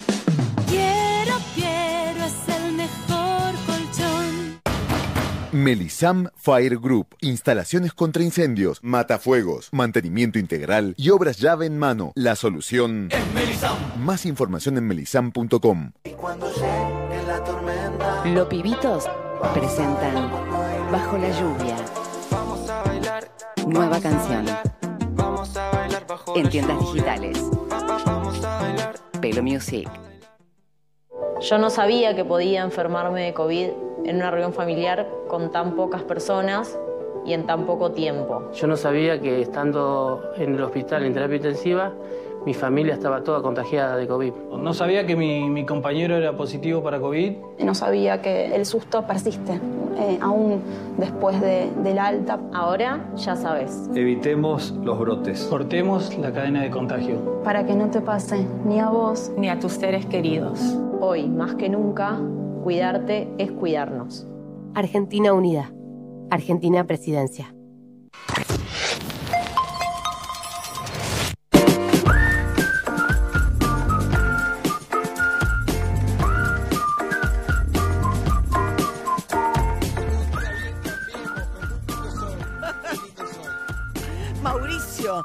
Melisam 5.52 6.30
Fire 6.38 6.78
Group. 6.78 7.16
Instalaciones 7.20 7.94
contra 7.94 8.24
incendios, 8.24 8.80
matafuegos, 8.84 9.68
mantenimiento 9.74 10.40
integral 10.40 10.94
y 10.98 11.10
obras 11.10 11.40
llave 11.40 11.66
en 11.66 11.78
mano. 11.78 12.14
La 12.16 12.38
solución 12.38 13.10
Más 14.00 14.26
información 14.26 14.78
en 14.78 14.88
melisam.com. 14.88 15.92
Los 18.26 18.48
pibitos 18.48 19.10
presentan 19.54 20.32
Bajo 20.90 21.18
la 21.18 21.30
lluvia. 21.38 21.76
Nueva 23.68 24.00
canción. 24.00 24.46
En 26.36 26.50
tiendas 26.50 26.80
digitales. 26.80 27.38
Pelo 29.20 29.44
Music. 29.44 29.90
Yo 31.42 31.58
no 31.58 31.70
sabía 31.70 32.16
que 32.16 32.24
podía 32.24 32.62
enfermarme 32.62 33.24
de 33.24 33.34
COVID 33.34 33.91
en 34.06 34.16
una 34.18 34.32
reunión 34.32 34.54
familiar 34.54 35.08
con 35.28 35.52
tan 35.52 35.76
pocas 35.76 36.02
personas 36.04 36.78
y 37.26 37.34
en 37.34 37.46
tan 37.46 37.66
poco 37.66 37.92
tiempo. 37.92 38.44
Yo 38.54 38.68
no 38.68 38.76
sabía 38.78 39.20
que 39.22 39.42
estando 39.42 40.22
en 40.38 40.56
el 40.56 40.64
hospital 40.64 41.04
en 41.06 41.14
terapia 41.14 41.38
intensiva, 41.38 41.92
mi 42.46 42.56
familia 42.56 42.96
estaba 42.96 43.24
toda 43.24 43.44
contagiada 43.44 43.96
de 43.98 44.08
COVID. 44.08 44.34
No 44.58 44.74
sabía 44.74 45.06
que 45.06 45.16
mi, 45.16 45.48
mi 45.48 45.64
compañero 45.64 46.16
era 46.16 46.36
positivo 46.36 46.82
para 46.82 47.00
COVID. 47.00 47.34
No 47.60 47.76
sabía 47.76 48.24
que 48.24 48.56
el 48.56 48.66
susto 48.66 49.04
persiste, 49.06 49.60
eh, 50.00 50.18
aún 50.20 50.60
después 50.98 51.40
de- 51.40 51.70
del 51.84 52.00
alta. 52.00 52.40
Ahora 52.52 53.06
ya 53.16 53.36
sabes. 53.36 53.88
Evitemos 53.94 54.72
los 54.84 54.98
brotes. 54.98 55.44
Cortemos 55.52 56.18
la 56.18 56.32
cadena 56.34 56.64
de 56.64 56.72
contagio. 56.72 57.44
Para 57.44 57.64
que 57.68 57.76
no 57.76 57.92
te 57.92 58.02
pase 58.02 58.44
ni 58.66 58.80
a 58.80 58.90
vos 58.90 59.32
Ni 59.38 59.48
a 59.48 59.60
tus 59.60 59.74
seres 59.74 60.08
queridos. 60.08 60.60
Hoy, 61.00 61.28
más 61.28 61.54
que 61.54 61.70
nunca, 61.70 62.18
cuidarte 62.62 63.28
es 63.38 63.52
cuidarnos. 63.52 64.28
Argentina 64.76 65.34
Unida. 65.34 65.72
Argentina 66.30 66.86
Presidencia. 66.86 67.54
Mauricio, 84.42 85.24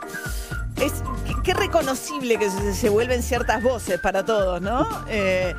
es 0.83 1.03
qué, 1.25 1.35
qué 1.43 1.55
reconocible 1.55 2.39
que 2.39 2.51
se, 2.51 2.75
se 2.75 2.89
vuelven 2.89 3.23
ciertas 3.23 3.63
voces 3.63 3.99
para 4.01 4.25
todos, 4.25 4.61
¿no? 4.61 4.87
Eh, 5.09 5.55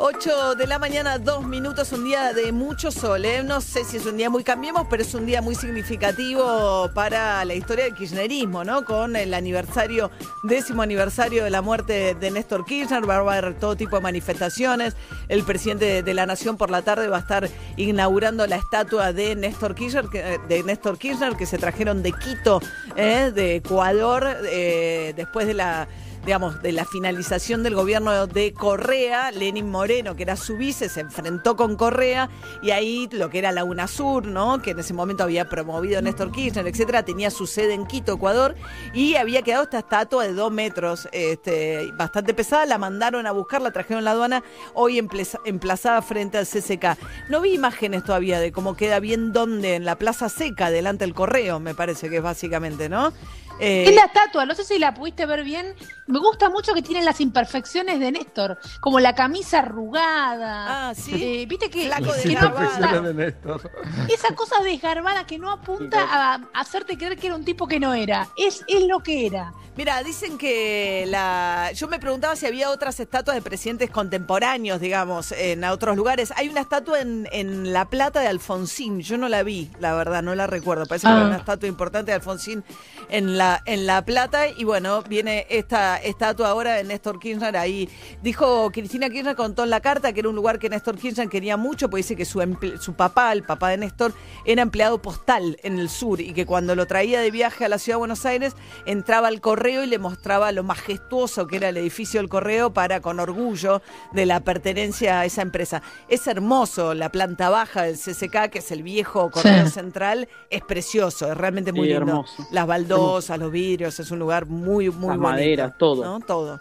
8 0.00 0.54
de 0.54 0.68
la 0.68 0.78
mañana, 0.78 1.18
dos 1.18 1.44
minutos, 1.44 1.90
un 1.90 2.04
día 2.04 2.32
de 2.32 2.52
mucho 2.52 2.92
sol. 2.92 3.24
¿eh? 3.24 3.42
No 3.42 3.60
sé 3.60 3.84
si 3.84 3.96
es 3.96 4.06
un 4.06 4.16
día 4.16 4.30
muy 4.30 4.44
cambiemos, 4.44 4.86
pero 4.88 5.02
es 5.02 5.12
un 5.12 5.26
día 5.26 5.42
muy 5.42 5.56
significativo 5.56 6.88
para 6.94 7.44
la 7.44 7.54
historia 7.54 7.84
del 7.84 7.94
kirchnerismo, 7.94 8.62
¿no? 8.62 8.84
Con 8.84 9.16
el 9.16 9.34
aniversario, 9.34 10.12
décimo 10.44 10.82
aniversario 10.82 11.42
de 11.42 11.50
la 11.50 11.62
muerte 11.62 12.14
de 12.14 12.30
Néstor 12.30 12.64
Kirchner, 12.64 13.08
va 13.10 13.16
a 13.16 13.18
haber 13.18 13.58
todo 13.58 13.74
tipo 13.74 13.96
de 13.96 14.02
manifestaciones. 14.02 14.94
El 15.28 15.42
presidente 15.42 16.04
de, 16.04 16.14
la 16.14 16.26
Nación 16.26 16.56
por 16.56 16.70
la 16.70 16.82
tarde 16.82 17.08
va 17.08 17.16
a 17.16 17.20
estar 17.20 17.50
inaugurando 17.76 18.46
la 18.46 18.54
estatua 18.54 19.12
de 19.12 19.34
Néstor 19.34 19.74
Kirchner, 19.74 20.06
que, 20.06 20.38
de 20.48 20.62
Néstor 20.62 20.96
Kirchner, 20.96 21.34
que 21.34 21.44
se 21.44 21.58
trajeron 21.58 22.04
de 22.04 22.12
Quito, 22.12 22.60
¿eh? 22.94 23.32
de 23.34 23.56
Ecuador, 23.56 24.28
eh, 24.44 25.12
después 25.16 25.48
de 25.48 25.54
la 25.54 25.88
digamos, 26.24 26.60
de 26.62 26.72
la 26.72 26.84
finalización 26.84 27.62
del 27.62 27.74
gobierno 27.74 28.26
de 28.26 28.52
Correa, 28.52 29.30
Lenin 29.30 29.70
Moreno, 29.70 30.14
que 30.16 30.22
era 30.24 30.36
su 30.36 30.56
vice, 30.56 30.88
se 30.88 31.00
enfrentó 31.00 31.56
con 31.56 31.76
Correa 31.76 32.28
y 32.62 32.70
ahí 32.70 33.08
lo 33.12 33.30
que 33.30 33.38
era 33.38 33.52
la 33.52 33.64
UNASUR, 33.64 34.26
¿no? 34.26 34.60
Que 34.60 34.72
en 34.72 34.78
ese 34.78 34.94
momento 34.94 35.22
había 35.22 35.48
promovido 35.48 36.02
Néstor 36.02 36.32
Kirchner, 36.32 36.66
etcétera, 36.66 37.04
tenía 37.04 37.30
su 37.30 37.46
sede 37.46 37.74
en 37.74 37.86
Quito, 37.86 38.14
Ecuador, 38.14 38.54
y 38.92 39.16
había 39.16 39.42
quedado 39.42 39.64
esta 39.64 39.78
estatua 39.78 40.24
de 40.24 40.34
dos 40.34 40.52
metros, 40.52 41.08
este, 41.12 41.90
bastante 41.96 42.34
pesada, 42.34 42.66
la 42.66 42.78
mandaron 42.78 43.26
a 43.26 43.32
buscar, 43.32 43.62
la 43.62 43.70
trajeron 43.70 44.04
la 44.04 44.12
aduana, 44.12 44.42
hoy 44.74 44.98
emplazada 45.44 46.02
frente 46.02 46.38
al 46.38 46.46
CCK. 46.46 46.98
No 47.28 47.40
vi 47.40 47.54
imágenes 47.54 48.04
todavía 48.04 48.40
de 48.40 48.52
cómo 48.52 48.76
queda 48.76 49.00
bien 49.00 49.32
dónde, 49.32 49.76
en 49.76 49.84
la 49.84 49.96
Plaza 49.96 50.28
Seca, 50.28 50.70
delante 50.70 51.04
del 51.04 51.14
correo, 51.14 51.60
me 51.60 51.74
parece 51.74 52.10
que 52.10 52.16
es 52.16 52.22
básicamente, 52.22 52.88
¿no? 52.88 53.12
Eh, 53.60 53.84
Es 53.88 53.94
la 53.94 54.04
estatua, 54.04 54.46
no 54.46 54.54
sé 54.54 54.64
si 54.64 54.78
la 54.78 54.94
pudiste 54.94 55.26
ver 55.26 55.42
bien. 55.44 55.74
Me 56.06 56.18
gusta 56.18 56.48
mucho 56.48 56.72
que 56.74 56.80
tienen 56.82 57.04
las 57.04 57.20
imperfecciones 57.20 58.00
de 58.00 58.12
Néstor, 58.12 58.58
como 58.80 58.98
la 59.00 59.14
camisa 59.14 59.58
arrugada. 59.58 60.88
Ah, 60.90 60.94
sí. 60.94 61.44
Viste 61.46 61.68
que, 61.70 61.86
Flaco 61.86 62.12
que 62.22 62.28
de 62.28 62.34
no 62.34 62.40
garbanzo. 62.40 62.84
apunta, 62.84 63.68
esa 64.08 64.34
cosa 64.34 64.62
desgarbada 64.62 65.26
que 65.26 65.38
no 65.38 65.50
apunta 65.50 66.00
a 66.10 66.40
hacerte 66.54 66.96
creer 66.96 67.16
que 67.18 67.26
era 67.26 67.36
un 67.36 67.44
tipo 67.44 67.66
que 67.66 67.78
no 67.80 67.94
era. 67.94 68.28
Es, 68.36 68.64
es 68.68 68.84
lo 68.84 69.00
que 69.00 69.26
era. 69.26 69.52
Mira, 69.76 70.02
dicen 70.02 70.38
que 70.38 71.04
la. 71.06 71.70
Yo 71.72 71.86
me 71.88 72.00
preguntaba 72.00 72.34
si 72.36 72.46
había 72.46 72.70
otras 72.70 72.98
estatuas 72.98 73.36
de 73.36 73.42
presidentes 73.42 73.90
contemporáneos, 73.90 74.80
digamos, 74.80 75.30
en 75.32 75.62
otros 75.64 75.96
lugares. 75.96 76.32
Hay 76.36 76.48
una 76.48 76.62
estatua 76.62 77.00
en, 77.00 77.28
en 77.32 77.72
La 77.72 77.84
Plata 77.84 78.20
de 78.20 78.26
Alfonsín. 78.26 79.00
Yo 79.02 79.18
no 79.18 79.28
la 79.28 79.42
vi, 79.44 79.70
la 79.78 79.94
verdad, 79.94 80.22
no 80.22 80.34
la 80.34 80.46
recuerdo. 80.48 80.86
Parece 80.86 81.06
que 81.06 81.12
Ah. 81.12 81.18
hay 81.20 81.26
una 81.26 81.36
estatua 81.36 81.68
importante 81.68 82.10
de 82.10 82.16
Alfonsín 82.16 82.64
en 83.08 83.38
la, 83.38 83.47
en 83.66 83.86
la 83.86 84.04
Plata. 84.04 84.48
Y 84.48 84.64
bueno, 84.64 85.02
viene 85.02 85.46
esta 85.50 85.96
estatua 85.96 86.48
ahora 86.50 86.74
de 86.74 86.84
Néstor 86.84 87.18
Kirchner 87.18 87.56
ahí. 87.56 87.88
Dijo 88.22 88.70
Cristina 88.72 89.08
Kirchner, 89.10 89.36
contó 89.36 89.64
en 89.64 89.70
la 89.70 89.80
carta 89.80 90.12
que 90.12 90.20
era 90.20 90.28
un 90.28 90.36
lugar 90.36 90.58
que 90.58 90.68
Néstor 90.68 90.96
Kirchner 90.96 91.28
quería 91.28 91.56
mucho, 91.56 91.88
porque 91.88 91.98
dice 92.02 92.16
que 92.16 92.24
su, 92.24 92.40
su 92.80 92.94
papá, 92.94 93.32
el 93.32 93.42
papá 93.42 93.70
de 93.70 93.78
Néstor, 93.78 94.12
era 94.44 94.62
empleado 94.62 95.00
postal 95.02 95.58
en 95.62 95.78
el 95.78 95.88
sur 95.88 96.20
y 96.20 96.32
que 96.32 96.46
cuando 96.46 96.74
lo 96.74 96.86
traía 96.86 97.20
de 97.20 97.30
viaje 97.30 97.64
a 97.64 97.68
la 97.68 97.78
ciudad 97.78 97.96
de 97.96 98.00
Buenos 98.00 98.24
Aires, 98.26 98.54
entraba 98.86 99.28
al 99.28 99.40
correo 99.40 99.82
y 99.84 99.86
le 99.86 99.98
mostraba 99.98 100.52
lo 100.52 100.62
majestuoso 100.64 101.46
que 101.46 101.56
era 101.56 101.68
el 101.68 101.76
edificio 101.76 102.20
del 102.20 102.28
correo 102.28 102.72
para 102.72 103.00
con 103.00 103.20
orgullo 103.20 103.82
de 104.12 104.26
la 104.26 104.40
pertenencia 104.40 105.20
a 105.20 105.24
esa 105.24 105.42
empresa. 105.42 105.82
Es 106.08 106.26
hermoso 106.26 106.94
la 106.94 107.10
planta 107.10 107.48
baja 107.50 107.82
del 107.82 107.96
CCK, 107.96 108.50
que 108.50 108.58
es 108.58 108.70
el 108.70 108.82
viejo 108.82 109.30
correo 109.30 109.66
Sí. 109.66 109.72
central, 109.72 110.28
es 110.50 110.62
precioso, 110.62 111.30
es 111.30 111.36
realmente 111.36 111.72
muy 111.72 111.88
Sí, 111.88 111.94
lindo. 111.94 112.10
hermoso. 112.12 112.46
Las 112.50 112.66
baldosas, 112.66 113.37
los 113.38 113.52
vidrios, 113.52 113.98
es 114.00 114.10
un 114.10 114.18
lugar 114.18 114.46
muy, 114.46 114.90
muy 114.90 115.08
Las 115.08 115.18
bonito, 115.18 115.20
maderas, 115.20 115.78
todo. 115.78 116.04
¿no? 116.04 116.20
Todo. 116.20 116.60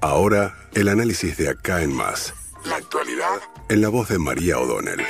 Ahora, 0.00 0.54
el 0.74 0.88
análisis 0.88 1.36
de 1.36 1.48
acá 1.48 1.82
en 1.82 1.92
más. 1.92 2.34
La 2.64 2.76
actualidad 2.76 3.40
en 3.68 3.80
la 3.80 3.88
voz 3.88 4.08
de 4.08 4.18
María 4.18 4.58
O'Donnell. 4.58 5.00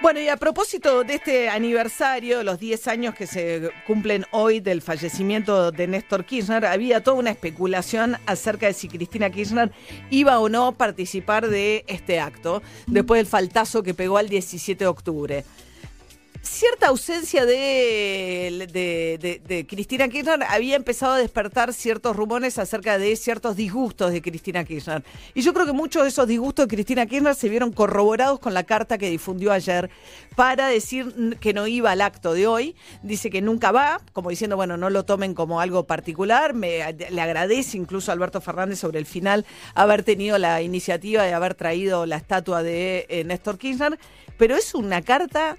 Bueno, 0.00 0.20
y 0.20 0.28
a 0.28 0.36
propósito 0.36 1.02
de 1.02 1.14
este 1.14 1.48
aniversario, 1.48 2.44
los 2.44 2.60
10 2.60 2.86
años 2.86 3.14
que 3.16 3.26
se 3.26 3.70
cumplen 3.84 4.26
hoy 4.30 4.60
del 4.60 4.80
fallecimiento 4.80 5.72
de 5.72 5.88
Néstor 5.88 6.24
Kirchner, 6.24 6.66
había 6.66 7.02
toda 7.02 7.16
una 7.16 7.30
especulación 7.30 8.16
acerca 8.24 8.66
de 8.66 8.74
si 8.74 8.86
Cristina 8.86 9.28
Kirchner 9.28 9.72
iba 10.10 10.38
o 10.38 10.48
no 10.48 10.68
a 10.68 10.72
participar 10.72 11.48
de 11.48 11.84
este 11.88 12.20
acto, 12.20 12.62
después 12.86 13.18
del 13.18 13.26
faltazo 13.26 13.82
que 13.82 13.92
pegó 13.92 14.18
al 14.18 14.28
17 14.28 14.84
de 14.84 14.88
octubre. 14.88 15.44
Cierta 16.50 16.88
ausencia 16.88 17.44
de, 17.44 18.66
Cristina 19.68 20.08
Kirchner 20.08 20.42
había 20.48 20.76
empezado 20.76 21.12
a 21.12 21.18
despertar 21.18 21.74
ciertos 21.74 22.16
rumores 22.16 22.58
acerca 22.58 22.96
de 22.98 23.14
ciertos 23.16 23.54
disgustos 23.54 24.12
de 24.12 24.22
Cristina 24.22 24.64
Kirchner. 24.64 25.04
Y 25.34 25.42
yo 25.42 25.52
creo 25.52 25.66
que 25.66 25.72
muchos 25.72 26.04
de 26.04 26.08
esos 26.08 26.26
disgustos 26.26 26.66
de 26.66 26.74
Cristina 26.74 27.04
Kirchner 27.06 27.34
se 27.34 27.50
vieron 27.50 27.70
corroborados 27.70 28.40
con 28.40 28.54
la 28.54 28.64
carta 28.64 28.96
que 28.96 29.10
difundió 29.10 29.52
ayer 29.52 29.90
para 30.36 30.68
decir 30.68 31.36
que 31.38 31.52
no 31.52 31.66
iba 31.66 31.90
al 31.90 32.00
acto 32.00 32.32
de 32.32 32.46
hoy. 32.46 32.74
Dice 33.02 33.28
que 33.28 33.42
nunca 33.42 33.70
va, 33.70 34.00
como 34.12 34.30
diciendo, 34.30 34.56
bueno, 34.56 34.78
no 34.78 34.88
lo 34.88 35.04
tomen 35.04 35.34
como 35.34 35.60
algo 35.60 35.86
particular. 35.86 36.54
Me, 36.54 36.92
le 36.92 37.20
agradece 37.20 37.76
incluso 37.76 38.10
Alberto 38.10 38.40
Fernández 38.40 38.78
sobre 38.78 38.98
el 38.98 39.06
final 39.06 39.44
haber 39.74 40.02
tenido 40.02 40.38
la 40.38 40.62
iniciativa 40.62 41.22
de 41.24 41.34
haber 41.34 41.54
traído 41.54 42.06
la 42.06 42.16
estatua 42.16 42.62
de 42.62 43.06
eh, 43.10 43.22
Néstor 43.24 43.58
Kirchner. 43.58 43.98
Pero 44.38 44.56
es 44.56 44.74
una 44.74 45.02
carta 45.02 45.56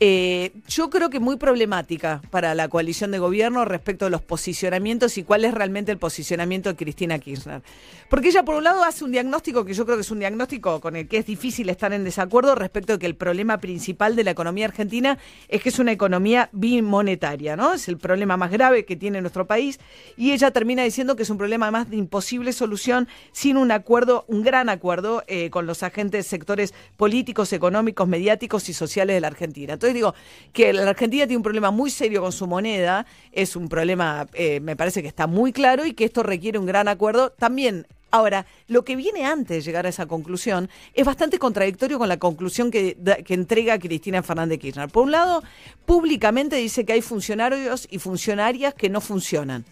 eh, 0.00 0.52
yo 0.68 0.90
creo 0.90 1.10
que 1.10 1.18
muy 1.18 1.36
problemática 1.36 2.22
para 2.30 2.54
la 2.54 2.68
coalición 2.68 3.10
de 3.10 3.18
gobierno 3.18 3.64
respecto 3.64 4.06
a 4.06 4.10
los 4.10 4.22
posicionamientos 4.22 5.18
y 5.18 5.24
cuál 5.24 5.44
es 5.44 5.52
realmente 5.52 5.90
el 5.90 5.98
posicionamiento 5.98 6.68
de 6.68 6.76
Cristina 6.76 7.18
Kirchner. 7.18 7.62
Porque 8.08 8.28
ella, 8.28 8.44
por 8.44 8.54
un 8.54 8.64
lado, 8.64 8.84
hace 8.84 9.04
un 9.04 9.10
diagnóstico 9.10 9.64
que 9.64 9.74
yo 9.74 9.84
creo 9.84 9.96
que 9.96 10.02
es 10.02 10.10
un 10.10 10.20
diagnóstico 10.20 10.80
con 10.80 10.96
el 10.96 11.08
que 11.08 11.18
es 11.18 11.26
difícil 11.26 11.68
estar 11.68 11.92
en 11.92 12.04
desacuerdo 12.04 12.54
respecto 12.54 12.92
de 12.92 12.98
que 13.00 13.06
el 13.06 13.16
problema 13.16 13.58
principal 13.58 14.14
de 14.14 14.24
la 14.24 14.30
economía 14.30 14.66
argentina 14.66 15.18
es 15.48 15.62
que 15.62 15.68
es 15.68 15.78
una 15.78 15.92
economía 15.92 16.48
bimonetaria, 16.52 17.56
¿no? 17.56 17.74
Es 17.74 17.88
el 17.88 17.98
problema 17.98 18.36
más 18.36 18.50
grave 18.52 18.84
que 18.84 18.96
tiene 18.96 19.20
nuestro 19.20 19.46
país 19.46 19.80
y 20.16 20.30
ella 20.30 20.52
termina 20.52 20.84
diciendo 20.84 21.16
que 21.16 21.24
es 21.24 21.30
un 21.30 21.38
problema 21.38 21.70
más 21.70 21.90
de 21.90 21.96
imposible 21.96 22.52
solución 22.52 23.08
sin 23.32 23.56
un 23.56 23.72
acuerdo, 23.72 24.24
un 24.28 24.42
gran 24.42 24.68
acuerdo 24.68 25.24
eh, 25.26 25.50
con 25.50 25.66
los 25.66 25.82
agentes 25.82 26.26
sectores 26.26 26.72
políticos, 26.96 27.52
económicos, 27.52 28.06
mediáticos 28.06 28.68
y 28.68 28.74
sociales 28.74 29.16
de 29.16 29.20
la 29.20 29.26
Argentina. 29.26 29.74
Entonces 29.74 29.87
digo 29.92 30.14
que 30.52 30.72
la 30.72 30.88
Argentina 30.88 31.26
tiene 31.26 31.38
un 31.38 31.42
problema 31.42 31.70
muy 31.70 31.90
serio 31.90 32.22
con 32.22 32.32
su 32.32 32.46
moneda, 32.46 33.06
es 33.32 33.56
un 33.56 33.68
problema, 33.68 34.26
eh, 34.34 34.60
me 34.60 34.76
parece 34.76 35.02
que 35.02 35.08
está 35.08 35.26
muy 35.26 35.52
claro 35.52 35.84
y 35.84 35.94
que 35.94 36.04
esto 36.04 36.22
requiere 36.22 36.58
un 36.58 36.66
gran 36.66 36.88
acuerdo 36.88 37.30
también 37.30 37.86
Ahora, 38.10 38.46
lo 38.68 38.84
que 38.84 38.96
viene 38.96 39.26
antes 39.26 39.58
de 39.58 39.60
llegar 39.60 39.84
a 39.84 39.90
esa 39.90 40.06
conclusión 40.06 40.70
es 40.94 41.04
bastante 41.04 41.38
contradictorio 41.38 41.98
con 41.98 42.08
la 42.08 42.16
conclusión 42.16 42.70
que, 42.70 42.96
que 43.24 43.34
entrega 43.34 43.78
Cristina 43.78 44.22
Fernández 44.22 44.58
Kirchner. 44.58 44.88
Por 44.88 45.04
un 45.04 45.10
lado, 45.10 45.42
públicamente 45.84 46.56
dice 46.56 46.86
que 46.86 46.94
hay 46.94 47.02
funcionarios 47.02 47.86
y 47.90 47.98
funcionarias 47.98 48.72
que 48.72 48.88
no 48.88 49.02
funcionan. 49.02 49.66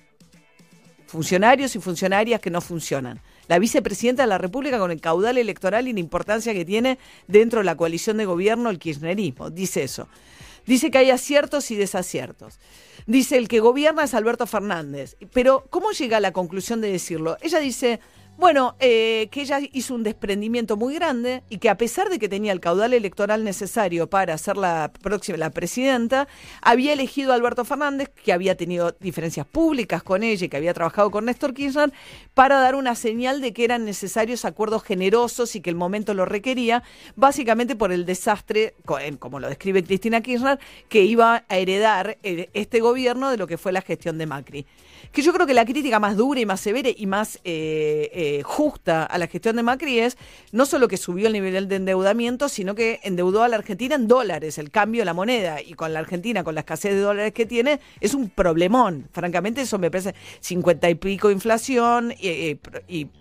Funcionarios 1.06 1.76
y 1.76 1.80
funcionarias 1.80 2.40
que 2.40 2.50
no 2.50 2.60
funcionan. 2.60 3.22
La 3.48 3.58
vicepresidenta 3.58 4.22
de 4.22 4.28
la 4.28 4.38
República 4.38 4.78
con 4.78 4.90
el 4.90 5.00
caudal 5.00 5.38
electoral 5.38 5.88
y 5.88 5.92
la 5.92 6.00
importancia 6.00 6.52
que 6.52 6.64
tiene 6.64 6.98
dentro 7.28 7.60
de 7.60 7.64
la 7.64 7.76
coalición 7.76 8.16
de 8.16 8.24
gobierno 8.24 8.70
el 8.70 8.78
kirchnerismo. 8.78 9.50
Dice 9.50 9.82
eso. 9.82 10.08
Dice 10.66 10.90
que 10.90 10.98
hay 10.98 11.10
aciertos 11.10 11.70
y 11.70 11.76
desaciertos. 11.76 12.58
Dice 13.06 13.36
el 13.36 13.46
que 13.46 13.60
gobierna 13.60 14.02
es 14.02 14.14
Alberto 14.14 14.46
Fernández. 14.46 15.16
Pero 15.32 15.66
¿cómo 15.70 15.92
llega 15.92 16.16
a 16.16 16.20
la 16.20 16.32
conclusión 16.32 16.80
de 16.80 16.90
decirlo? 16.90 17.36
Ella 17.40 17.60
dice, 17.60 18.00
bueno, 18.38 18.76
eh, 18.80 19.28
que 19.30 19.40
ella 19.40 19.60
hizo 19.72 19.94
un 19.94 20.02
desprendimiento 20.02 20.76
muy 20.76 20.94
grande 20.94 21.42
y 21.48 21.58
que 21.58 21.70
a 21.70 21.78
pesar 21.78 22.10
de 22.10 22.18
que 22.18 22.28
tenía 22.28 22.52
el 22.52 22.60
caudal 22.60 22.92
electoral 22.92 23.44
necesario 23.44 24.10
para 24.10 24.36
ser 24.36 24.58
la 24.58 24.92
próxima, 25.00 25.38
la 25.38 25.50
presidenta, 25.50 26.28
había 26.60 26.92
elegido 26.92 27.32
a 27.32 27.34
Alberto 27.34 27.64
Fernández, 27.64 28.10
que 28.10 28.34
había 28.34 28.54
tenido 28.54 28.94
diferencias 29.00 29.46
públicas 29.46 30.02
con 30.02 30.22
ella 30.22 30.44
y 30.44 30.48
que 30.50 30.56
había 30.56 30.74
trabajado 30.74 31.10
con 31.10 31.24
Néstor 31.24 31.54
Kirchner, 31.54 31.92
para 32.34 32.60
dar 32.60 32.74
una 32.74 32.94
señal 32.94 33.40
de 33.40 33.54
que 33.54 33.64
eran 33.64 33.86
necesarios 33.86 34.44
acuerdos 34.44 34.82
generosos 34.82 35.56
y 35.56 35.62
que 35.62 35.70
el 35.70 35.76
momento 35.76 36.12
lo 36.12 36.26
requería, 36.26 36.82
básicamente 37.14 37.74
por 37.74 37.90
el 37.90 38.04
desastre, 38.04 38.74
como 39.18 39.40
lo 39.40 39.48
describe 39.48 39.82
Cristina 39.82 40.20
Kirchner, 40.20 40.58
que 40.88 41.04
iba 41.04 41.44
a 41.48 41.56
heredar 41.56 42.18
eh, 42.22 42.50
este 42.52 42.80
gobierno 42.80 43.30
de 43.30 43.38
lo 43.38 43.46
que 43.46 43.56
fue 43.56 43.72
la 43.72 43.80
gestión 43.80 44.18
de 44.18 44.26
Macri. 44.26 44.66
Que 45.12 45.22
yo 45.22 45.32
creo 45.32 45.46
que 45.46 45.54
la 45.54 45.64
crítica 45.64 45.98
más 45.98 46.16
dura 46.16 46.40
y 46.40 46.46
más 46.46 46.60
severa 46.60 46.90
y 46.94 47.06
más 47.06 47.40
eh, 47.44 48.10
justa 48.44 49.04
a 49.04 49.18
la 49.18 49.26
gestión 49.26 49.56
de 49.56 49.62
Macri 49.62 50.00
es 50.00 50.16
no 50.52 50.66
solo 50.66 50.88
que 50.88 50.96
subió 50.96 51.26
el 51.26 51.32
nivel 51.32 51.68
de 51.68 51.76
endeudamiento, 51.76 52.48
sino 52.48 52.74
que 52.74 53.00
endeudó 53.02 53.42
a 53.42 53.48
la 53.48 53.56
Argentina 53.56 53.94
en 53.94 54.08
dólares, 54.08 54.58
el 54.58 54.70
cambio 54.70 55.02
de 55.02 55.06
la 55.06 55.14
moneda. 55.14 55.60
Y 55.60 55.74
con 55.74 55.92
la 55.92 56.00
Argentina, 56.00 56.44
con 56.44 56.54
la 56.54 56.60
escasez 56.60 56.92
de 56.94 57.00
dólares 57.00 57.32
que 57.32 57.46
tiene, 57.46 57.80
es 58.00 58.14
un 58.14 58.30
problemón. 58.30 59.08
Francamente, 59.12 59.62
eso 59.62 59.78
me 59.78 59.90
parece 59.90 60.14
50 60.40 60.90
y 60.90 60.94
pico 60.94 61.30
inflación 61.30 62.14
y, 62.18 62.56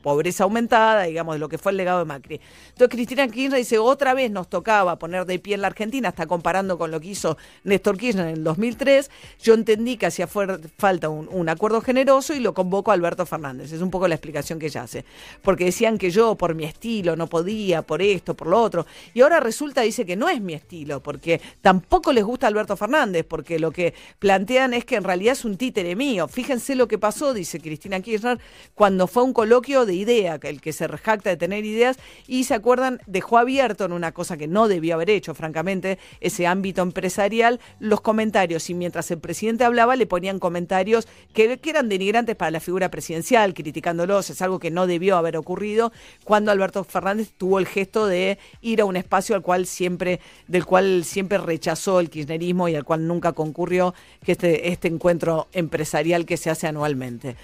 pobreza 0.01 0.43
aumentada, 0.43 1.03
digamos, 1.03 1.35
de 1.35 1.39
lo 1.39 1.49
que 1.49 1.57
fue 1.57 1.71
el 1.71 1.77
legado 1.77 1.99
de 1.99 2.05
Macri. 2.05 2.39
Entonces, 2.69 2.89
Cristina 2.89 3.27
Kirchner 3.27 3.59
dice, 3.59 3.79
otra 3.79 4.13
vez 4.13 4.31
nos 4.31 4.49
tocaba 4.49 4.97
poner 4.97 5.25
de 5.25 5.39
pie 5.39 5.55
en 5.55 5.61
la 5.61 5.67
Argentina, 5.67 6.09
está 6.09 6.25
comparando 6.25 6.77
con 6.77 6.91
lo 6.91 6.99
que 6.99 7.09
hizo 7.09 7.37
Néstor 7.63 7.97
Kirchner 7.97 8.27
en 8.27 8.33
el 8.35 8.43
2003. 8.43 9.09
Yo 9.41 9.53
entendí 9.53 9.97
que 9.97 10.05
hacía 10.05 10.27
falta 10.27 11.09
un, 11.09 11.27
un 11.31 11.49
acuerdo 11.49 11.81
generoso 11.81 12.33
y 12.33 12.39
lo 12.39 12.53
convoco 12.53 12.91
a 12.91 12.93
Alberto 12.93 13.25
Fernández. 13.25 13.71
Es 13.71 13.81
un 13.81 13.91
poco 13.91 14.07
la 14.07 14.15
explicación 14.15 14.59
que 14.59 14.67
ella 14.67 14.83
hace. 14.83 14.94
Porque 15.41 15.65
decían 15.65 15.97
que 15.97 16.11
yo, 16.11 16.35
por 16.35 16.55
mi 16.55 16.63
estilo, 16.63 17.15
no 17.15 17.27
podía, 17.27 17.81
por 17.81 18.01
esto, 18.01 18.35
por 18.35 18.47
lo 18.47 18.61
otro. 18.61 18.85
Y 19.13 19.21
ahora 19.21 19.39
resulta, 19.39 19.81
dice 19.81 20.05
que 20.05 20.15
no 20.15 20.29
es 20.29 20.39
mi 20.39 20.53
estilo, 20.53 21.01
porque 21.01 21.41
tampoco 21.61 22.13
les 22.13 22.23
gusta 22.23 22.47
Alberto 22.47 22.77
Fernández, 22.77 23.25
porque 23.27 23.59
lo 23.59 23.71
que 23.71 23.93
plantean 24.19 24.73
es 24.73 24.85
que 24.85 24.95
en 24.95 25.03
realidad 25.03 25.33
es 25.33 25.45
un 25.45 25.57
títere 25.57 25.95
mío. 25.95 26.27
Fíjense 26.27 26.75
lo 26.75 26.87
que 26.87 26.97
pasó, 26.97 27.33
dice 27.33 27.59
Cristina 27.59 27.99
Kirchner, 27.99 28.39
cuando 28.73 29.07
fue 29.07 29.23
un 29.23 29.33
coloquio 29.33 29.85
de 29.85 29.95
idea, 29.95 30.39
el 30.43 30.61
que 30.61 30.73
se 30.73 30.87
jacta 30.87 31.29
de 31.29 31.37
tener 31.37 31.65
ideas, 31.65 31.97
y 32.27 32.45
se 32.45 32.53
acuerdan, 32.53 33.01
dejó 33.05 33.37
abierto 33.37 33.85
en 33.85 33.91
una 33.91 34.11
cosa 34.11 34.37
que 34.37 34.47
no 34.47 34.67
debió 34.67 34.95
haber 34.95 35.09
hecho, 35.09 35.33
francamente, 35.33 35.99
ese 36.19 36.47
ámbito 36.47 36.81
empresarial, 36.81 37.59
los 37.79 38.01
comentarios. 38.01 38.69
Y 38.69 38.73
mientras 38.73 39.09
el 39.11 39.19
presidente 39.19 39.63
hablaba, 39.63 39.95
le 39.95 40.05
ponían 40.05 40.39
comentarios 40.39 41.07
que, 41.33 41.57
que 41.57 41.69
eran 41.69 41.89
denigrantes 41.89 42.35
para 42.35 42.51
la 42.51 42.59
figura 42.59 42.89
presidencial, 42.89 43.53
criticándolos. 43.53 44.29
Es 44.29 44.41
algo 44.41 44.59
que 44.59 44.71
no 44.71 44.84
debió 44.87 45.17
haber 45.17 45.37
ocurrido 45.37 45.91
cuando 46.23 46.51
Alberto 46.51 46.83
Fernández 46.83 47.31
tuvo 47.37 47.59
el 47.59 47.67
gesto 47.67 48.07
de 48.07 48.37
ir 48.61 48.81
a 48.81 48.85
un 48.85 48.95
espacio 48.95 49.35
al 49.35 49.41
cual 49.41 49.65
siempre, 49.65 50.19
del 50.47 50.65
cual 50.65 51.03
siempre 51.03 51.37
rechazó 51.37 51.99
el 51.99 52.09
kirchnerismo 52.09 52.67
y 52.67 52.75
al 52.75 52.83
cual 52.83 53.07
nunca 53.07 53.33
concurrió, 53.33 53.93
este, 54.25 54.69
este 54.69 54.87
encuentro 54.87 55.47
empresarial 55.53 56.25
que 56.25 56.37
se 56.37 56.49
hace 56.49 56.67
anualmente. 56.67 57.35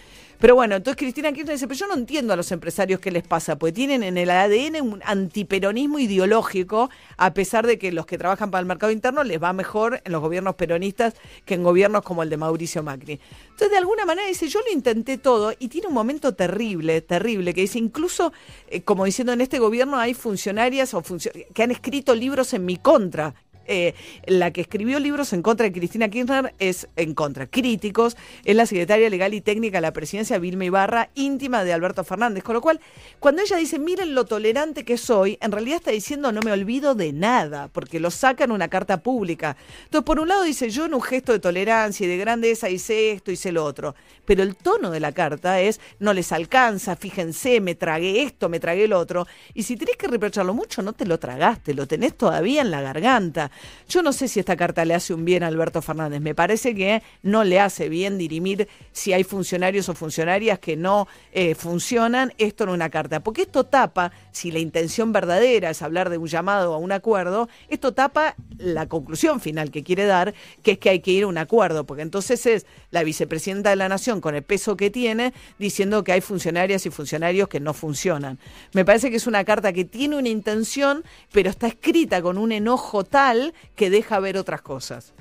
Pero 0.41 0.55
bueno, 0.55 0.75
entonces 0.75 0.97
Cristina 0.97 1.31
Kirchner 1.31 1.53
dice, 1.53 1.67
pero 1.67 1.79
yo 1.79 1.85
no 1.87 1.93
entiendo 1.93 2.33
a 2.33 2.35
los 2.35 2.51
empresarios 2.51 2.99
qué 2.99 3.11
les 3.11 3.21
pasa, 3.21 3.59
porque 3.59 3.73
tienen 3.73 4.01
en 4.01 4.17
el 4.17 4.31
ADN 4.31 4.81
un 4.81 4.99
antiperonismo 5.05 5.99
ideológico, 5.99 6.89
a 7.17 7.31
pesar 7.35 7.67
de 7.67 7.77
que 7.77 7.91
los 7.91 8.07
que 8.07 8.17
trabajan 8.17 8.49
para 8.49 8.61
el 8.61 8.65
mercado 8.65 8.91
interno 8.91 9.23
les 9.23 9.41
va 9.41 9.53
mejor 9.53 10.01
en 10.03 10.11
los 10.11 10.19
gobiernos 10.19 10.55
peronistas 10.55 11.13
que 11.45 11.53
en 11.53 11.61
gobiernos 11.63 12.01
como 12.01 12.23
el 12.23 12.31
de 12.31 12.37
Mauricio 12.37 12.81
Macri. 12.81 13.19
Entonces, 13.43 13.69
de 13.69 13.77
alguna 13.77 14.03
manera 14.03 14.27
dice, 14.27 14.47
yo 14.47 14.61
lo 14.61 14.73
intenté 14.73 15.19
todo 15.19 15.53
y 15.59 15.67
tiene 15.67 15.87
un 15.87 15.93
momento 15.93 16.33
terrible, 16.33 17.01
terrible, 17.01 17.53
que 17.53 17.61
dice, 17.61 17.77
incluso, 17.77 18.33
eh, 18.67 18.81
como 18.81 19.05
diciendo, 19.05 19.33
en 19.33 19.41
este 19.41 19.59
gobierno 19.59 19.97
hay 19.99 20.15
funcionarias 20.15 20.95
o 20.95 21.03
funcio- 21.03 21.31
que 21.53 21.61
han 21.61 21.69
escrito 21.69 22.15
libros 22.15 22.51
en 22.55 22.65
mi 22.65 22.77
contra, 22.77 23.35
eh, 23.71 23.95
la 24.25 24.51
que 24.51 24.59
escribió 24.61 24.99
libros 24.99 25.31
en 25.31 25.41
contra 25.41 25.65
de 25.65 25.71
Cristina 25.71 26.09
Kirchner 26.09 26.53
es 26.59 26.89
en 26.97 27.13
contra. 27.13 27.47
Críticos 27.47 28.17
es 28.43 28.55
la 28.55 28.65
secretaria 28.65 29.09
legal 29.09 29.33
y 29.33 29.39
técnica 29.39 29.77
de 29.77 29.81
la 29.81 29.93
presidencia, 29.93 30.37
Vilma 30.39 30.65
Ibarra, 30.65 31.09
íntima 31.15 31.63
de 31.63 31.71
Alberto 31.71 32.03
Fernández. 32.03 32.43
Con 32.43 32.55
lo 32.55 32.61
cual, 32.61 32.81
cuando 33.19 33.41
ella 33.41 33.55
dice, 33.55 33.79
miren 33.79 34.13
lo 34.13 34.25
tolerante 34.25 34.83
que 34.83 34.97
soy, 34.97 35.37
en 35.41 35.51
realidad 35.51 35.77
está 35.77 35.91
diciendo, 35.91 36.31
no 36.31 36.41
me 36.41 36.51
olvido 36.51 36.95
de 36.95 37.13
nada, 37.13 37.69
porque 37.69 38.01
lo 38.01 38.11
saca 38.11 38.43
en 38.43 38.51
una 38.51 38.67
carta 38.67 39.01
pública. 39.01 39.55
Entonces, 39.85 40.05
por 40.05 40.19
un 40.19 40.27
lado 40.27 40.43
dice, 40.43 40.69
yo 40.69 40.85
en 40.85 40.93
un 40.93 41.01
gesto 41.01 41.31
de 41.31 41.39
tolerancia 41.39 42.05
y 42.05 42.09
de 42.09 42.17
grandeza 42.17 42.69
hice 42.69 43.11
esto, 43.11 43.31
hice 43.31 43.51
lo 43.53 43.63
otro. 43.63 43.95
Pero 44.25 44.43
el 44.43 44.55
tono 44.55 44.91
de 44.91 44.99
la 44.99 45.13
carta 45.13 45.61
es, 45.61 45.79
no 45.99 46.13
les 46.13 46.31
alcanza, 46.31 46.95
fíjense, 46.95 47.61
me 47.61 47.75
tragué 47.75 48.23
esto, 48.23 48.49
me 48.49 48.59
tragué 48.59 48.87
lo 48.87 48.99
otro. 48.99 49.27
Y 49.53 49.63
si 49.63 49.77
tenés 49.77 49.95
que 49.97 50.07
reprocharlo 50.07 50.53
mucho, 50.53 50.81
no 50.81 50.93
te 50.93 51.05
lo 51.05 51.19
tragaste, 51.19 51.73
lo 51.73 51.87
tenés 51.87 52.17
todavía 52.17 52.61
en 52.61 52.71
la 52.71 52.81
garganta. 52.81 53.51
Yo 53.87 54.01
no 54.01 54.13
sé 54.13 54.27
si 54.27 54.39
esta 54.39 54.55
carta 54.55 54.85
le 54.85 54.93
hace 54.93 55.13
un 55.13 55.25
bien 55.25 55.43
a 55.43 55.47
Alberto 55.47 55.81
Fernández. 55.81 56.21
Me 56.21 56.35
parece 56.35 56.73
que 56.73 57.03
no 57.23 57.43
le 57.43 57.59
hace 57.59 57.89
bien 57.89 58.17
dirimir 58.17 58.67
si 58.91 59.13
hay 59.13 59.23
funcionarios 59.23 59.89
o 59.89 59.95
funcionarias 59.95 60.59
que 60.59 60.77
no 60.77 61.07
eh, 61.33 61.55
funcionan 61.55 62.33
esto 62.37 62.63
en 62.63 62.69
una 62.69 62.89
carta. 62.89 63.21
Porque 63.21 63.43
esto 63.43 63.65
tapa, 63.65 64.11
si 64.31 64.51
la 64.51 64.59
intención 64.59 65.11
verdadera 65.11 65.69
es 65.69 65.81
hablar 65.81 66.09
de 66.09 66.17
un 66.17 66.27
llamado 66.27 66.73
a 66.73 66.77
un 66.77 66.91
acuerdo, 66.91 67.49
esto 67.69 67.93
tapa 67.93 68.35
la 68.57 68.87
conclusión 68.87 69.41
final 69.41 69.71
que 69.71 69.83
quiere 69.83 70.05
dar, 70.05 70.33
que 70.63 70.71
es 70.71 70.77
que 70.77 70.89
hay 70.89 70.99
que 70.99 71.11
ir 71.11 71.23
a 71.23 71.27
un 71.27 71.37
acuerdo. 71.37 71.85
Porque 71.85 72.03
entonces 72.03 72.45
es 72.45 72.65
la 72.91 73.03
vicepresidenta 73.03 73.71
de 73.71 73.75
la 73.75 73.89
Nación 73.89 74.21
con 74.21 74.35
el 74.35 74.43
peso 74.43 74.77
que 74.77 74.89
tiene 74.89 75.33
diciendo 75.59 76.03
que 76.03 76.11
hay 76.13 76.21
funcionarias 76.21 76.85
y 76.85 76.89
funcionarios 76.89 77.49
que 77.49 77.59
no 77.59 77.73
funcionan. 77.73 78.39
Me 78.73 78.85
parece 78.85 79.09
que 79.09 79.17
es 79.17 79.27
una 79.27 79.43
carta 79.43 79.73
que 79.73 79.85
tiene 79.85 80.17
una 80.17 80.29
intención, 80.29 81.03
pero 81.31 81.49
está 81.49 81.67
escrita 81.67 82.21
con 82.21 82.37
un 82.37 82.51
enojo 82.51 83.03
tal 83.03 83.40
que 83.75 83.89
deja 83.89 84.19
ver 84.19 84.37
otras 84.37 84.61
cosas. 84.61 85.13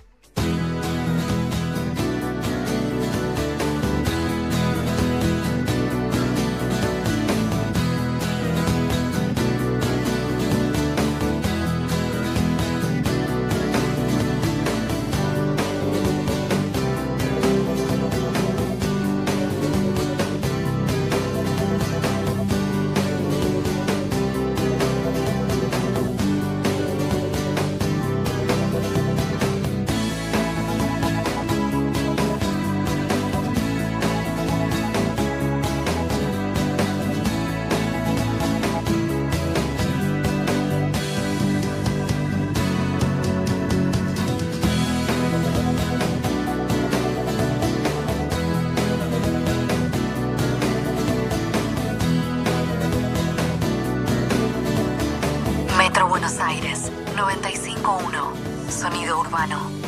951. 57.21 58.71
Sonido 58.71 59.21
urbano. 59.21 59.80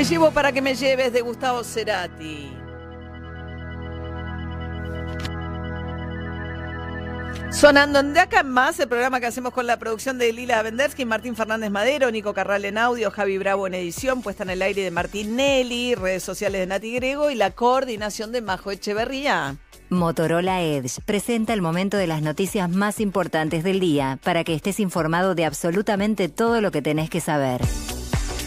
Te 0.00 0.06
llevo 0.06 0.30
para 0.30 0.50
que 0.50 0.62
me 0.62 0.74
lleves 0.74 1.12
de 1.12 1.20
Gustavo 1.20 1.62
Cerati. 1.62 2.50
Sonando 7.50 7.98
en 7.98 8.14
De 8.14 8.20
Acá 8.20 8.40
en 8.40 8.48
Más, 8.48 8.80
el 8.80 8.88
programa 8.88 9.20
que 9.20 9.26
hacemos 9.26 9.52
con 9.52 9.66
la 9.66 9.78
producción 9.78 10.16
de 10.16 10.32
Lila 10.32 10.62
Vendersky, 10.62 11.04
Martín 11.04 11.36
Fernández 11.36 11.70
Madero, 11.70 12.10
Nico 12.10 12.32
Carral 12.32 12.64
en 12.64 12.78
audio, 12.78 13.10
Javi 13.10 13.36
Bravo 13.36 13.66
en 13.66 13.74
edición, 13.74 14.22
puesta 14.22 14.42
en 14.42 14.48
el 14.48 14.62
aire 14.62 14.80
de 14.80 14.90
Martín 14.90 15.36
Nelly, 15.36 15.96
redes 15.96 16.22
sociales 16.22 16.62
de 16.62 16.66
Nati 16.66 16.94
Grego 16.94 17.30
y 17.30 17.34
la 17.34 17.50
coordinación 17.50 18.32
de 18.32 18.40
Majo 18.40 18.70
Echeverría. 18.70 19.58
Motorola 19.90 20.62
Edge 20.62 21.02
presenta 21.04 21.52
el 21.52 21.60
momento 21.60 21.98
de 21.98 22.06
las 22.06 22.22
noticias 22.22 22.70
más 22.70 23.00
importantes 23.00 23.64
del 23.64 23.80
día 23.80 24.18
para 24.24 24.44
que 24.44 24.54
estés 24.54 24.80
informado 24.80 25.34
de 25.34 25.44
absolutamente 25.44 26.30
todo 26.30 26.62
lo 26.62 26.70
que 26.70 26.80
tenés 26.80 27.10
que 27.10 27.20
saber. 27.20 27.60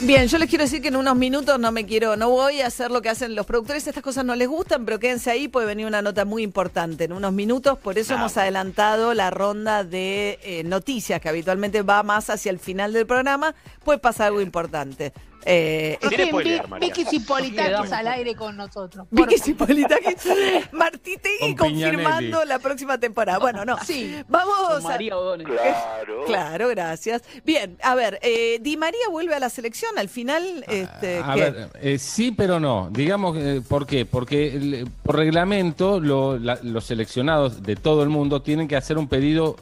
Bien, 0.06 0.28
yo 0.28 0.38
les 0.38 0.50
quiero 0.50 0.66
decir 0.66 0.82
que 0.82 0.90
en 0.90 0.98
unos 0.98 1.16
minutos 1.16 1.58
no 1.58 1.72
me 1.72 1.86
quiero, 1.86 2.18
no 2.18 2.30
voy 2.30 2.60
a 2.60 2.68
hacer 2.68 2.92
lo 2.92 3.02
que 3.02 3.08
hacen 3.08 3.36
los 3.36 3.46
productores, 3.46 3.88
estas 3.88 4.04
cosas 4.04 4.26
no 4.26 4.36
les 4.36 4.50
gustan, 4.50 4.84
pero 4.84 5.00
quédense 5.00 5.32
ahí, 5.32 5.48
puede 5.48 5.66
venir 5.66 5.86
una 5.86 6.02
nota 6.02 6.26
muy 6.26 6.44
importante. 6.44 7.06
En 7.06 7.14
unos 7.14 7.32
minutos, 7.32 7.80
por 7.80 7.98
eso 7.98 8.14
hemos 8.14 8.36
adelantado 8.36 9.14
la 9.14 9.30
ronda 9.30 9.86
de 9.86 10.40
eh, 10.44 10.64
noticias 10.66 11.22
que 11.22 11.30
habitualmente 11.30 11.84
va 11.84 12.04
más 12.04 12.30
hacia 12.30 12.50
el 12.50 12.60
final 12.60 12.92
del 12.92 13.08
programa, 13.08 13.56
puede 13.86 13.98
pasar 14.00 14.28
algo 14.28 14.42
importante. 14.42 15.14
Eh, 15.46 15.98
Tiene 16.08 16.28
spoiler, 16.28 16.68
María. 16.68 16.88
Vicky 16.88 17.06
Cipolitakis 17.06 17.92
al 17.92 18.08
aire 18.08 18.36
con 18.36 18.56
nosotros. 18.58 19.08
Vicky. 19.12 19.38
Cipolitakis, 19.40 20.28
Martitegui 20.72 21.56
Con 21.56 21.70
confirmando 21.70 22.18
Piñanelli. 22.20 22.48
la 22.48 22.60
próxima 22.60 22.98
temporada. 22.98 23.40
Bueno, 23.40 23.66
no. 23.66 23.78
Sí. 23.86 24.16
Vamos 24.28 24.56
Con 24.68 24.78
a... 24.78 24.90
María 24.90 25.18
O'Donnell. 25.18 25.48
Claro. 25.48 26.26
Claro, 26.26 26.68
gracias. 26.70 27.22
Bien, 27.44 27.78
a 27.84 27.96
ver, 27.96 28.20
eh, 28.22 28.60
Di 28.62 28.78
María 28.78 29.08
vuelve 29.10 29.36
a 29.36 29.40
la 29.40 29.50
selección 29.50 29.98
al 29.98 30.10
final. 30.10 30.64
Este, 30.68 31.20
A 31.24 31.34
¿qué? 31.34 31.40
ver, 31.42 31.70
eh, 31.82 31.98
sí, 32.00 32.32
pero 32.32 32.60
no. 32.60 32.90
Digamos, 32.92 33.38
eh, 33.38 33.62
¿por 33.68 33.86
qué? 33.86 34.06
Porque 34.06 34.48
el- 34.56 34.88
por 35.04 35.18
reglamento 35.18 36.00
lo- 36.00 36.38
la- 36.38 36.60
los 36.64 36.86
seleccionados 36.86 37.64
de 37.64 37.76
todo 37.76 38.04
el 38.04 38.10
mundo 38.10 38.42
tienen 38.42 38.68
que 38.68 38.76
hacer 38.76 38.98
un 38.98 39.08
pedido 39.08 39.56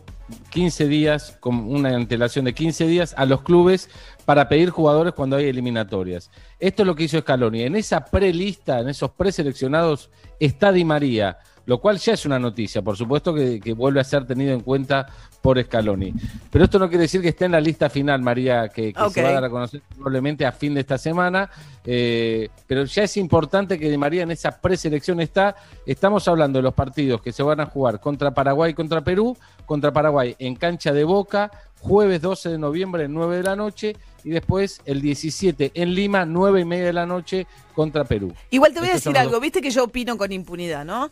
15 0.52 0.88
días, 0.88 1.36
con 1.42 1.56
una 1.70 1.90
antelación 1.96 2.46
de 2.46 2.54
15 2.54 2.88
días 2.88 3.14
a 3.18 3.26
los 3.26 3.42
clubes 3.42 3.90
para 4.26 4.48
pedir 4.48 4.70
jugadores 4.70 5.14
cuando 5.14 5.36
hay 5.36 5.46
eliminatorias. 5.46 6.30
Esto 6.60 6.84
es 6.84 6.88
lo 6.88 6.96
que 6.96 7.04
hizo 7.04 7.20
Scaloni. 7.20 7.64
En 7.64 7.76
esa 7.76 8.06
prelista, 8.06 8.80
en 8.80 8.90
esos 8.90 9.12
preseleccionados, 9.12 10.10
está 10.40 10.72
Di 10.72 10.86
María, 10.86 11.38
lo 11.66 11.80
cual 11.80 11.98
ya 11.98 12.14
es 12.14 12.26
una 12.26 12.40
noticia, 12.40 12.82
por 12.82 12.98
supuesto 12.98 13.34
que, 13.34 13.60
que 13.60 13.74
vuelve 13.74 14.00
a 14.00 14.04
ser 14.04 14.26
tenido 14.26 14.54
en 14.54 14.62
cuenta 14.62 15.08
por 15.42 15.62
Scaloni. 15.62 16.14
Pero 16.50 16.66
esto 16.66 16.80
no 16.80 16.88
quiere 16.88 17.04
decir 17.04 17.22
que 17.22 17.30
esté 17.30 17.46
en 17.46 17.54
la 17.54 17.62
lista 17.62 17.90
final, 17.90 18.22
María, 18.22 18.70
que, 18.70 18.94
se 19.12 19.22
va 19.24 19.30
a 19.30 19.34
dar 19.34 19.46
a 19.46 19.50
conocer 19.50 19.82
probablemente 19.96 20.46
a 20.46 20.52
fin 20.52 20.74
de 20.74 20.82
esta 20.82 20.98
semana. 20.98 21.50
Eh, 21.84 22.50
pero 22.68 22.86
ya 22.86 23.04
es 23.04 23.18
importante 23.18 23.80
que 23.80 23.90
Di 23.90 23.98
María 23.98 24.24
en 24.24 24.32
esa 24.32 24.62
preselección 24.62 25.20
está. 25.20 25.56
Estamos 25.86 26.28
hablando 26.28 26.60
de 26.60 26.64
los 26.64 26.74
partidos 26.74 27.22
que 27.22 27.32
se 27.32 27.42
van 27.42 27.60
a 27.60 27.66
jugar 27.66 28.00
contra 28.00 28.32
Paraguay 28.32 28.74
contra 28.74 29.02
Perú, 29.02 29.36
contra 29.66 29.92
Paraguay 29.92 30.36
en 30.38 30.56
cancha 30.56 30.94
de 30.94 31.04
Boca, 31.04 31.52
jueves 31.82 32.22
12 32.22 32.50
de 32.50 32.58
noviembre, 32.58 33.08
9 33.08 33.38
de 33.38 33.44
la 33.44 33.56
noche, 33.56 33.96
y 34.24 34.30
después 34.30 34.82
el 34.86 35.02
17 35.02 35.72
en 35.74 35.94
Lima, 35.96 36.26
9 36.26 36.62
y 36.62 36.66
media 36.66 36.86
de 36.86 36.94
la 36.94 37.06
noche 37.06 37.48
contra 37.76 38.04
Perú. 38.06 38.34
Igual 38.52 38.74
te 38.74 38.80
voy 38.80 38.90
a 38.90 38.94
Estos 38.94 39.06
decir 39.14 39.18
algo, 39.18 39.40
viste 39.40 39.62
que 39.62 39.72
yo 39.72 39.84
opino 39.86 40.18
con 40.18 40.32
impunidad, 40.32 40.86
¿no? 40.86 41.10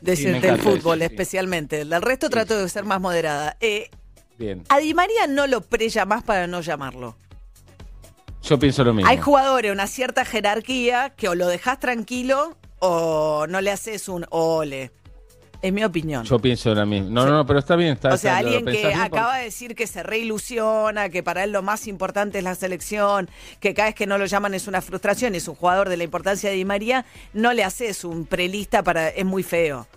De- 0.00 0.16
Sí, 0.16 0.24
del 0.24 0.36
encanta 0.36 0.62
fútbol 0.62 0.98
sí. 0.98 1.04
especialmente. 1.04 1.84
Del 1.84 2.02
resto 2.02 2.28
trato 2.30 2.58
de 2.58 2.68
ser 2.68 2.84
más 2.84 3.00
moderada. 3.00 3.56
Eh, 3.60 3.90
Bien, 4.38 4.62
a 4.68 4.78
Di 4.78 4.94
María 4.94 5.26
no 5.26 5.46
lo 5.48 5.60
pre-llamás 5.60 6.22
para 6.22 6.46
no 6.46 6.60
llamarlo. 6.60 7.16
yo 8.42 8.58
pienso 8.58 8.84
lo 8.84 8.94
mismo. 8.94 9.10
Hay 9.10 9.18
jugadores, 9.18 9.72
una 9.72 9.86
cierta 9.88 10.24
jerarquía, 10.24 11.10
que 11.16 11.28
o 11.28 11.34
lo 11.34 11.46
dejas 11.48 11.80
tranquilo 11.80 12.56
o 12.78 13.46
no 13.48 13.60
le 13.60 13.70
haces 13.72 14.08
un 14.08 14.24
ole. 14.30 14.92
Es 15.60 15.72
mi 15.72 15.82
opinión. 15.82 16.22
Yo 16.24 16.38
pienso 16.38 16.72
lo 16.72 16.86
mismo. 16.86 17.10
No, 17.10 17.26
no, 17.26 17.32
no, 17.32 17.44
pero 17.46 17.58
está 17.58 17.74
bien. 17.74 17.94
Está, 17.94 18.14
o 18.14 18.16
sea, 18.16 18.38
está- 18.38 18.38
alguien 18.38 18.64
que 18.64 18.86
bien 18.86 19.00
acaba 19.00 19.38
de 19.38 19.44
decir 19.44 19.74
que 19.74 19.88
se 19.88 20.04
reilusiona, 20.04 21.08
que 21.08 21.22
para 21.24 21.42
él 21.42 21.50
lo 21.50 21.62
más 21.62 21.88
importante 21.88 22.38
es 22.38 22.44
la 22.44 22.54
selección, 22.54 23.28
que 23.58 23.74
cada 23.74 23.88
vez 23.88 23.94
que 23.96 24.06
no 24.06 24.18
lo 24.18 24.26
llaman 24.26 24.54
es 24.54 24.68
una 24.68 24.80
frustración, 24.80 25.34
es 25.34 25.48
un 25.48 25.56
jugador 25.56 25.88
de 25.88 25.96
la 25.96 26.04
importancia 26.04 26.48
de 26.48 26.56
Di 26.56 26.64
María, 26.64 27.04
no 27.32 27.52
le 27.52 27.64
haces 27.64 28.04
un 28.04 28.24
prelista 28.26 28.84
para... 28.84 29.08
es 29.08 29.24
muy 29.24 29.42
feo. 29.42 29.88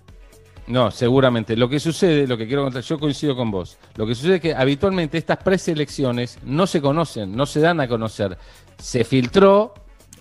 No, 0.67 0.89
seguramente. 0.89 1.55
Lo 1.55 1.69
que 1.69 1.79
sucede, 1.79 2.25
lo 2.27 2.37
que 2.37 2.47
quiero 2.47 2.63
contar, 2.63 2.81
yo 2.81 2.97
coincido 2.99 3.35
con 3.35 3.51
vos. 3.51 3.77
Lo 3.95 4.07
que 4.07 4.15
sucede 4.15 4.35
es 4.35 4.41
que 4.41 4.55
habitualmente 4.55 5.17
estas 5.17 5.37
preselecciones 5.37 6.39
no 6.43 6.65
se 6.65 6.81
conocen, 6.81 7.35
no 7.35 7.45
se 7.45 7.59
dan 7.59 7.79
a 7.81 7.87
conocer. 7.87 8.37
Se 8.79 9.03
filtró. 9.03 9.73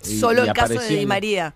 y- 0.03 0.19
Solo 0.19 0.43
y 0.45 0.47
el 0.49 0.53
caso 0.53 0.73
de 0.73 0.87
Di 0.87 1.05
María. 1.05 1.55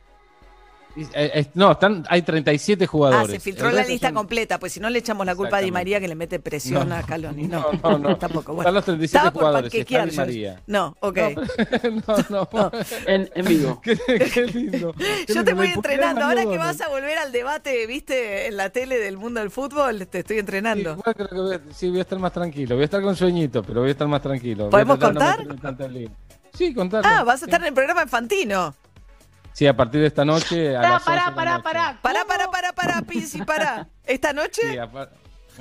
Eh, 0.98 1.08
eh, 1.14 1.46
no, 1.56 1.74
están, 1.74 2.06
hay 2.10 2.22
37 2.22 2.84
Ah, 2.84 2.88
jugadores. 2.88 3.32
se 3.32 3.40
filtró 3.40 3.70
la 3.70 3.84
lista 3.84 4.08
son- 4.08 4.16
completa, 4.16 4.58
pues 4.60 4.72
si 4.74 4.80
no 4.80 4.90
le 4.90 5.00
echamos 5.00 5.26
la 5.26 5.36
culpa 5.36 5.58
a 5.58 5.62
Di. 5.62 5.70
María 5.72 6.00
que 6.00 6.08
le 6.08 6.16
mete 6.16 6.40
presión 6.40 6.88
No. 6.90 6.96
a 6.96 7.04
Caloni. 7.04 7.48
No, 7.48 7.66
No, 7.84 7.98
no, 8.00 8.18
tampoco. 8.18 8.54
Bueno. 8.54 8.62
Están 8.62 8.74
los 8.76 8.86
37 8.86 9.18
Estaba 9.18 9.32
por 9.34 9.42
jugadores, 9.44 9.74
está 9.74 10.06
Di. 10.06 10.16
María. 10.18 10.62
No, 10.68 10.96
ok. 11.02 11.18
No, 12.30 12.48
no. 12.54 12.72
En, 13.08 13.30
en 13.36 13.46
vivo. 13.46 13.82
Qué, 13.82 13.98
qué 14.34 14.46
lindo. 14.46 14.94
Qué 14.94 15.26
Yo 15.28 15.36
lindo, 15.36 15.44
te 15.44 15.54
voy 15.54 15.68
entrenando. 15.68 16.24
Ahora 16.24 16.44
que 16.46 16.58
vas 16.58 16.80
a 16.82 16.88
volver 16.90 17.18
al 17.18 17.32
debate, 17.32 17.86
viste, 17.88 18.48
en 18.48 18.58
la 18.58 18.70
tele 18.70 18.98
del 18.98 19.18
mundo 19.18 19.40
del 19.42 19.52
fútbol, 19.52 20.08
te 20.08 20.20
estoy 20.20 20.40
entrenando. 20.40 20.98
Creo 20.98 21.28
que 21.28 21.36
voy 21.36 21.56
a- 21.56 21.62
sí, 21.74 21.90
voy 21.90 22.00
a 22.00 22.02
estar 22.04 22.20
más 22.20 22.32
tranquilo. 22.32 22.76
Voy 22.76 22.84
a 22.84 22.86
estar 22.86 23.02
con 23.02 23.16
sueñito, 23.16 23.64
pero 23.64 23.82
voy 23.82 23.90
a 23.90 23.92
estar 23.92 24.08
más 24.08 24.22
tranquilo. 24.22 24.70
¿Podemos 24.70 24.98
contar? 24.98 25.46
Sí, 26.54 26.74
contarlo. 26.74 27.10
Ah, 27.12 27.24
vas 27.26 27.42
a 27.42 27.46
estar 27.46 27.60
en 27.62 27.68
el 27.68 27.74
programa 27.74 28.04
infantino. 28.04 28.74
Sí, 29.56 29.66
a 29.68 29.74
partir 29.74 30.02
de 30.02 30.08
esta 30.08 30.26
noche 30.26 30.76
a 30.76 30.82
Pará, 30.82 30.90
las 30.96 31.08
11 31.08 31.10
pará, 31.22 31.34
pará, 31.36 31.52
noche. 31.54 31.64
pará. 31.64 32.00
Pará, 32.02 32.26
pará, 32.28 32.52
pará, 32.52 32.74
pará, 32.74 33.02
Pinci, 33.04 33.42
pará. 33.44 33.88
¿Esta 34.06 34.34
noche? 34.34 34.62
Sí, 34.70 34.78
a, 34.78 34.92
par- 34.92 35.12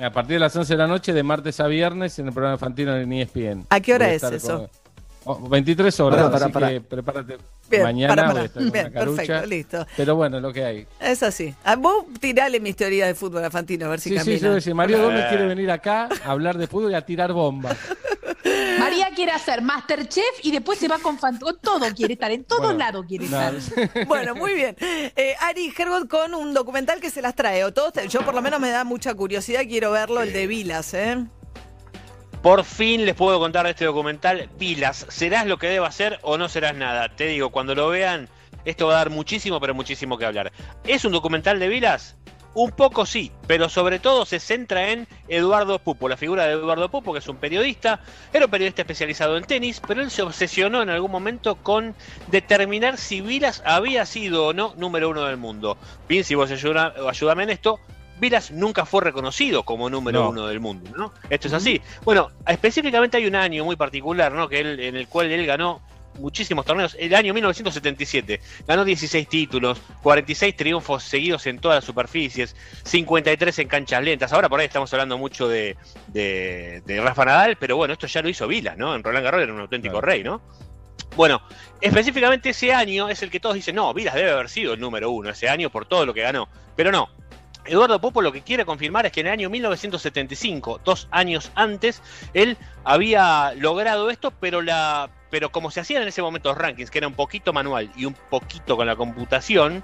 a 0.01 0.09
partir 0.11 0.33
de 0.33 0.39
las 0.41 0.53
11 0.53 0.73
de 0.73 0.77
la 0.77 0.87
noche, 0.87 1.13
de 1.13 1.23
martes 1.23 1.61
a 1.61 1.67
viernes, 1.67 2.19
en 2.19 2.27
el 2.27 2.33
programa 2.33 2.55
infantino 2.55 2.93
en 2.93 3.13
ESPN. 3.13 3.65
¿A 3.69 3.79
qué 3.79 3.93
hora 3.93 4.07
a 4.07 4.11
es 4.11 4.21
eso? 4.23 4.67
con- 5.23 5.43
oh, 5.45 5.47
23 5.49 5.97
horas, 6.01 6.17
Pará, 6.23 6.29
pará, 6.31 6.45
así 6.45 6.53
pará. 6.53 6.69
que 6.71 6.81
prepárate. 6.81 7.37
Bien, 7.69 7.83
Mañana 7.83 8.31
voy 8.33 8.41
a 8.41 8.43
estar 8.45 8.61
con 8.63 8.71
Bien, 8.73 8.91
perfecto, 8.93 9.45
listo. 9.47 9.87
Pero 9.95 10.15
bueno, 10.17 10.41
lo 10.41 10.51
que 10.51 10.65
hay. 10.65 10.87
Es 10.99 11.23
así. 11.23 11.55
A 11.63 11.77
vos 11.77 12.03
tirale 12.19 12.59
mis 12.59 12.75
teorías 12.75 13.07
de 13.07 13.15
fútbol 13.15 13.45
infantino, 13.45 13.85
a 13.85 13.89
ver 13.89 14.01
si 14.01 14.09
Sí, 14.09 14.15
sí, 14.19 14.19
camina. 14.25 14.37
yo 14.39 14.53
decía, 14.55 14.75
Mario 14.75 15.01
Gómez 15.01 15.25
quiere 15.29 15.45
venir 15.47 15.71
acá 15.71 16.09
a 16.25 16.31
hablar 16.31 16.57
de 16.57 16.67
fútbol 16.67 16.91
y 16.91 16.95
a 16.95 17.01
tirar 17.05 17.31
bombas. 17.31 17.77
María 19.01 19.15
quiere 19.15 19.31
hacer 19.31 19.61
Masterchef 19.61 20.23
y 20.43 20.51
después 20.51 20.79
se 20.79 20.87
va 20.87 20.97
con, 20.99 21.17
todo, 21.61 21.85
quiere 21.95 22.13
estar, 22.13 22.31
en 22.31 22.43
todos 22.45 22.61
Bueno, 22.61 22.79
lados 22.79 23.05
quiere 23.07 23.27
no, 23.27 23.41
estar. 23.49 24.05
Bueno, 24.07 24.35
muy 24.35 24.53
bien. 24.53 24.75
Eh, 24.79 25.35
Ari 25.41 25.73
Hergot 25.77 26.07
con 26.07 26.33
un 26.33 26.53
documental 26.53 26.99
que 27.01 27.09
se 27.09 27.21
las 27.21 27.35
trae. 27.35 27.63
O 27.65 27.73
todos 27.73 27.93
te- 27.93 28.07
yo 28.07 28.21
por 28.21 28.33
lo 28.33 28.41
menos 28.41 28.59
me 28.59 28.69
da 28.69 28.83
mucha 28.83 29.13
curiosidad, 29.13 29.61
quiero 29.67 29.91
verlo, 29.91 30.21
el 30.21 30.31
de 30.31 30.47
Vilas, 30.47 30.93
¿eh? 30.93 31.25
Por 32.41 32.63
fin 32.63 33.05
les 33.05 33.15
puedo 33.15 33.39
contar 33.39 33.65
de 33.65 33.71
este 33.71 33.85
documental. 33.85 34.49
Pilas, 34.57 35.05
¿serás 35.09 35.45
lo 35.47 35.57
que 35.57 35.67
deba 35.67 35.91
ser 35.91 36.19
o 36.21 36.37
no 36.37 36.47
serás 36.47 36.75
nada? 36.75 37.09
Te 37.15 37.25
digo, 37.27 37.51
cuando 37.51 37.75
lo 37.75 37.89
vean, 37.89 38.29
esto 38.65 38.87
va 38.87 38.93
a 38.93 38.97
dar 38.97 39.09
muchísimo, 39.09 39.59
pero 39.59 39.73
muchísimo 39.73 40.17
que 40.17 40.25
hablar. 40.25 40.51
¿Es 40.85 41.03
un 41.05 41.11
documental 41.11 41.59
de 41.59 41.67
Vilas? 41.67 42.15
Un 42.55 42.71
poco 42.71 43.05
sí, 43.05 43.31
pero 43.47 43.67
sobre 43.67 43.99
todo 43.99 44.25
se 44.25 44.39
centra 44.39 44.89
en 44.91 45.07
Eduardo 45.27 45.77
Pupo, 45.77 46.07
la 46.07 46.15
figura 46.15 46.45
de 46.47 46.53
Eduardo 46.53 46.87
Pupo, 46.89 47.11
que 47.11 47.19
es 47.19 47.27
un 47.27 47.35
periodista, 47.35 47.99
era 48.31 48.45
un 48.45 48.51
periodista 48.51 48.81
especializado 48.83 49.35
en 49.37 49.43
tenis, 49.43 49.81
pero 49.85 50.01
él 50.01 50.09
se 50.09 50.21
obsesionó 50.21 50.81
en 50.81 50.89
algún 50.89 51.11
momento 51.11 51.55
con 51.55 51.93
determinar 52.27 52.97
si 52.97 53.19
Vilas 53.19 53.61
había 53.65 54.05
sido 54.05 54.47
o 54.47 54.53
no 54.53 54.73
número 54.77 55.09
uno 55.09 55.23
del 55.25 55.35
mundo. 55.35 55.77
Bien, 56.07 56.23
si 56.23 56.33
vos 56.33 56.49
ayuda- 56.49 56.93
ayúdame 57.09 57.43
en 57.43 57.49
esto, 57.49 57.77
Vilas 58.21 58.51
nunca 58.51 58.85
fue 58.85 59.01
reconocido 59.01 59.63
como 59.63 59.89
número 59.89 60.23
No. 60.23 60.29
uno 60.29 60.47
del 60.47 60.61
mundo, 60.61 60.89
¿no? 60.95 61.11
Esto 61.29 61.49
es 61.49 61.53
así. 61.53 61.81
Bueno, 62.05 62.29
específicamente 62.47 63.17
hay 63.17 63.27
un 63.27 63.35
año 63.35 63.65
muy 63.65 63.75
particular, 63.75 64.31
¿no? 64.31 64.47
Que 64.47 64.61
él, 64.61 64.79
en 64.79 64.95
el 64.95 65.09
cual 65.09 65.29
él 65.29 65.45
ganó 65.45 65.81
muchísimos 66.19 66.65
torneos. 66.65 66.95
El 66.99 67.13
año 67.15 67.33
1977 67.33 68.39
ganó 68.67 68.83
16 68.85 69.27
títulos, 69.27 69.79
46 70.01 70.55
triunfos 70.55 71.03
seguidos 71.03 71.45
en 71.47 71.59
todas 71.59 71.77
las 71.77 71.83
superficies, 71.85 72.55
53 72.83 73.59
en 73.59 73.67
canchas 73.67 74.03
lentas. 74.03 74.33
Ahora 74.33 74.49
por 74.49 74.59
ahí 74.59 74.65
estamos 74.65 74.91
hablando 74.93 75.17
mucho 75.17 75.47
de, 75.47 75.77
de, 76.07 76.81
de 76.85 77.01
Rafa 77.01 77.25
Nadal, 77.25 77.57
pero 77.57 77.77
bueno, 77.77 77.93
esto 77.93 78.07
ya 78.07 78.21
lo 78.21 78.29
hizo 78.29 78.47
Vilas, 78.47 78.77
¿no? 78.77 78.95
En 78.95 79.03
Roland 79.03 79.23
Garros 79.23 79.43
era 79.43 79.53
un 79.53 79.59
auténtico 79.61 79.93
Claro. 79.99 80.07
rey, 80.07 80.23
¿no? 80.23 80.41
Bueno, 81.15 81.41
específicamente 81.79 82.49
ese 82.49 82.73
año 82.73 83.07
es 83.09 83.21
el 83.23 83.29
que 83.29 83.39
todos 83.39 83.55
dicen, 83.55 83.75
no, 83.75 83.93
Vilas 83.93 84.15
debe 84.15 84.31
haber 84.31 84.49
sido 84.49 84.73
el 84.73 84.79
número 84.79 85.11
uno 85.11 85.29
ese 85.29 85.47
año 85.47 85.69
por 85.69 85.85
todo 85.85 86.05
lo 86.05 86.13
que 86.13 86.21
ganó. 86.21 86.49
Pero 86.75 86.91
no. 86.91 87.09
Eduardo 87.67 87.99
Popo 87.99 88.21
lo 88.21 88.31
que 88.31 88.41
quiere 88.41 88.63
confirmar 88.63 89.07
es 89.07 89.11
que 89.11 89.21
en 89.21 89.27
el 89.27 89.33
año 89.33 89.49
1975, 89.49 90.81
dos 90.83 91.07
años 91.09 91.51
antes, 91.55 92.01
él 92.33 92.57
había 92.83 93.53
logrado 93.57 94.09
esto, 94.11 94.31
pero 94.39 94.61
la 94.61 95.09
pero 95.35 95.51
como 95.51 95.69
se 95.69 95.81
hacían 95.81 96.01
en 96.01 96.07
ese 96.07 96.21
momento 96.21 96.47
los 96.47 96.57
rankings, 96.57 96.89
que 96.89 96.99
era 96.99 97.09
un 97.09 97.13
poquito 97.13 97.51
manual 97.51 97.91
y 97.97 98.05
un 98.05 98.13
poquito 98.13 98.77
con 98.77 98.87
la 98.87 98.95
computación, 98.95 99.83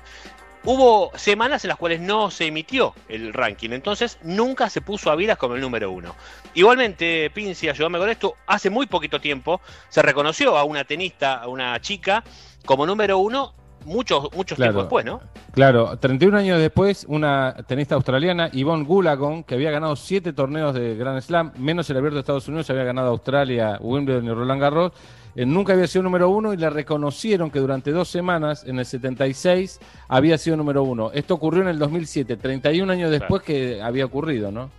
hubo 0.63 1.11
semanas 1.17 1.65
en 1.65 1.67
las 1.67 1.77
cuales 1.77 1.99
no 1.99 2.31
se 2.31 2.45
emitió 2.45 2.95
el 3.09 3.33
ranking, 3.33 3.71
entonces 3.71 4.17
nunca 4.23 4.69
se 4.69 4.79
puso 4.79 5.11
a 5.11 5.15
Vilas 5.17 5.37
como 5.37 5.55
el 5.55 5.61
número 5.61 5.91
uno. 5.91 6.15
Igualmente, 6.53 7.29
Pinci, 7.31 7.67
ayúdame 7.67 7.99
con 7.99 8.09
esto, 8.09 8.35
hace 8.47 8.69
muy 8.69 8.85
poquito 8.85 9.19
tiempo 9.19 9.59
se 9.89 10.01
reconoció 10.01 10.57
a 10.57 10.63
una 10.63 10.85
tenista, 10.85 11.39
a 11.41 11.49
una 11.49 11.81
chica, 11.81 12.23
como 12.65 12.85
número 12.85 13.17
uno 13.17 13.53
muchos, 13.83 14.31
muchos 14.33 14.55
Claro. 14.55 14.71
tiempos 14.71 14.83
después, 14.85 15.03
¿no? 15.03 15.19
Claro, 15.53 15.97
31 15.97 16.37
años 16.37 16.59
después, 16.59 17.05
una 17.09 17.55
tenista 17.67 17.95
australiana, 17.95 18.49
Yvonne 18.51 18.85
Goolagong, 18.85 19.43
que 19.43 19.55
había 19.55 19.69
ganado 19.69 19.97
siete 19.97 20.31
torneos 20.31 20.73
de 20.73 20.95
Grand 20.95 21.21
Slam, 21.21 21.51
menos 21.57 21.89
el 21.89 21.97
abierto 21.97 22.15
de 22.15 22.19
Estados 22.21 22.47
Unidos, 22.47 22.69
había 22.69 22.85
ganado 22.85 23.09
Australia, 23.09 23.77
Wimbledon 23.81 24.25
y 24.25 24.29
Roland 24.29 24.61
Garros, 24.61 24.93
eh, 25.35 25.45
nunca 25.45 25.73
había 25.73 25.87
sido 25.87 26.03
número 26.03 26.29
uno 26.29 26.53
y 26.53 26.57
le 26.57 26.69
reconocieron 26.69 27.51
que 27.51 27.59
durante 27.59 27.91
dos 27.91 28.09
semanas, 28.09 28.63
en 28.65 28.79
el 28.79 28.85
76, 28.85 29.79
había 30.07 30.37
sido 30.37 30.57
número 30.57 30.83
uno. 30.83 31.11
Esto 31.13 31.35
ocurrió 31.35 31.61
en 31.61 31.69
el 31.69 31.79
2007, 31.79 32.37
31 32.37 32.91
años 32.91 33.11
después 33.11 33.41
que 33.41 33.81
había 33.81 34.05
ocurrido, 34.05 34.51
¿no? 34.51 34.69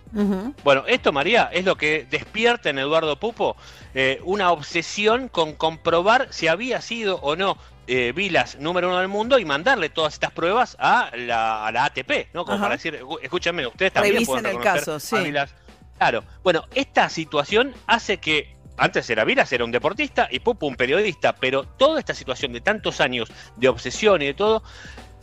Bueno, 0.63 0.83
esto, 0.87 1.11
María, 1.11 1.49
es 1.51 1.65
lo 1.65 1.75
que 1.75 2.05
despierta 2.09 2.69
en 2.69 2.77
Eduardo 2.77 3.19
Pupo 3.19 3.55
eh, 3.95 4.21
una 4.25 4.51
obsesión 4.51 5.27
con 5.27 5.53
comprobar 5.53 6.27
si 6.29 6.47
había 6.47 6.81
sido 6.81 7.17
o 7.17 7.35
no 7.35 7.57
eh, 7.87 8.13
Vilas 8.15 8.57
número 8.59 8.87
uno 8.87 8.99
del 8.99 9.07
mundo 9.07 9.39
y 9.39 9.45
mandarle 9.45 9.89
todas 9.89 10.13
estas 10.13 10.31
pruebas 10.31 10.75
a 10.79 11.11
la, 11.15 11.65
a 11.67 11.71
la 11.71 11.85
ATP, 11.85 12.33
¿no? 12.33 12.45
Como 12.45 12.55
Ajá. 12.55 12.63
para 12.65 12.75
decir, 12.75 12.95
"Escú- 12.95 13.19
escúchame, 13.21 13.67
ustedes 13.67 13.91
también 13.93 14.15
Revisen 14.15 14.41
pueden 14.41 14.55
el 14.57 14.63
caso, 14.63 14.95
a 14.95 14.99
sí. 14.99 15.15
Vilas". 15.17 15.53
Claro, 15.97 16.23
bueno, 16.43 16.63
esta 16.73 17.09
situación 17.09 17.73
hace 17.87 18.17
que 18.17 18.55
antes 18.77 19.09
era 19.09 19.23
Vilas, 19.23 19.51
era 19.53 19.63
un 19.63 19.71
deportista 19.71 20.27
y 20.31 20.39
Pupo 20.39 20.65
un 20.65 20.75
periodista, 20.75 21.33
pero 21.35 21.63
toda 21.63 21.99
esta 21.99 22.13
situación 22.15 22.53
de 22.53 22.61
tantos 22.61 22.99
años 23.01 23.29
de 23.57 23.67
obsesión 23.67 24.21
y 24.21 24.25
de 24.27 24.33
todo 24.33 24.63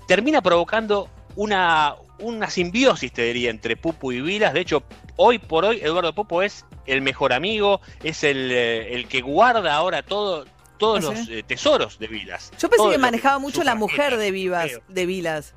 termina 0.06 0.40
provocando 0.42 1.08
una, 1.36 1.94
una 2.20 2.48
simbiosis, 2.50 3.12
te 3.12 3.22
diría, 3.22 3.50
entre 3.50 3.76
Pupo 3.76 4.12
y 4.12 4.20
Vilas. 4.20 4.52
De 4.54 4.61
hecho, 4.61 4.82
hoy 5.16 5.38
por 5.38 5.64
hoy 5.64 5.80
Eduardo 5.82 6.12
Pupo 6.14 6.42
es 6.42 6.64
el 6.86 7.02
mejor 7.02 7.32
amigo, 7.32 7.80
es 8.02 8.22
el, 8.24 8.50
eh, 8.52 8.94
el 8.94 9.06
que 9.08 9.20
guarda 9.20 9.74
ahora 9.74 10.02
todo, 10.02 10.44
todos 10.81 11.05
¿Ah, 11.05 11.11
los 11.12 11.28
eh, 11.28 11.45
tesoros 11.47 11.99
de 12.01 12.09
Vilas. 12.09 12.51
Yo 12.59 12.68
pensé 12.68 12.91
que 12.91 12.99
manejaba 12.99 13.39
mucho 13.39 13.62
la 13.62 13.76
mujer 13.76 14.16
de 14.16 14.33
Vivas, 14.33 14.72
de 14.89 15.07
Vilas. 15.07 15.55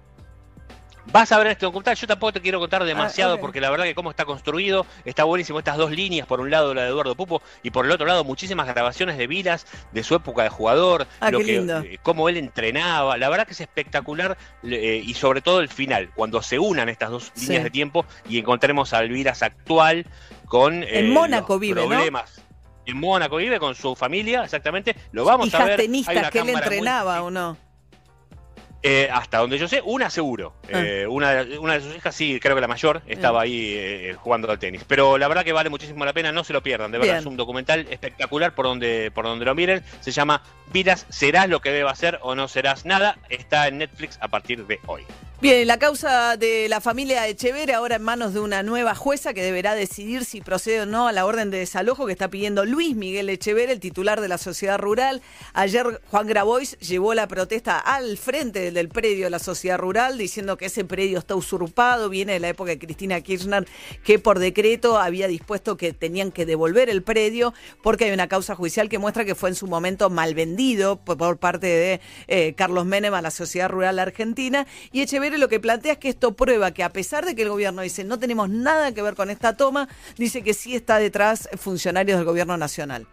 Vas 1.11 1.33
a 1.33 1.37
ver 1.37 1.47
este 1.47 1.65
documental, 1.65 1.97
yo 1.97 2.07
tampoco 2.07 2.31
te 2.31 2.39
quiero 2.39 2.59
contar 2.61 2.81
demasiado 2.85 3.33
Ah, 3.33 3.35
ok. 3.35 3.41
porque 3.41 3.59
la 3.59 3.69
verdad 3.69 3.83
que 3.83 3.93
cómo 3.93 4.09
está 4.09 4.23
construido, 4.23 4.85
está 5.03 5.25
buenísimo 5.25 5.59
estas 5.59 5.75
dos 5.75 5.91
líneas, 5.91 6.25
por 6.25 6.39
un 6.39 6.49
lado 6.49 6.73
la 6.73 6.83
de 6.83 6.87
Eduardo 6.87 7.13
Pupo 7.13 7.41
y 7.61 7.71
por 7.71 7.85
el 7.85 7.91
otro 7.91 8.05
lado 8.05 8.23
muchísimas 8.23 8.67
grabaciones 8.67 9.17
de 9.17 9.27
Vilas 9.27 9.65
de 9.91 10.01
su 10.01 10.15
época 10.15 10.43
de 10.43 10.49
jugador, 10.49 11.05
Ah, 11.19 11.29
lo 11.29 11.39
que, 11.39 11.57
eh, 11.57 11.97
cómo 12.03 12.29
él 12.29 12.37
entrenaba, 12.37 13.17
la 13.17 13.27
verdad 13.27 13.45
que 13.45 13.51
es 13.51 13.59
espectacular 13.59 14.37
eh, 14.63 15.03
y 15.05 15.13
sobre 15.15 15.41
todo 15.41 15.59
el 15.59 15.67
final, 15.67 16.09
cuando 16.15 16.41
se 16.41 16.57
unan 16.57 16.87
estas 16.87 17.09
dos 17.09 17.31
Sí. 17.33 17.47
líneas 17.47 17.65
de 17.65 17.69
tiempo 17.71 18.05
y 18.29 18.39
encontremos 18.39 18.93
al 18.93 19.09
Vilas 19.09 19.43
actual 19.43 20.05
con 20.45 20.83
eh, 20.83 20.99
En 20.99 21.11
Mónaco 21.11 21.53
los 21.55 21.59
vive, 21.59 21.81
¿no? 21.85 22.23
En 22.85 22.99
Mónaco 22.99 23.37
vive 23.37 23.59
con 23.59 23.75
su 23.75 23.95
familia, 23.95 24.43
exactamente. 24.43 24.95
Lo 25.11 25.25
vamos 25.25 25.47
Hijas 25.47 25.61
a 25.61 25.65
ver. 25.65 25.79
Hay 25.79 25.85
tenistas 25.85 26.31
que 26.31 26.39
él 26.39 26.45
cámara 26.45 26.67
muy 26.67 26.75
entrenaba 26.75 27.21
o 27.23 27.31
no. 27.31 27.57
Eh, 28.85 29.07
hasta 29.11 29.37
donde 29.37 29.57
yo 29.57 29.69
sé, 29.69 29.81
una 29.83 30.09
seguro. 30.09 30.53
Ah. 30.65 30.81
Eh, 30.81 31.07
una, 31.07 31.45
una 31.59 31.75
de 31.75 31.81
sus 31.81 31.95
hijas, 31.95 32.13
sí, 32.13 32.37
creo 32.41 32.53
que 32.53 32.61
la 32.61 32.67
mayor, 32.67 33.01
estaba 33.07 33.41
ahí 33.41 33.73
eh, 33.77 34.15
jugando 34.19 34.51
al 34.51 34.59
tenis. 34.59 34.83
Pero 34.85 35.17
la 35.17 35.29
verdad 35.29 35.45
que 35.45 35.53
vale 35.53 35.69
muchísimo 35.69 36.03
la 36.03 36.11
pena, 36.11 36.33
no 36.33 36.43
se 36.43 36.51
lo 36.51 36.61
pierdan. 36.61 36.91
De 36.91 36.97
verdad, 36.97 37.13
Bien. 37.13 37.21
es 37.21 37.25
un 37.25 37.37
documental 37.37 37.87
espectacular 37.89 38.53
por 38.53 38.65
donde, 38.65 39.09
por 39.15 39.23
donde 39.23 39.45
lo 39.45 39.55
miren. 39.55 39.83
Se 40.01 40.11
llama 40.11 40.43
Vidas, 40.73 41.05
serás 41.09 41.47
lo 41.47 41.61
que 41.61 41.71
debas 41.71 41.97
ser 41.97 42.19
o 42.21 42.35
no 42.35 42.49
serás 42.49 42.85
nada. 42.85 43.17
Está 43.29 43.69
en 43.69 43.77
Netflix 43.77 44.17
a 44.19 44.27
partir 44.27 44.67
de 44.67 44.79
hoy. 44.85 45.05
Bien, 45.43 45.67
la 45.67 45.77
causa 45.77 46.37
de 46.37 46.69
la 46.69 46.79
familia 46.79 47.27
Echeverre 47.27 47.73
ahora 47.73 47.97
en 47.97 48.01
manos 48.01 48.33
de 48.33 48.39
una 48.39 48.63
nueva 48.63 48.95
jueza 48.95 49.33
que 49.33 49.43
deberá 49.43 49.75
decidir 49.75 50.23
si 50.23 50.39
procede 50.39 50.79
o 50.79 50.85
no 50.85 51.09
a 51.09 51.11
la 51.11 51.25
orden 51.25 51.51
de 51.51 51.57
desalojo 51.57 52.05
que 52.05 52.13
está 52.13 52.29
pidiendo 52.29 52.63
Luis 52.63 52.95
Miguel 52.95 53.27
Echeverre, 53.27 53.73
el 53.73 53.81
titular 53.81 54.21
de 54.21 54.29
la 54.29 54.37
sociedad 54.37 54.79
rural. 54.79 55.21
Ayer 55.53 55.99
Juan 56.09 56.27
Grabois 56.27 56.79
llevó 56.79 57.13
la 57.13 57.27
protesta 57.27 57.77
al 57.77 58.17
frente 58.17 58.71
del 58.73 58.89
predio 58.89 59.25
de 59.25 59.29
la 59.29 59.39
sociedad 59.39 59.77
rural 59.77 60.17
diciendo 60.17 60.57
que 60.57 60.65
ese 60.65 60.85
predio 60.85 61.19
está 61.19 61.35
usurpado, 61.35 62.09
viene 62.09 62.33
de 62.33 62.39
la 62.39 62.49
época 62.49 62.71
de 62.71 62.79
Cristina 62.79 63.21
Kirchner 63.21 63.67
que 64.03 64.19
por 64.19 64.39
decreto 64.39 64.97
había 64.97 65.27
dispuesto 65.27 65.77
que 65.77 65.93
tenían 65.93 66.31
que 66.31 66.45
devolver 66.45 66.89
el 66.89 67.03
predio 67.03 67.53
porque 67.81 68.05
hay 68.05 68.11
una 68.11 68.27
causa 68.27 68.55
judicial 68.55 68.89
que 68.89 68.99
muestra 68.99 69.25
que 69.25 69.35
fue 69.35 69.49
en 69.49 69.55
su 69.55 69.67
momento 69.67 70.09
mal 70.09 70.33
vendido 70.35 70.97
por, 70.97 71.37
parte 71.37 71.67
de 71.67 72.01
eh, 72.27 72.53
Carlos 72.55 72.85
Menem 72.85 73.13
a 73.13 73.21
la 73.21 73.31
sociedad 73.31 73.69
rural 73.69 73.99
argentina 73.99 74.67
y 74.91 75.01
Echeverre 75.01 75.37
lo 75.37 75.49
que 75.49 75.59
plantea 75.59 75.93
es 75.93 75.97
que 75.97 76.09
esto 76.09 76.33
prueba 76.33 76.71
que 76.71 76.83
a 76.83 76.89
pesar 76.89 77.25
de 77.25 77.35
que 77.35 77.43
el 77.43 77.49
gobierno 77.49 77.81
dice 77.81 78.03
no 78.03 78.19
tenemos 78.19 78.49
nada 78.49 78.93
que 78.93 79.01
ver 79.01 79.15
con 79.15 79.29
esta 79.29 79.55
toma, 79.55 79.87
dice 80.17 80.43
que 80.43 80.53
sí 80.53 80.75
está 80.75 80.97
detrás 80.97 81.49
funcionarios 81.57 82.17
del 82.17 82.25
gobierno 82.25 82.57
nacional. 82.57 83.07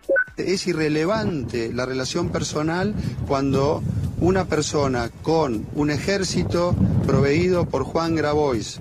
Es 0.47 0.67
irrelevante 0.67 1.73
la 1.73 1.87
relación 1.87 2.31
personal 2.31 2.95
cuando 3.27 3.83
una 4.21 4.45
persona 4.45 5.11
con 5.23 5.67
un 5.75 5.91
ejército 5.91 6.75
proveído 7.07 7.67
por 7.67 7.85
Juan 7.85 8.15
Grabois 8.15 8.81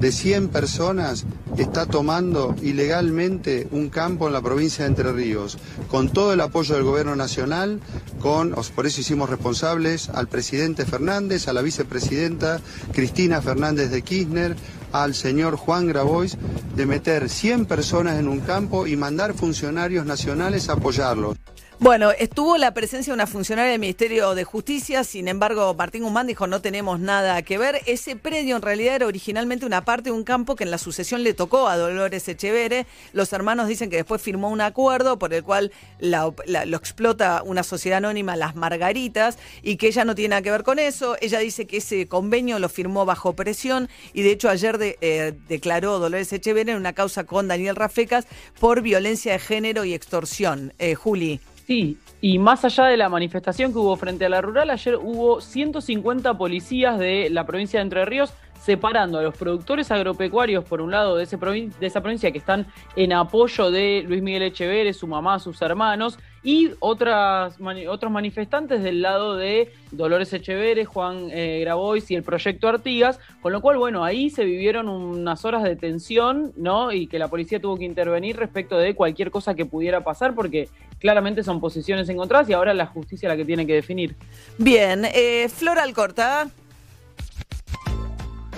de 0.00 0.12
100 0.12 0.48
personas 0.48 1.24
está 1.56 1.86
tomando 1.86 2.54
ilegalmente 2.62 3.68
un 3.70 3.88
campo 3.88 4.26
en 4.26 4.32
la 4.32 4.42
provincia 4.42 4.84
de 4.84 4.90
Entre 4.90 5.12
Ríos, 5.12 5.58
con 5.88 6.08
todo 6.08 6.32
el 6.32 6.40
apoyo 6.40 6.74
del 6.74 6.84
gobierno 6.84 7.16
nacional, 7.16 7.80
con, 8.20 8.54
por 8.74 8.86
eso 8.86 9.00
hicimos 9.00 9.30
responsables 9.30 10.08
al 10.08 10.28
presidente 10.28 10.84
Fernández, 10.84 11.48
a 11.48 11.52
la 11.52 11.62
vicepresidenta 11.62 12.60
Cristina 12.92 13.40
Fernández 13.40 13.90
de 13.90 14.02
Kirchner, 14.02 14.56
al 14.92 15.14
señor 15.14 15.56
Juan 15.56 15.86
Grabois, 15.86 16.36
de 16.76 16.86
meter 16.86 17.28
100 17.28 17.66
personas 17.66 18.18
en 18.18 18.28
un 18.28 18.40
campo 18.40 18.86
y 18.86 18.96
mandar 18.96 19.34
funcionarios 19.34 20.06
nacionales 20.06 20.68
a 20.68 20.74
apoyarlos. 20.74 21.36
Bueno, 21.80 22.12
estuvo 22.12 22.56
la 22.56 22.72
presencia 22.72 23.10
de 23.12 23.14
una 23.16 23.26
funcionaria 23.26 23.72
del 23.72 23.80
Ministerio 23.80 24.34
de 24.34 24.44
Justicia, 24.44 25.02
sin 25.04 25.26
embargo, 25.28 25.74
Martín 25.74 26.04
Guzmán 26.04 26.26
dijo 26.28 26.46
no 26.46 26.62
tenemos 26.62 26.98
nada 27.00 27.42
que 27.42 27.58
ver. 27.58 27.82
Ese 27.86 28.16
predio 28.16 28.56
en 28.56 28.62
realidad 28.62 28.94
era 28.94 29.06
originalmente 29.06 29.66
una 29.66 29.84
parte 29.84 30.04
de 30.04 30.12
un 30.12 30.22
campo 30.24 30.54
que 30.54 30.64
en 30.64 30.70
la 30.70 30.78
sucesión 30.78 31.24
le 31.24 31.34
tocó 31.34 31.68
a 31.68 31.76
Dolores 31.76 32.26
Echevere. 32.28 32.86
Los 33.12 33.32
hermanos 33.32 33.66
dicen 33.68 33.90
que 33.90 33.96
después 33.96 34.22
firmó 34.22 34.48
un 34.50 34.60
acuerdo 34.60 35.18
por 35.18 35.34
el 35.34 35.42
cual 35.42 35.72
la- 35.98 36.32
la- 36.46 36.64
lo 36.64 36.76
explota 36.76 37.42
una 37.44 37.64
sociedad 37.64 37.98
anónima, 37.98 38.36
Las 38.36 38.54
Margaritas, 38.54 39.36
y 39.62 39.76
que 39.76 39.88
ella 39.88 40.04
no 40.04 40.14
tiene 40.14 40.30
nada 40.30 40.42
que 40.42 40.52
ver 40.52 40.62
con 40.62 40.78
eso. 40.78 41.16
Ella 41.20 41.40
dice 41.40 41.66
que 41.66 41.78
ese 41.78 42.06
convenio 42.06 42.60
lo 42.60 42.68
firmó 42.68 43.04
bajo 43.04 43.34
presión 43.34 43.90
y 44.14 44.22
de 44.22 44.30
hecho 44.30 44.48
ayer 44.48 44.78
de- 44.78 44.96
eh, 45.02 45.34
declaró 45.48 45.98
Dolores 45.98 46.32
Echevere 46.32 46.70
en 46.72 46.78
una 46.78 46.92
causa 46.94 47.24
con 47.24 47.48
Daniel 47.48 47.76
Rafecas 47.76 48.26
por 48.60 48.80
violencia 48.80 49.32
de 49.32 49.38
género 49.40 49.84
y 49.84 49.92
extorsión. 49.92 50.72
Eh, 50.78 50.94
Juli. 50.94 51.40
Sí, 51.66 51.96
y 52.20 52.38
más 52.38 52.64
allá 52.64 52.84
de 52.84 52.96
la 52.98 53.08
manifestación 53.08 53.72
que 53.72 53.78
hubo 53.78 53.96
frente 53.96 54.26
a 54.26 54.28
la 54.28 54.42
rural, 54.42 54.68
ayer 54.68 54.96
hubo 54.96 55.40
150 55.40 56.36
policías 56.36 56.98
de 56.98 57.30
la 57.30 57.46
provincia 57.46 57.80
de 57.80 57.84
Entre 57.84 58.04
Ríos 58.04 58.34
separando 58.64 59.18
a 59.18 59.22
los 59.22 59.36
productores 59.36 59.90
agropecuarios, 59.90 60.64
por 60.64 60.80
un 60.80 60.90
lado, 60.90 61.16
de, 61.16 61.24
esa 61.24 62.00
provincia 62.00 62.32
que 62.32 62.38
están 62.38 62.66
en 62.96 63.12
apoyo 63.12 63.70
de 63.70 64.02
Luis 64.08 64.22
Miguel 64.22 64.42
Echeverre, 64.42 64.94
su 64.94 65.06
mamá, 65.06 65.38
sus 65.38 65.60
hermanos, 65.60 66.18
y 66.42 66.70
otras, 66.80 67.56
otros 67.88 68.10
manifestantes 68.10 68.82
del 68.82 69.02
lado 69.02 69.36
de 69.36 69.70
Dolores 69.90 70.32
Echeverre, 70.32 70.86
Juan 70.86 71.28
eh, 71.30 71.60
Grabois 71.60 72.10
y 72.10 72.14
el 72.14 72.22
Proyecto 72.22 72.68
Artigas, 72.68 73.20
con 73.42 73.52
lo 73.52 73.60
cual, 73.60 73.76
bueno, 73.76 74.02
ahí 74.02 74.30
se 74.30 74.44
vivieron 74.44 74.88
unas 74.88 75.44
horas 75.44 75.62
de 75.62 75.76
tensión, 75.76 76.52
¿no? 76.56 76.90
Y 76.90 77.06
que 77.06 77.18
la 77.18 77.28
policía 77.28 77.60
tuvo 77.60 77.76
que 77.76 77.84
intervenir 77.84 78.36
respecto 78.36 78.78
de 78.78 78.94
cualquier 78.94 79.30
cosa 79.30 79.54
que 79.54 79.66
pudiera 79.66 80.02
pasar, 80.02 80.34
porque 80.34 80.70
claramente 80.98 81.42
son 81.42 81.60
posiciones 81.60 82.08
encontradas 82.08 82.48
y 82.48 82.54
ahora 82.54 82.72
la 82.72 82.86
justicia 82.86 83.28
la 83.28 83.36
que 83.36 83.44
tiene 83.44 83.66
que 83.66 83.74
definir. 83.74 84.14
Bien, 84.56 85.04
eh, 85.04 85.50
Flor 85.50 85.78
Alcorta. 85.78 86.48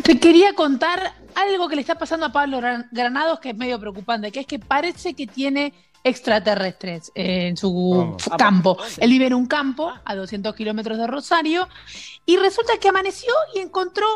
Te 0.07 0.19
quería 0.21 0.53
contar 0.55 1.13
algo 1.35 1.69
que 1.69 1.75
le 1.75 1.81
está 1.81 1.97
pasando 1.97 2.27
a 2.27 2.33
Pablo 2.33 2.59
Gran- 2.59 2.89
Granados 2.93 3.41
que 3.41 3.51
es 3.51 3.57
medio 3.57 3.79
preocupante, 3.81 4.31
que 4.31 4.41
es 4.41 4.47
que 4.47 4.59
parece 4.59 5.15
que 5.15 5.27
tiene 5.27 5.75
extraterrestres 6.05 7.11
en 7.17 7.57
su 7.57 8.17
campo. 8.39 8.79
Él 8.99 9.11
vive 9.11 9.27
en 9.27 9.35
un 9.35 9.47
campo 9.47 9.93
a 10.05 10.15
200 10.15 10.55
kilómetros 10.55 10.99
de 10.99 11.07
Rosario 11.09 11.69
y 12.25 12.37
resulta 12.37 12.75
que 12.81 12.89
amaneció 12.89 13.33
y 13.55 13.59
encontró 13.59 14.07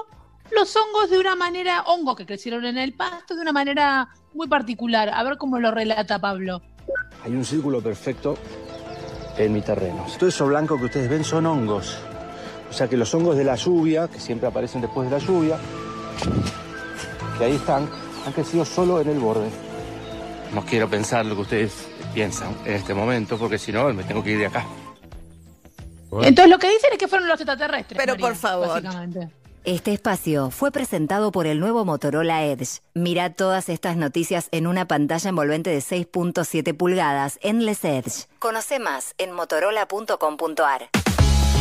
los 0.52 0.74
hongos 0.76 1.10
de 1.10 1.18
una 1.18 1.34
manera, 1.34 1.82
hongos 1.82 2.14
que 2.16 2.26
crecieron 2.26 2.64
en 2.64 2.78
el 2.78 2.92
pasto 2.94 3.34
de 3.34 3.42
una 3.42 3.52
manera 3.52 4.08
muy 4.34 4.46
particular. 4.46 5.08
A 5.12 5.22
ver 5.24 5.36
cómo 5.38 5.58
lo 5.58 5.72
relata 5.72 6.20
Pablo. 6.20 6.62
Hay 7.24 7.32
un 7.32 7.44
círculo 7.44 7.80
perfecto 7.80 8.36
en 9.36 9.52
mi 9.52 9.60
terreno. 9.60 10.06
Todo 10.18 10.28
eso 10.28 10.46
blanco 10.46 10.78
que 10.78 10.84
ustedes 10.84 11.10
ven 11.10 11.24
son 11.24 11.46
hongos. 11.46 11.98
O 12.70 12.72
sea 12.72 12.88
que 12.88 12.96
los 12.96 13.12
hongos 13.14 13.36
de 13.36 13.44
la 13.44 13.56
lluvia, 13.56 14.08
que 14.08 14.20
siempre 14.20 14.48
aparecen 14.48 14.80
después 14.80 15.10
de 15.10 15.18
la 15.18 15.24
lluvia, 15.24 15.58
que 17.36 17.44
ahí 17.44 17.56
están, 17.56 17.88
han 18.24 18.32
crecido 18.32 18.64
solo 18.64 19.00
en 19.00 19.08
el 19.08 19.18
borde. 19.18 19.48
No 20.54 20.64
quiero 20.64 20.88
pensar 20.88 21.26
lo 21.26 21.34
que 21.34 21.42
ustedes 21.42 21.88
piensan 22.14 22.54
en 22.64 22.74
este 22.74 22.94
momento, 22.94 23.36
porque 23.38 23.58
si 23.58 23.72
no, 23.72 23.92
me 23.92 24.04
tengo 24.04 24.22
que 24.22 24.30
ir 24.32 24.38
de 24.38 24.46
acá. 24.46 24.64
Entonces 26.22 26.48
lo 26.48 26.58
que 26.58 26.70
dicen 26.70 26.90
es 26.92 26.98
que 26.98 27.08
fueron 27.08 27.28
los 27.28 27.40
extraterrestres. 27.40 27.98
Pero 27.98 28.14
María, 28.14 28.26
por 28.26 28.36
favor. 28.36 28.82
Este 29.64 29.92
espacio 29.92 30.50
fue 30.50 30.70
presentado 30.70 31.32
por 31.32 31.46
el 31.46 31.60
nuevo 31.60 31.84
Motorola 31.84 32.44
Edge. 32.44 32.80
Mira 32.94 33.34
todas 33.34 33.68
estas 33.68 33.96
noticias 33.96 34.48
en 34.52 34.66
una 34.66 34.88
pantalla 34.88 35.28
envolvente 35.28 35.68
de 35.68 35.80
6.7 35.80 36.74
pulgadas 36.74 37.38
Endless 37.42 37.84
Edge. 37.84 38.26
Conoce 38.38 38.78
más 38.78 39.14
en 39.18 39.32
motorola.com.ar. 39.32 40.88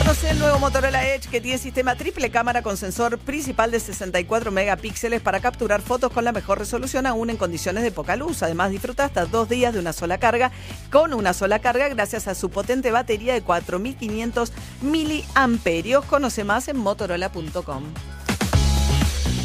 Conoce 0.10 0.32
el 0.32 0.40
nuevo 0.40 0.58
Motorola 0.58 1.08
Edge 1.08 1.30
que 1.30 1.40
tiene 1.40 1.60
sistema 1.60 1.94
triple 1.94 2.32
cámara 2.32 2.64
con 2.64 2.78
sensor 2.78 3.20
principal 3.20 3.70
de 3.70 3.80
64 3.80 4.50
megapíxeles 4.50 5.22
para 5.22 5.40
capturar 5.40 5.84
fotos 5.84 6.12
con 6.12 6.26
la 6.26 6.32
mejor 6.32 6.58
resolución 6.58 7.06
aún 7.06 7.30
en 7.30 7.38
condiciones 7.38 7.84
de 7.84 7.92
poca 7.92 8.16
luz. 8.16 8.42
Además 8.42 8.72
disfruta 8.72 9.06
hasta 9.06 9.26
dos 9.26 9.50
días 9.50 9.72
de 9.72 9.80
una 9.80 9.94
sola 9.94 10.18
carga 10.18 10.52
con 10.92 11.14
una 11.14 11.34
sola 11.36 11.60
carga 11.60 11.90
gracias 11.90 12.28
a 12.28 12.34
su 12.34 12.50
potente 12.50 12.90
batería 12.90 13.36
de 13.36 13.44
4500 13.44 14.52
miliamperios. 14.82 16.04
Conoce 16.06 16.44
más 16.44 16.70
en 16.70 16.78
motorola.com. 16.78 17.84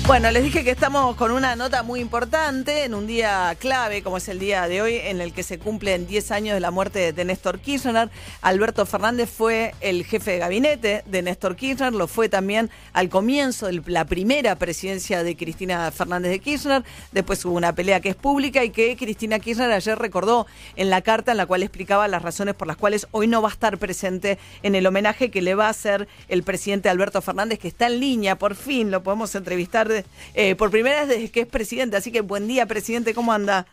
Bueno, 0.07 0.30
les 0.30 0.44
dije 0.44 0.64
que 0.64 0.70
estamos 0.70 1.16
con 1.16 1.30
una 1.30 1.57
nota 1.57 1.82
muy 1.82 1.98
importante 1.98 2.84
en 2.84 2.92
un 2.92 3.07
día 3.07 3.57
clave 3.59 4.02
como 4.02 4.18
es 4.18 4.28
el 4.28 4.38
día 4.38 4.68
de 4.68 4.82
hoy 4.82 4.96
en 4.96 5.22
el 5.22 5.32
que 5.32 5.42
se 5.42 5.59
cumplen 5.59 6.07
10 6.07 6.30
años 6.30 6.55
de 6.55 6.61
la 6.61 6.70
muerte 6.70 7.14
de 7.14 7.24
Néstor 7.24 7.59
Kirchner. 7.59 8.11
Alberto 8.42 8.84
Fernández 8.84 9.30
fue 9.30 9.74
el 9.80 10.05
jefe 10.05 10.32
de 10.32 10.38
gabinete 10.40 11.05
de 11.07 11.22
Néstor 11.22 11.57
Kirchner, 11.57 11.94
lo 11.94 12.07
fue 12.07 12.28
también 12.28 12.68
al 12.92 13.09
comienzo 13.09 13.66
de 13.66 13.80
la 13.86 14.05
primera 14.05 14.57
presidencia 14.57 15.22
de 15.22 15.36
Cristina 15.38 15.90
Fernández 15.90 16.32
de 16.32 16.38
Kirchner. 16.38 16.84
Después 17.12 17.42
hubo 17.46 17.55
una 17.55 17.74
pelea 17.74 18.00
que 18.00 18.11
es 18.11 18.16
pública 18.16 18.62
y 18.62 18.70
que 18.70 18.96
Cristina 18.96 19.38
Kirchner 19.38 19.72
ayer 19.72 19.98
recordó 19.98 20.46
en 20.76 20.90
la 20.90 21.00
carta 21.00 21.30
en 21.30 21.38
la 21.38 21.46
cual 21.46 21.62
explicaba 21.62 22.09
las 22.09 22.20
razones 22.20 22.55
por 22.55 22.68
las 22.68 22.76
cuales 22.76 23.07
hoy 23.12 23.26
no 23.26 23.40
va 23.40 23.48
a 23.48 23.52
estar 23.52 23.78
presente 23.78 24.38
en 24.62 24.74
el 24.74 24.86
homenaje 24.86 25.30
que 25.30 25.40
le 25.40 25.55
va 25.55 25.68
a 25.68 25.70
hacer 25.70 26.09
el 26.28 26.42
presidente 26.42 26.90
Alberto 26.90 27.22
Fernández, 27.22 27.59
que 27.59 27.68
está 27.68 27.86
en 27.86 28.00
línea, 28.00 28.36
por 28.36 28.55
fin 28.55 28.90
lo 28.90 29.02
podemos 29.02 29.34
entrevistar 29.34 29.93
de- 29.95 30.05
eh, 30.34 30.55
por 30.57 30.70
primera 30.70 31.01
vez 31.01 31.09
desde 31.09 31.30
que 31.30 31.40
es 31.40 31.47
presidente. 31.47 31.97
Así 31.97 32.12
que 32.12 32.20
buen 32.20 32.47
día, 32.47 32.66
presidente, 32.66 33.14
¿cómo 33.14 33.32
anda? 33.32 33.66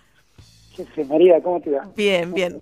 Sí, 0.76 1.04
María, 1.04 1.42
¿cómo 1.42 1.60
te 1.62 1.70
va? 1.72 1.88
Bien, 1.96 2.34
bien. 2.34 2.62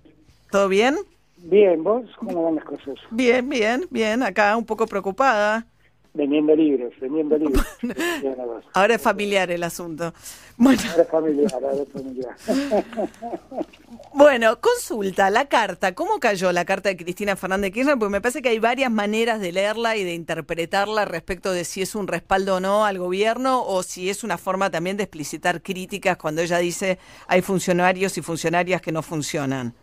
¿Todo 0.50 0.68
bien? 0.68 0.96
Bien, 1.36 1.82
¿vos? 1.82 2.04
¿Cómo 2.18 2.44
van 2.44 2.56
las 2.56 2.64
cosas? 2.64 2.94
Bien, 3.10 3.48
bien, 3.48 3.86
bien. 3.90 4.22
Acá 4.22 4.56
un 4.56 4.64
poco 4.66 4.86
preocupada. 4.86 5.64
Vendiendo 6.12 6.56
libros, 6.56 6.92
vendiendo 7.00 7.38
libros. 7.38 7.64
Ahora 8.74 8.96
es 8.96 9.02
familiar 9.02 9.48
el 9.50 9.62
asunto. 9.62 10.12
Bueno, 10.56 10.82
Ahora 10.90 11.02
es 11.02 11.08
familiar, 11.08 11.54
ahora 11.54 11.82
es 11.82 11.88
familiar. 11.88 12.36
bueno, 14.14 14.60
consulta 14.60 15.30
la 15.30 15.48
carta. 15.48 15.94
¿Cómo 15.94 16.18
cayó 16.18 16.52
la 16.52 16.64
carta 16.64 16.88
de 16.88 16.96
Cristina 16.96 17.36
Fernández 17.36 17.72
Kirchner? 17.72 17.96
Porque 17.96 18.10
me 18.12 18.20
parece 18.20 18.42
que 18.42 18.48
hay 18.48 18.58
varias 18.58 18.90
maneras 18.90 19.40
de 19.40 19.52
leerla 19.52 19.96
y 19.96 20.04
de 20.04 20.14
interpretarla 20.14 21.04
respecto 21.04 21.52
de 21.52 21.64
si 21.64 21.80
es 21.80 21.94
un 21.94 22.08
respaldo 22.08 22.56
o 22.56 22.60
no 22.60 22.84
al 22.84 22.98
gobierno 22.98 23.64
o 23.64 23.82
si 23.82 24.10
es 24.10 24.24
una 24.24 24.36
forma 24.36 24.70
también 24.70 24.96
de 24.96 25.04
explicitar 25.04 25.62
críticas 25.62 26.16
cuando 26.16 26.42
ella 26.42 26.58
dice 26.58 26.98
hay 27.28 27.40
funcionarios 27.40 28.18
y 28.18 28.22
funcionarias 28.22 28.82
que 28.82 28.90
no 28.92 29.02
funcionan. 29.02 29.74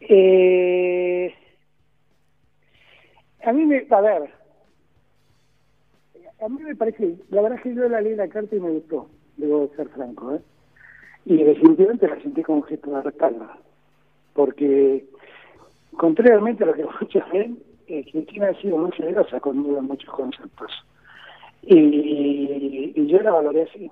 Eh, 0.00 1.34
a 3.44 3.52
mí 3.52 3.64
me, 3.64 3.86
a 3.88 4.00
ver, 4.00 4.30
a 6.40 6.48
mí 6.48 6.62
me 6.62 6.76
parece, 6.76 7.16
la 7.30 7.42
verdad 7.42 7.58
es 7.58 7.62
que 7.64 7.74
yo 7.74 7.88
la 7.88 8.00
leí 8.00 8.14
la 8.14 8.28
carta 8.28 8.54
y 8.54 8.60
me 8.60 8.70
gustó, 8.70 9.08
debo 9.36 9.70
ser 9.76 9.88
franco, 9.90 10.34
¿eh? 10.34 10.40
Y 11.26 11.42
definitivamente 11.42 12.08
la 12.08 12.20
sentí 12.20 12.42
como 12.42 12.58
un 12.58 12.64
gesto 12.64 12.90
de 12.90 13.02
respaldo, 13.02 13.48
porque 14.34 15.06
contrariamente 15.96 16.64
a 16.64 16.68
lo 16.68 16.74
que 16.74 16.84
muchos 17.00 17.22
ven, 17.32 17.58
eh, 17.86 18.04
Cristina 18.10 18.48
ha 18.48 18.60
sido 18.60 18.78
muy 18.78 18.92
generosa 18.92 19.40
conmigo 19.40 19.78
en 19.78 19.84
muchos 19.84 20.10
conceptos. 20.10 20.70
Y, 21.62 22.92
y 22.94 23.06
yo 23.06 23.20
la 23.20 23.32
valoré 23.32 23.62
así. 23.62 23.90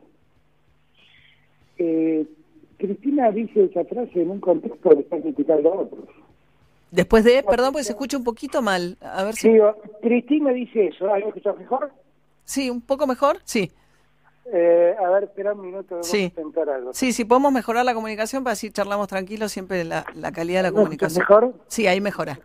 Eh, 1.78 2.26
Cristina 2.76 3.30
dice 3.30 3.64
esa 3.64 3.84
frase 3.84 4.22
en 4.22 4.30
un 4.30 4.40
contexto 4.40 4.90
de 4.90 5.03
estar 5.03 5.20
criticando 5.22 5.72
a 5.72 5.80
otros. 5.82 6.09
Después 6.93 7.24
de, 7.24 7.43
perdón, 7.43 7.72
porque 7.72 7.84
se 7.84 7.93
escucha 7.93 8.18
un 8.18 8.22
poquito 8.24 8.61
mal. 8.62 8.99
A 9.01 9.24
ver 9.24 9.34
si. 9.34 9.49
Digo, 9.51 9.74
Cristina 10.03 10.53
dice 10.53 10.88
eso, 10.88 11.09
¿ah, 11.12 11.14
¿me 11.18 11.26
escuchas 11.28 11.59
mejor? 11.59 11.90
Sí, 12.45 12.68
un 12.68 12.82
poco 12.82 13.07
mejor. 13.07 13.38
Sí. 13.45 13.70
Eh, 14.53 14.95
a 15.03 15.09
ver, 15.09 15.24
espera 15.24 15.55
un 15.55 15.62
minuto, 15.62 15.86
vamos 15.95 16.07
Sí. 16.07 16.18
a 16.18 16.24
intentar 16.24 16.68
algo. 16.68 16.93
Sí, 16.93 17.12
si 17.12 17.24
podemos 17.24 17.51
mejorar 17.51 17.86
la 17.86 17.95
comunicación 17.95 18.45
para 18.45 18.53
así 18.53 18.70
charlamos 18.70 19.09
tranquilos, 19.09 19.51
siempre 19.51 19.84
la, 19.84 20.05
la 20.14 20.32
calidad 20.32 20.59
de 20.59 20.62
la 20.64 20.70
¿Me 20.70 20.76
comunicación. 20.76 21.20
mejor? 21.20 21.55
Sí, 21.66 21.86
ahí 21.86 22.01
mejora. 22.03 22.38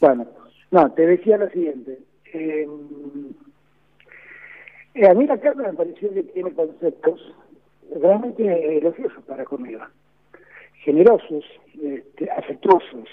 Bueno, 0.00 0.26
no, 0.72 0.90
te 0.92 1.06
decía 1.06 1.36
lo 1.36 1.48
siguiente. 1.50 2.00
Eh, 2.32 2.66
eh, 4.94 5.08
a 5.08 5.14
mí 5.14 5.26
la 5.26 5.38
carta 5.38 5.62
me 5.62 5.72
pareció 5.74 6.12
que 6.12 6.24
tiene 6.24 6.52
conceptos 6.52 7.20
realmente 8.00 8.78
elogiosos 8.78 9.22
para 9.24 9.44
conmigo. 9.44 9.80
Generosos, 10.82 11.44
este, 11.80 12.28
afectuosos. 12.32 13.08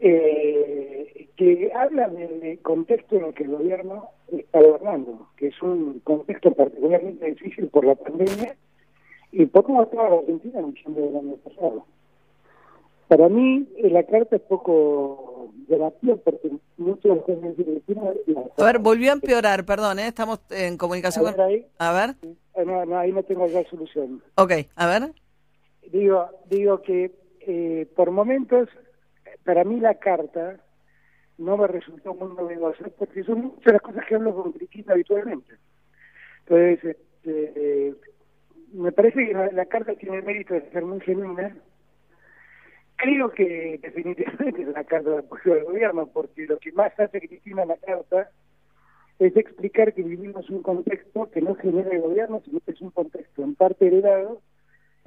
Eh, 0.00 1.28
que 1.36 1.70
habla 1.74 2.08
del 2.08 2.58
contexto 2.60 3.16
en 3.16 3.24
el 3.26 3.34
que 3.34 3.44
el 3.44 3.50
gobierno 3.50 4.08
está 4.30 4.60
gobernando, 4.60 5.28
que 5.36 5.48
es 5.48 5.62
un 5.62 6.00
contexto 6.04 6.52
particularmente 6.52 7.26
difícil 7.26 7.68
por 7.68 7.84
la 7.84 7.94
pandemia 7.94 8.56
y 9.32 9.46
por 9.46 9.64
cómo 9.64 9.82
estaba 9.84 10.10
la 10.10 10.16
Argentina 10.16 10.60
en 10.60 10.72
diciembre 10.74 11.04
del 11.04 11.16
año 11.16 11.36
pasado. 11.36 11.86
Para 13.08 13.28
mí, 13.28 13.66
eh, 13.76 13.90
la 13.90 14.02
carta 14.04 14.36
es 14.36 14.42
poco 14.42 15.50
llamativa 15.68 16.16
porque 16.16 16.50
muchos. 16.78 17.18
A 18.56 18.64
ver, 18.64 18.78
volvió 18.78 19.10
a 19.10 19.14
empeorar, 19.14 19.64
perdón, 19.64 19.98
¿eh? 19.98 20.06
estamos 20.08 20.40
en 20.50 20.76
comunicación 20.78 21.26
A 21.26 21.30
ver 21.32 21.40
ahí. 21.40 21.66
A 21.78 21.92
ver, 21.92 22.14
Ah, 22.54 22.64
No, 22.64 22.84
no, 22.84 22.98
ahí 22.98 23.12
no 23.12 23.22
tengo 23.22 23.46
ya 23.46 23.64
solución. 23.68 24.22
ok, 24.36 24.52
a 24.76 24.86
ver. 24.86 25.12
Digo, 25.90 26.26
digo 26.48 26.80
que 26.82 27.10
eh, 27.40 27.86
por 27.96 28.10
momentos, 28.10 28.68
para 29.44 29.64
mí 29.64 29.80
la 29.80 29.94
carta 29.94 30.60
no 31.38 31.56
me 31.56 31.66
resultó 31.66 32.14
muy 32.14 32.34
novedosa 32.34 32.84
porque 32.98 33.24
son 33.24 33.42
muchas 33.42 33.64
de 33.64 33.72
las 33.72 33.82
cosas 33.82 34.04
que 34.06 34.14
hablo 34.14 34.34
con 34.34 34.52
Cristina 34.52 34.92
habitualmente. 34.92 35.54
Entonces, 36.40 36.84
este, 36.84 37.52
eh, 37.56 37.94
me 38.72 38.92
parece 38.92 39.26
que 39.26 39.32
la, 39.32 39.50
la 39.52 39.66
carta 39.66 39.94
tiene 39.94 40.18
el 40.18 40.24
mérito 40.24 40.54
de 40.54 40.70
ser 40.70 40.84
muy 40.84 41.00
genuina. 41.00 41.56
Creo 42.96 43.30
que 43.30 43.78
definitivamente 43.82 44.62
es 44.62 44.68
una 44.68 44.84
carta 44.84 45.10
de 45.10 45.18
apoyo 45.18 45.52
al 45.52 45.64
gobierno 45.64 46.06
porque 46.06 46.46
lo 46.46 46.58
que 46.58 46.72
más 46.72 46.98
hace 46.98 47.20
Cristina 47.20 47.62
en 47.62 47.68
la 47.68 47.76
carta 47.76 48.30
es 49.18 49.36
explicar 49.36 49.94
que 49.94 50.02
vivimos 50.02 50.48
un 50.50 50.62
contexto 50.62 51.30
que 51.30 51.40
no 51.40 51.54
genera 51.54 51.90
el 51.90 52.00
gobierno, 52.00 52.42
sino 52.44 52.60
que 52.60 52.72
es 52.72 52.80
un 52.80 52.90
contexto 52.90 53.42
en 53.42 53.54
parte 53.54 53.86
heredado 53.86 54.40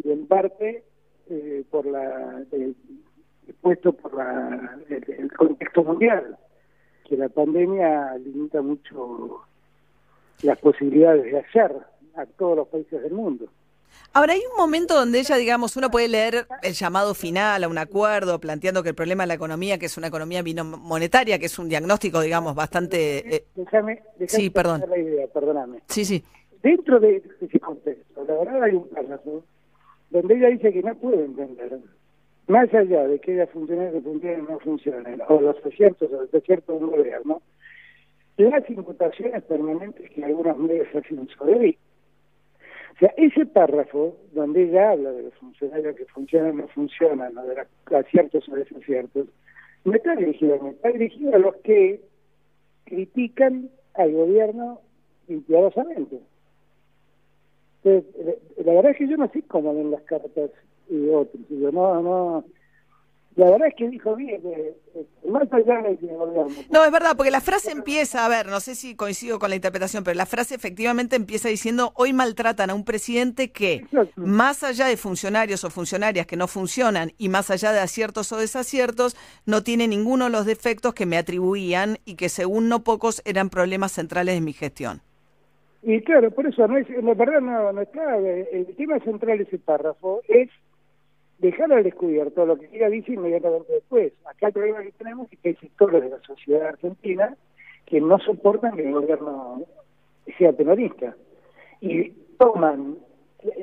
y 0.04 0.12
en 0.12 0.28
parte 0.28 0.84
eh, 1.30 1.64
por 1.70 1.86
la 1.86 2.44
eh, 2.52 2.74
puesto 3.54 3.94
por 3.94 4.14
la, 4.16 4.78
el, 4.90 5.04
el 5.18 5.32
contexto 5.34 5.84
mundial, 5.84 6.38
que 7.08 7.18
la 7.18 7.30
pandemia 7.30 8.16
limita 8.18 8.62
mucho 8.62 9.42
las 10.44 10.58
posibilidades 10.60 11.24
de 11.32 11.40
hacer 11.40 11.72
a 12.16 12.26
todos 12.26 12.58
los 12.58 12.68
países 12.68 13.02
del 13.02 13.14
mundo. 13.14 13.46
Ahora, 14.14 14.34
hay 14.34 14.40
un 14.52 14.58
momento 14.58 14.94
donde 14.96 15.20
ella, 15.20 15.36
digamos, 15.36 15.76
uno 15.78 15.90
puede 15.90 16.08
leer 16.08 16.48
el 16.64 16.74
llamado 16.74 17.14
final 17.14 17.64
a 17.64 17.68
un 17.68 17.78
acuerdo, 17.78 18.40
planteando 18.40 18.82
que 18.84 18.90
el 18.90 18.96
problema 18.96 19.24
de 19.24 19.28
la 19.28 19.34
economía, 19.36 19.78
que 19.78 19.86
es 19.88 19.98
una 19.98 20.08
economía 20.08 20.42
monetaria, 20.44 21.40
que 21.40 21.46
es 21.46 21.60
un 21.60 21.70
diagnóstico, 21.70 22.22
digamos, 22.22 22.56
bastante... 22.56 23.36
eh, 23.36 23.46
Déjame, 23.56 24.02
déjame 24.18 24.28
Sí, 24.28 24.50
perdón. 24.50 24.84
la 24.90 24.98
idea, 24.98 25.28
perdóname. 25.28 25.80
sí, 25.88 26.04
sí. 26.06 26.24
Dentro 26.64 27.00
de 27.00 27.22
ese 27.42 27.60
contexto, 27.60 28.24
la 28.26 28.34
verdad 28.36 28.64
hay 28.64 28.74
un 28.74 28.90
párrafo 28.90 29.44
donde 30.10 30.36
ella 30.36 30.48
dice 30.50 30.74
que 30.74 30.82
no 30.82 30.96
puede 30.96 31.26
entender, 31.26 31.78
más 32.48 32.74
allá 32.74 33.08
de 33.08 33.20
que 33.20 33.34
haya 33.34 33.48
funcionarios 33.48 34.04
que 34.22 34.38
no 34.38 34.60
funcionen, 34.60 35.22
o 35.28 35.42
los 35.42 35.66
aciertos 35.66 36.12
o 36.12 36.22
los 36.22 36.32
desaciertos 36.32 36.80
de 36.80 36.86
un 36.86 36.92
gobierno, 36.92 37.42
las 38.38 38.70
imputaciones 38.70 39.44
permanentes 39.44 40.10
que 40.12 40.24
algunos 40.24 40.58
medios 40.58 40.88
hacen 40.94 41.28
sobre 41.30 41.54
él. 41.54 41.78
O 42.96 42.98
sea, 43.00 43.14
ese 43.18 43.46
párrafo 43.46 44.16
donde 44.34 44.64
ella 44.64 44.92
habla 44.92 45.12
de 45.12 45.24
los 45.24 45.34
funcionarios 45.36 45.96
que 45.96 46.06
funcionan 46.06 46.52
o 46.52 46.62
no 46.62 46.68
funcionan, 46.70 47.38
o 47.38 47.46
de 47.46 47.56
los 47.56 47.68
aciertos 47.94 48.48
o 48.48 48.56
desaciertos, 48.56 49.28
no 49.84 49.94
está 49.94 50.16
dirigido 50.16 50.56
a 50.56 50.64
mí, 50.64 50.70
está 50.70 50.90
dirigido 50.90 51.36
a 51.36 51.40
los 51.40 51.56
que 51.58 52.02
critican 52.86 53.70
al 53.96 54.12
gobierno 54.12 54.82
impiadosamente. 55.28 56.20
La 57.84 58.74
verdad 58.74 58.92
es 58.92 58.98
que 58.98 59.08
yo 59.08 59.18
no 59.18 59.30
sé 59.30 59.44
cómo 59.44 59.76
ven 59.76 59.92
las 59.92 60.02
cartas 60.04 60.52
y 60.90 61.10
otros. 61.10 61.42
No, 61.50 62.02
no. 62.02 62.46
La 63.36 63.52
verdad 63.52 63.68
es 63.68 63.76
que 63.76 63.90
dijo 63.90 64.16
bien, 64.16 64.42
eh, 64.46 64.74
eh, 64.96 65.06
más 65.28 65.52
allá 65.52 65.82
de 65.82 65.98
que 65.98 66.08
gobierno. 66.08 66.56
No, 66.72 66.86
es 66.86 66.92
verdad, 66.92 67.18
porque 67.18 67.32
la 67.32 67.42
frase 67.42 67.72
empieza, 67.72 68.26
a 68.26 68.30
ver, 68.30 68.46
no 68.46 68.62
sé 68.62 68.76
si 68.76 68.96
coincido 68.96 69.40
con 69.40 69.50
la 69.50 69.58
interpretación, 69.58 70.06
pero 70.06 70.16
la 70.16 70.26
frase 70.26 70.56
efectivamente 70.56 71.18
empieza 71.18 71.50
diciendo, 71.50 71.92
hoy 71.96 72.14
maltratan 72.14 72.70
a 72.70 72.74
un 72.74 72.86
presidente 72.86 73.52
que, 73.52 73.86
más 74.16 74.64
allá 74.64 74.86
de 74.86 74.96
funcionarios 74.96 75.66
o 75.66 75.70
funcionarias 75.70 76.26
que 76.28 76.38
no 76.38 76.48
funcionan 76.48 77.12
y 77.18 77.28
más 77.28 77.52
allá 77.52 77.74
de 77.74 77.82
aciertos 77.82 78.32
o 78.32 78.38
desaciertos, 78.38 79.18
no 79.46 79.64
tiene 79.64 79.90
ninguno 79.90 80.26
de 80.26 80.32
los 80.32 80.46
defectos 80.46 80.94
que 80.94 81.06
me 81.06 81.18
atribuían 81.18 81.98
y 82.06 82.16
que 82.16 82.30
según 82.30 82.70
no 82.70 82.86
pocos 82.86 83.22
eran 83.26 83.50
problemas 83.50 83.92
centrales 83.92 84.36
de 84.36 84.42
mi 84.42 84.54
gestión. 84.54 85.02
Y 85.84 86.02
claro, 86.02 86.32
por 86.32 86.48
eso, 86.48 86.66
no 86.70 86.78
es, 86.78 86.90
la 86.90 87.14
verdad 87.14 87.42
no, 87.42 87.74
no 87.74 87.82
está. 87.82 88.18
El 88.18 88.74
tema 88.78 88.98
central 89.02 89.40
de 89.40 89.44
ese 89.44 89.60
párrafo 89.60 90.22
es 90.30 90.50
dejar 91.40 91.72
al 91.72 91.84
descubierto 91.84 92.46
lo 92.46 92.58
que 92.58 92.70
ella 92.72 92.90
dice 92.90 93.14
inmediatamente 93.14 93.74
después. 93.74 94.14
Acá 94.26 94.48
el 94.48 94.54
problema 94.54 94.82
que 94.82 94.92
tenemos 94.94 95.32
es 95.32 95.40
que 95.40 95.50
hay 95.50 95.56
sectores 95.56 96.04
de 96.04 96.10
la 96.10 96.20
sociedad 96.20 96.68
argentina 96.68 97.36
que 97.86 98.02
no 98.02 98.18
soportan 98.20 98.76
que 98.76 98.86
el 98.86 98.94
gobierno 98.94 99.64
sea 100.38 100.54
peronista. 100.54 101.16
Y 101.82 102.10
toman 102.38 102.98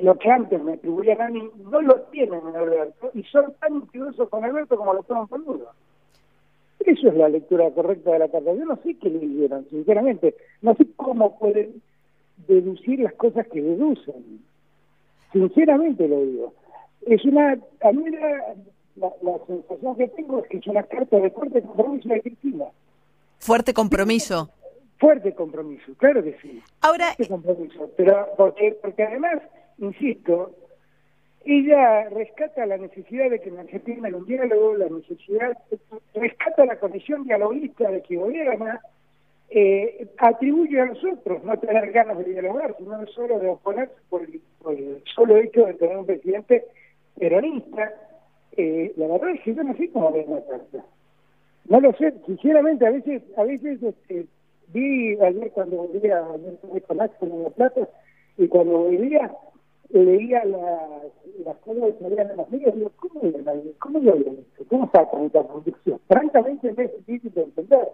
lo 0.01 0.17
que 0.17 0.29
antes 0.29 0.63
me 0.63 0.73
atribuían 0.73 1.21
a 1.21 1.29
mí, 1.29 1.49
no 1.69 1.81
lo 1.81 2.01
tienen 2.03 2.39
en 2.47 2.55
Alberto, 2.55 3.11
y 3.13 3.23
son 3.23 3.53
tan 3.59 3.75
intrusos 3.75 4.29
con 4.29 4.45
Alberto 4.45 4.77
como 4.77 4.93
lo 4.93 5.03
toman 5.03 5.27
Lula. 5.45 5.71
Eso 6.79 7.07
es 7.07 7.15
la 7.15 7.29
lectura 7.29 7.69
correcta 7.71 8.11
de 8.11 8.19
la 8.19 8.29
carta. 8.29 8.53
Yo 8.53 8.65
no 8.65 8.75
sé 8.77 8.95
qué 8.95 9.09
leyeron, 9.09 9.65
sinceramente. 9.69 10.35
No 10.61 10.75
sé 10.75 10.85
cómo 10.97 11.37
pueden 11.39 11.81
deducir 12.47 12.99
las 12.99 13.13
cosas 13.13 13.47
que 13.47 13.61
deducen. 13.61 14.41
Sinceramente 15.31 16.07
lo 16.07 16.21
digo. 16.21 16.53
Es 17.07 17.25
una, 17.25 17.57
a 17.81 17.91
mí 17.91 18.09
la, 18.09 18.55
la, 18.95 19.11
la 19.21 19.45
sensación 19.45 19.95
que 19.95 20.07
tengo 20.09 20.39
es 20.39 20.49
que 20.49 20.57
es 20.57 20.67
una 20.67 20.83
carta 20.83 21.17
de 21.17 21.29
fuerte 21.31 21.61
compromiso 21.61 22.09
de 22.09 22.21
Cristina. 22.21 22.65
Fuerte 23.39 23.73
compromiso. 23.73 24.49
Fuerte 24.99 25.33
compromiso, 25.33 25.93
claro 25.97 26.23
que 26.23 26.37
sí. 26.41 26.61
Ahora, 26.81 27.13
fuerte 27.15 27.27
compromiso. 27.27 27.91
Pero 27.97 28.27
porque, 28.37 28.77
porque 28.81 29.03
además, 29.03 29.41
insisto, 29.79 30.51
ella 31.43 32.07
rescata 32.09 32.65
la 32.65 32.77
necesidad 32.77 33.29
de 33.29 33.41
que 33.41 33.49
en 33.49 33.59
Argentina 33.59 34.07
haya 34.07 34.15
un 34.15 34.25
diálogo, 34.25 34.77
la 34.77 34.87
necesidad, 34.87 35.57
rescata 36.13 36.65
la 36.65 36.79
condición 36.79 37.25
dialoguista 37.25 37.91
de 37.91 38.01
que 38.01 38.15
gobierna, 38.15 38.79
eh, 39.49 40.07
atribuye 40.17 40.79
a 40.79 40.85
nosotros 40.85 41.43
no 41.43 41.59
tener 41.59 41.91
ganas 41.91 42.17
de 42.17 42.23
dialogar, 42.23 42.75
sino 42.77 43.05
solo 43.07 43.39
de 43.39 43.49
oponerse 43.49 43.93
por 44.09 44.23
el, 44.23 44.41
por 44.61 44.73
el 44.73 45.03
solo 45.13 45.35
hecho 45.37 45.65
de 45.65 45.73
tener 45.73 45.97
un 45.97 46.05
presidente 46.05 46.65
peronista. 47.17 47.93
Eh, 48.55 48.93
la 48.97 49.07
verdad 49.07 49.31
es 49.31 49.41
que 49.41 49.55
yo 49.55 49.63
no 49.63 49.75
sé 49.75 49.89
cómo 49.91 50.11
ven 50.11 50.25
la 50.29 50.45
carta. 50.45 50.85
No 51.69 51.79
lo 51.79 51.93
sé, 51.93 52.13
sinceramente, 52.25 52.85
a 52.85 52.91
veces, 52.91 53.23
a 53.37 53.43
veces 53.43 53.81
este, 53.81 54.25
vi 54.73 55.17
ayer 55.19 55.51
cuando 55.51 55.77
volvía, 55.77 56.19
ayer 56.33 56.53
estuve 56.53 56.81
con 56.81 56.97
La 56.97 57.49
Plata, 57.49 57.87
y 58.37 58.47
cuando 58.47 58.79
volvía 58.79 59.31
leía 59.89 60.43
las, 60.45 61.03
las 61.45 61.55
cosas 61.57 61.93
que 61.93 62.03
salían 62.03 62.31
en 62.31 62.37
los 62.37 62.49
medios, 62.49 62.75
digo, 62.75 62.91
¿cómo, 62.95 63.21
cómo 63.79 63.99
lo 63.99 64.13
habían 64.13 64.33
hecho? 64.33 64.65
¿Cómo 64.67 64.89
sacan 64.91 65.25
esta 65.25 65.43
convicción? 65.43 65.99
Francamente 66.07 66.69
es 66.69 67.05
difícil 67.05 67.33
de 67.33 67.43
entender, 67.43 67.87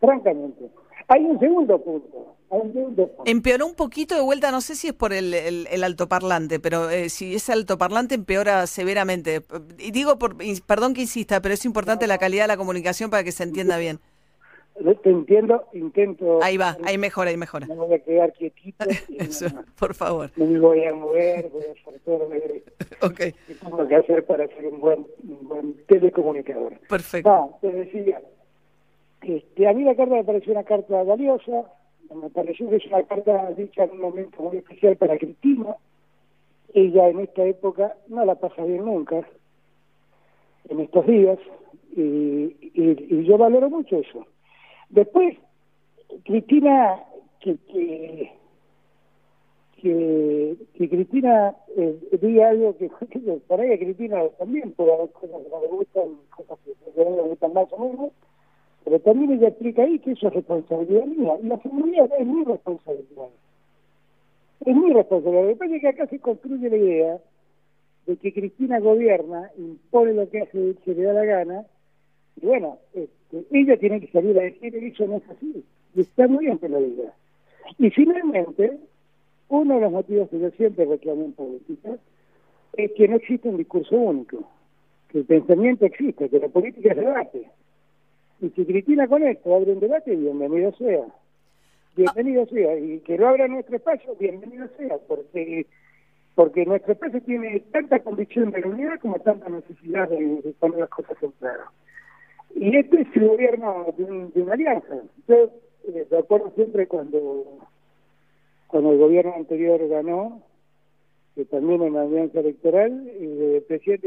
francamente. 0.00 0.70
Hay 1.08 1.24
un 1.24 1.38
segundo 1.38 1.80
punto, 1.80 2.34
hay 2.50 2.60
un 2.60 2.72
segundo 2.72 3.06
punto. 3.08 3.30
Empeoró 3.30 3.66
un 3.66 3.74
poquito 3.74 4.16
de 4.16 4.22
vuelta, 4.22 4.50
no 4.50 4.60
sé 4.60 4.74
si 4.74 4.88
es 4.88 4.92
por 4.92 5.12
el, 5.12 5.32
el, 5.34 5.68
el 5.70 5.84
altoparlante, 5.84 6.58
pero 6.58 6.90
eh, 6.90 7.08
si 7.10 7.36
es 7.36 7.48
altoparlante 7.48 8.16
empeora 8.16 8.66
severamente. 8.66 9.42
Y 9.78 9.92
digo, 9.92 10.18
por, 10.18 10.36
perdón 10.66 10.94
que 10.94 11.02
insista, 11.02 11.40
pero 11.40 11.54
es 11.54 11.64
importante 11.64 12.06
la 12.06 12.18
calidad 12.18 12.44
de 12.44 12.48
la 12.48 12.56
comunicación 12.56 13.10
para 13.10 13.22
que 13.22 13.32
se 13.32 13.44
entienda 13.44 13.78
bien. 13.78 14.00
Te 15.02 15.08
entiendo, 15.08 15.64
intento... 15.72 16.42
Ahí 16.42 16.58
va, 16.58 16.76
ahí 16.84 16.98
mejora, 16.98 17.30
ahí 17.30 17.36
mejora. 17.38 17.66
No 17.66 17.76
me 17.76 17.86
voy 17.86 17.94
a 17.94 17.98
quedar 17.98 18.32
quietito. 18.34 18.84
Eso, 19.18 19.46
por 19.78 19.94
favor. 19.94 20.30
No 20.36 20.44
me 20.44 20.58
voy 20.58 20.84
a 20.84 20.92
mover, 20.92 21.48
voy 21.48 21.62
a 21.64 21.72
hacer 21.72 22.00
todo 22.04 22.18
lo 22.18 23.14
que 23.14 23.34
tengo 23.62 23.88
que 23.88 23.96
hacer 23.96 24.26
para 24.26 24.46
ser 24.48 24.66
un 24.66 24.80
buen, 24.80 25.06
un 25.26 25.48
buen 25.48 25.86
telecomunicador. 25.86 26.78
Perfecto. 26.88 27.30
No, 27.30 27.58
te 27.62 27.72
decía, 27.72 28.20
este, 29.26 29.66
a 29.66 29.72
mí 29.72 29.82
la 29.84 29.94
carta 29.94 30.14
me 30.14 30.24
pareció 30.24 30.52
una 30.52 30.64
carta 30.64 31.02
valiosa, 31.02 31.64
me 32.14 32.30
pareció 32.30 32.70
que 32.70 32.76
es 32.76 32.86
una 32.86 33.02
carta 33.02 33.50
dicha 33.52 33.84
en 33.84 33.90
un 33.92 34.00
momento 34.00 34.42
muy 34.42 34.58
especial 34.58 34.96
para 34.96 35.18
Cristina. 35.18 35.76
Ella 36.72 37.08
en 37.08 37.20
esta 37.20 37.44
época 37.44 37.96
no 38.08 38.24
la 38.24 38.36
pasa 38.36 38.64
bien 38.64 38.84
nunca, 38.84 39.26
en 40.68 40.80
estos 40.80 41.06
días, 41.06 41.38
y, 41.96 42.02
y, 42.02 43.06
y 43.08 43.24
yo 43.24 43.38
valoro 43.38 43.70
mucho 43.70 43.96
eso. 43.98 44.26
Después, 44.90 45.36
Cristina, 46.24 47.02
que, 47.40 47.56
que, 47.68 48.32
que, 49.80 50.88
Cristina 50.88 51.54
eh, 51.76 51.98
diga 52.20 52.50
algo 52.50 52.76
que, 52.76 52.88
que 53.10 53.18
por 53.46 53.60
ahí 53.60 53.72
a 53.72 53.78
Cristina 53.78 54.22
también 54.38 54.72
puede 54.72 54.92
haber 54.92 55.10
cosas 55.10 55.42
que 55.42 55.48
no 55.48 55.60
le 55.60 55.68
gustan, 55.68 56.08
cosas 56.30 56.58
que 56.64 57.04
no 57.04 57.16
le 57.16 57.22
gustan 57.22 57.52
más 57.52 57.72
o 57.72 57.78
menos, 57.78 58.12
pero 58.86 59.00
también 59.00 59.32
ella 59.32 59.48
explica 59.48 59.82
ahí 59.82 59.98
que 59.98 60.12
eso 60.12 60.28
es 60.28 60.34
responsabilidad 60.34 61.06
mía, 61.06 61.32
y 61.42 61.46
la 61.48 61.60
seguridad 61.60 62.08
es 62.20 62.24
mi 62.24 62.44
responsabilidad. 62.44 63.28
Es 64.64 64.76
mi 64.76 64.92
responsabilidad. 64.92 65.48
Lo 65.48 65.58
que 65.58 65.80
que 65.80 65.88
acá 65.88 66.06
se 66.06 66.20
construye 66.20 66.70
la 66.70 66.76
idea 66.76 67.18
de 68.06 68.16
que 68.16 68.32
Cristina 68.32 68.78
gobierna, 68.78 69.50
impone 69.58 70.12
lo 70.12 70.30
que 70.30 70.42
hace, 70.42 70.74
se 70.84 70.94
le 70.94 71.02
da 71.02 71.14
la 71.14 71.24
gana, 71.24 71.66
Y 72.40 72.46
bueno, 72.46 72.78
este, 72.94 73.44
ella 73.50 73.76
tiene 73.76 74.00
que 74.00 74.06
salir 74.12 74.38
a 74.38 74.44
decir 74.44 74.76
eso 74.76 75.04
no 75.08 75.16
es 75.16 75.30
así. 75.30 75.64
Y 75.96 76.00
está 76.02 76.28
muy 76.28 76.44
bien 76.44 76.58
que 76.58 76.68
lo 76.68 76.78
diga. 76.78 77.12
Y 77.78 77.90
finalmente, 77.90 78.78
uno 79.48 79.74
de 79.74 79.80
los 79.80 79.90
motivos 79.90 80.28
que 80.28 80.38
yo 80.38 80.50
siempre 80.52 80.84
reclamo 80.84 81.24
en 81.24 81.32
política 81.32 81.98
es 82.74 82.92
que 82.92 83.08
no 83.08 83.16
existe 83.16 83.48
un 83.48 83.56
discurso 83.56 83.96
único, 83.96 84.48
que 85.08 85.18
el 85.18 85.24
pensamiento 85.24 85.86
existe, 85.86 86.28
que 86.28 86.38
la 86.38 86.48
política 86.48 86.90
es 86.90 86.96
debate. 86.98 87.50
Y 88.40 88.50
si 88.50 88.64
Cristina 88.66 89.08
con 89.08 89.22
esto 89.22 89.54
abre 89.54 89.72
un 89.72 89.80
debate, 89.80 90.14
bienvenido 90.14 90.72
sea. 90.72 91.04
Bienvenido 91.96 92.46
sea. 92.46 92.78
Y 92.78 93.00
que 93.00 93.16
lo 93.16 93.28
abra 93.28 93.48
nuestro 93.48 93.76
espacio, 93.76 94.14
bienvenido 94.18 94.68
sea, 94.76 94.98
porque 95.08 95.66
porque 96.34 96.66
nuestro 96.66 96.92
espacio 96.92 97.22
tiene 97.22 97.60
tanta 97.72 97.98
convicción 98.00 98.50
de 98.50 98.60
la 98.60 98.68
unidad 98.68 99.00
como 99.00 99.18
tanta 99.20 99.48
necesidad 99.48 100.06
de, 100.10 100.54
poner 100.60 100.80
las 100.80 100.90
cosas 100.90 101.16
en 101.22 101.30
claro. 101.30 101.64
Y 102.54 102.76
este 102.76 103.00
es 103.00 103.08
el 103.14 103.28
gobierno 103.28 103.86
de, 103.96 104.04
un- 104.04 104.32
de 104.34 104.42
una 104.42 104.52
alianza. 104.52 104.96
Yo 105.26 105.50
eh, 105.88 106.06
recuerdo 106.10 106.52
siempre 106.54 106.86
cuando, 106.88 107.58
cuando 108.66 108.92
el 108.92 108.98
gobierno 108.98 109.32
anterior 109.34 109.88
ganó, 109.88 110.42
que 111.34 111.46
también 111.46 111.82
en 111.82 111.94
la 111.94 112.02
alianza 112.02 112.40
electoral, 112.40 113.10
y 113.18 113.54
el 113.54 113.62
presidente 113.62 114.04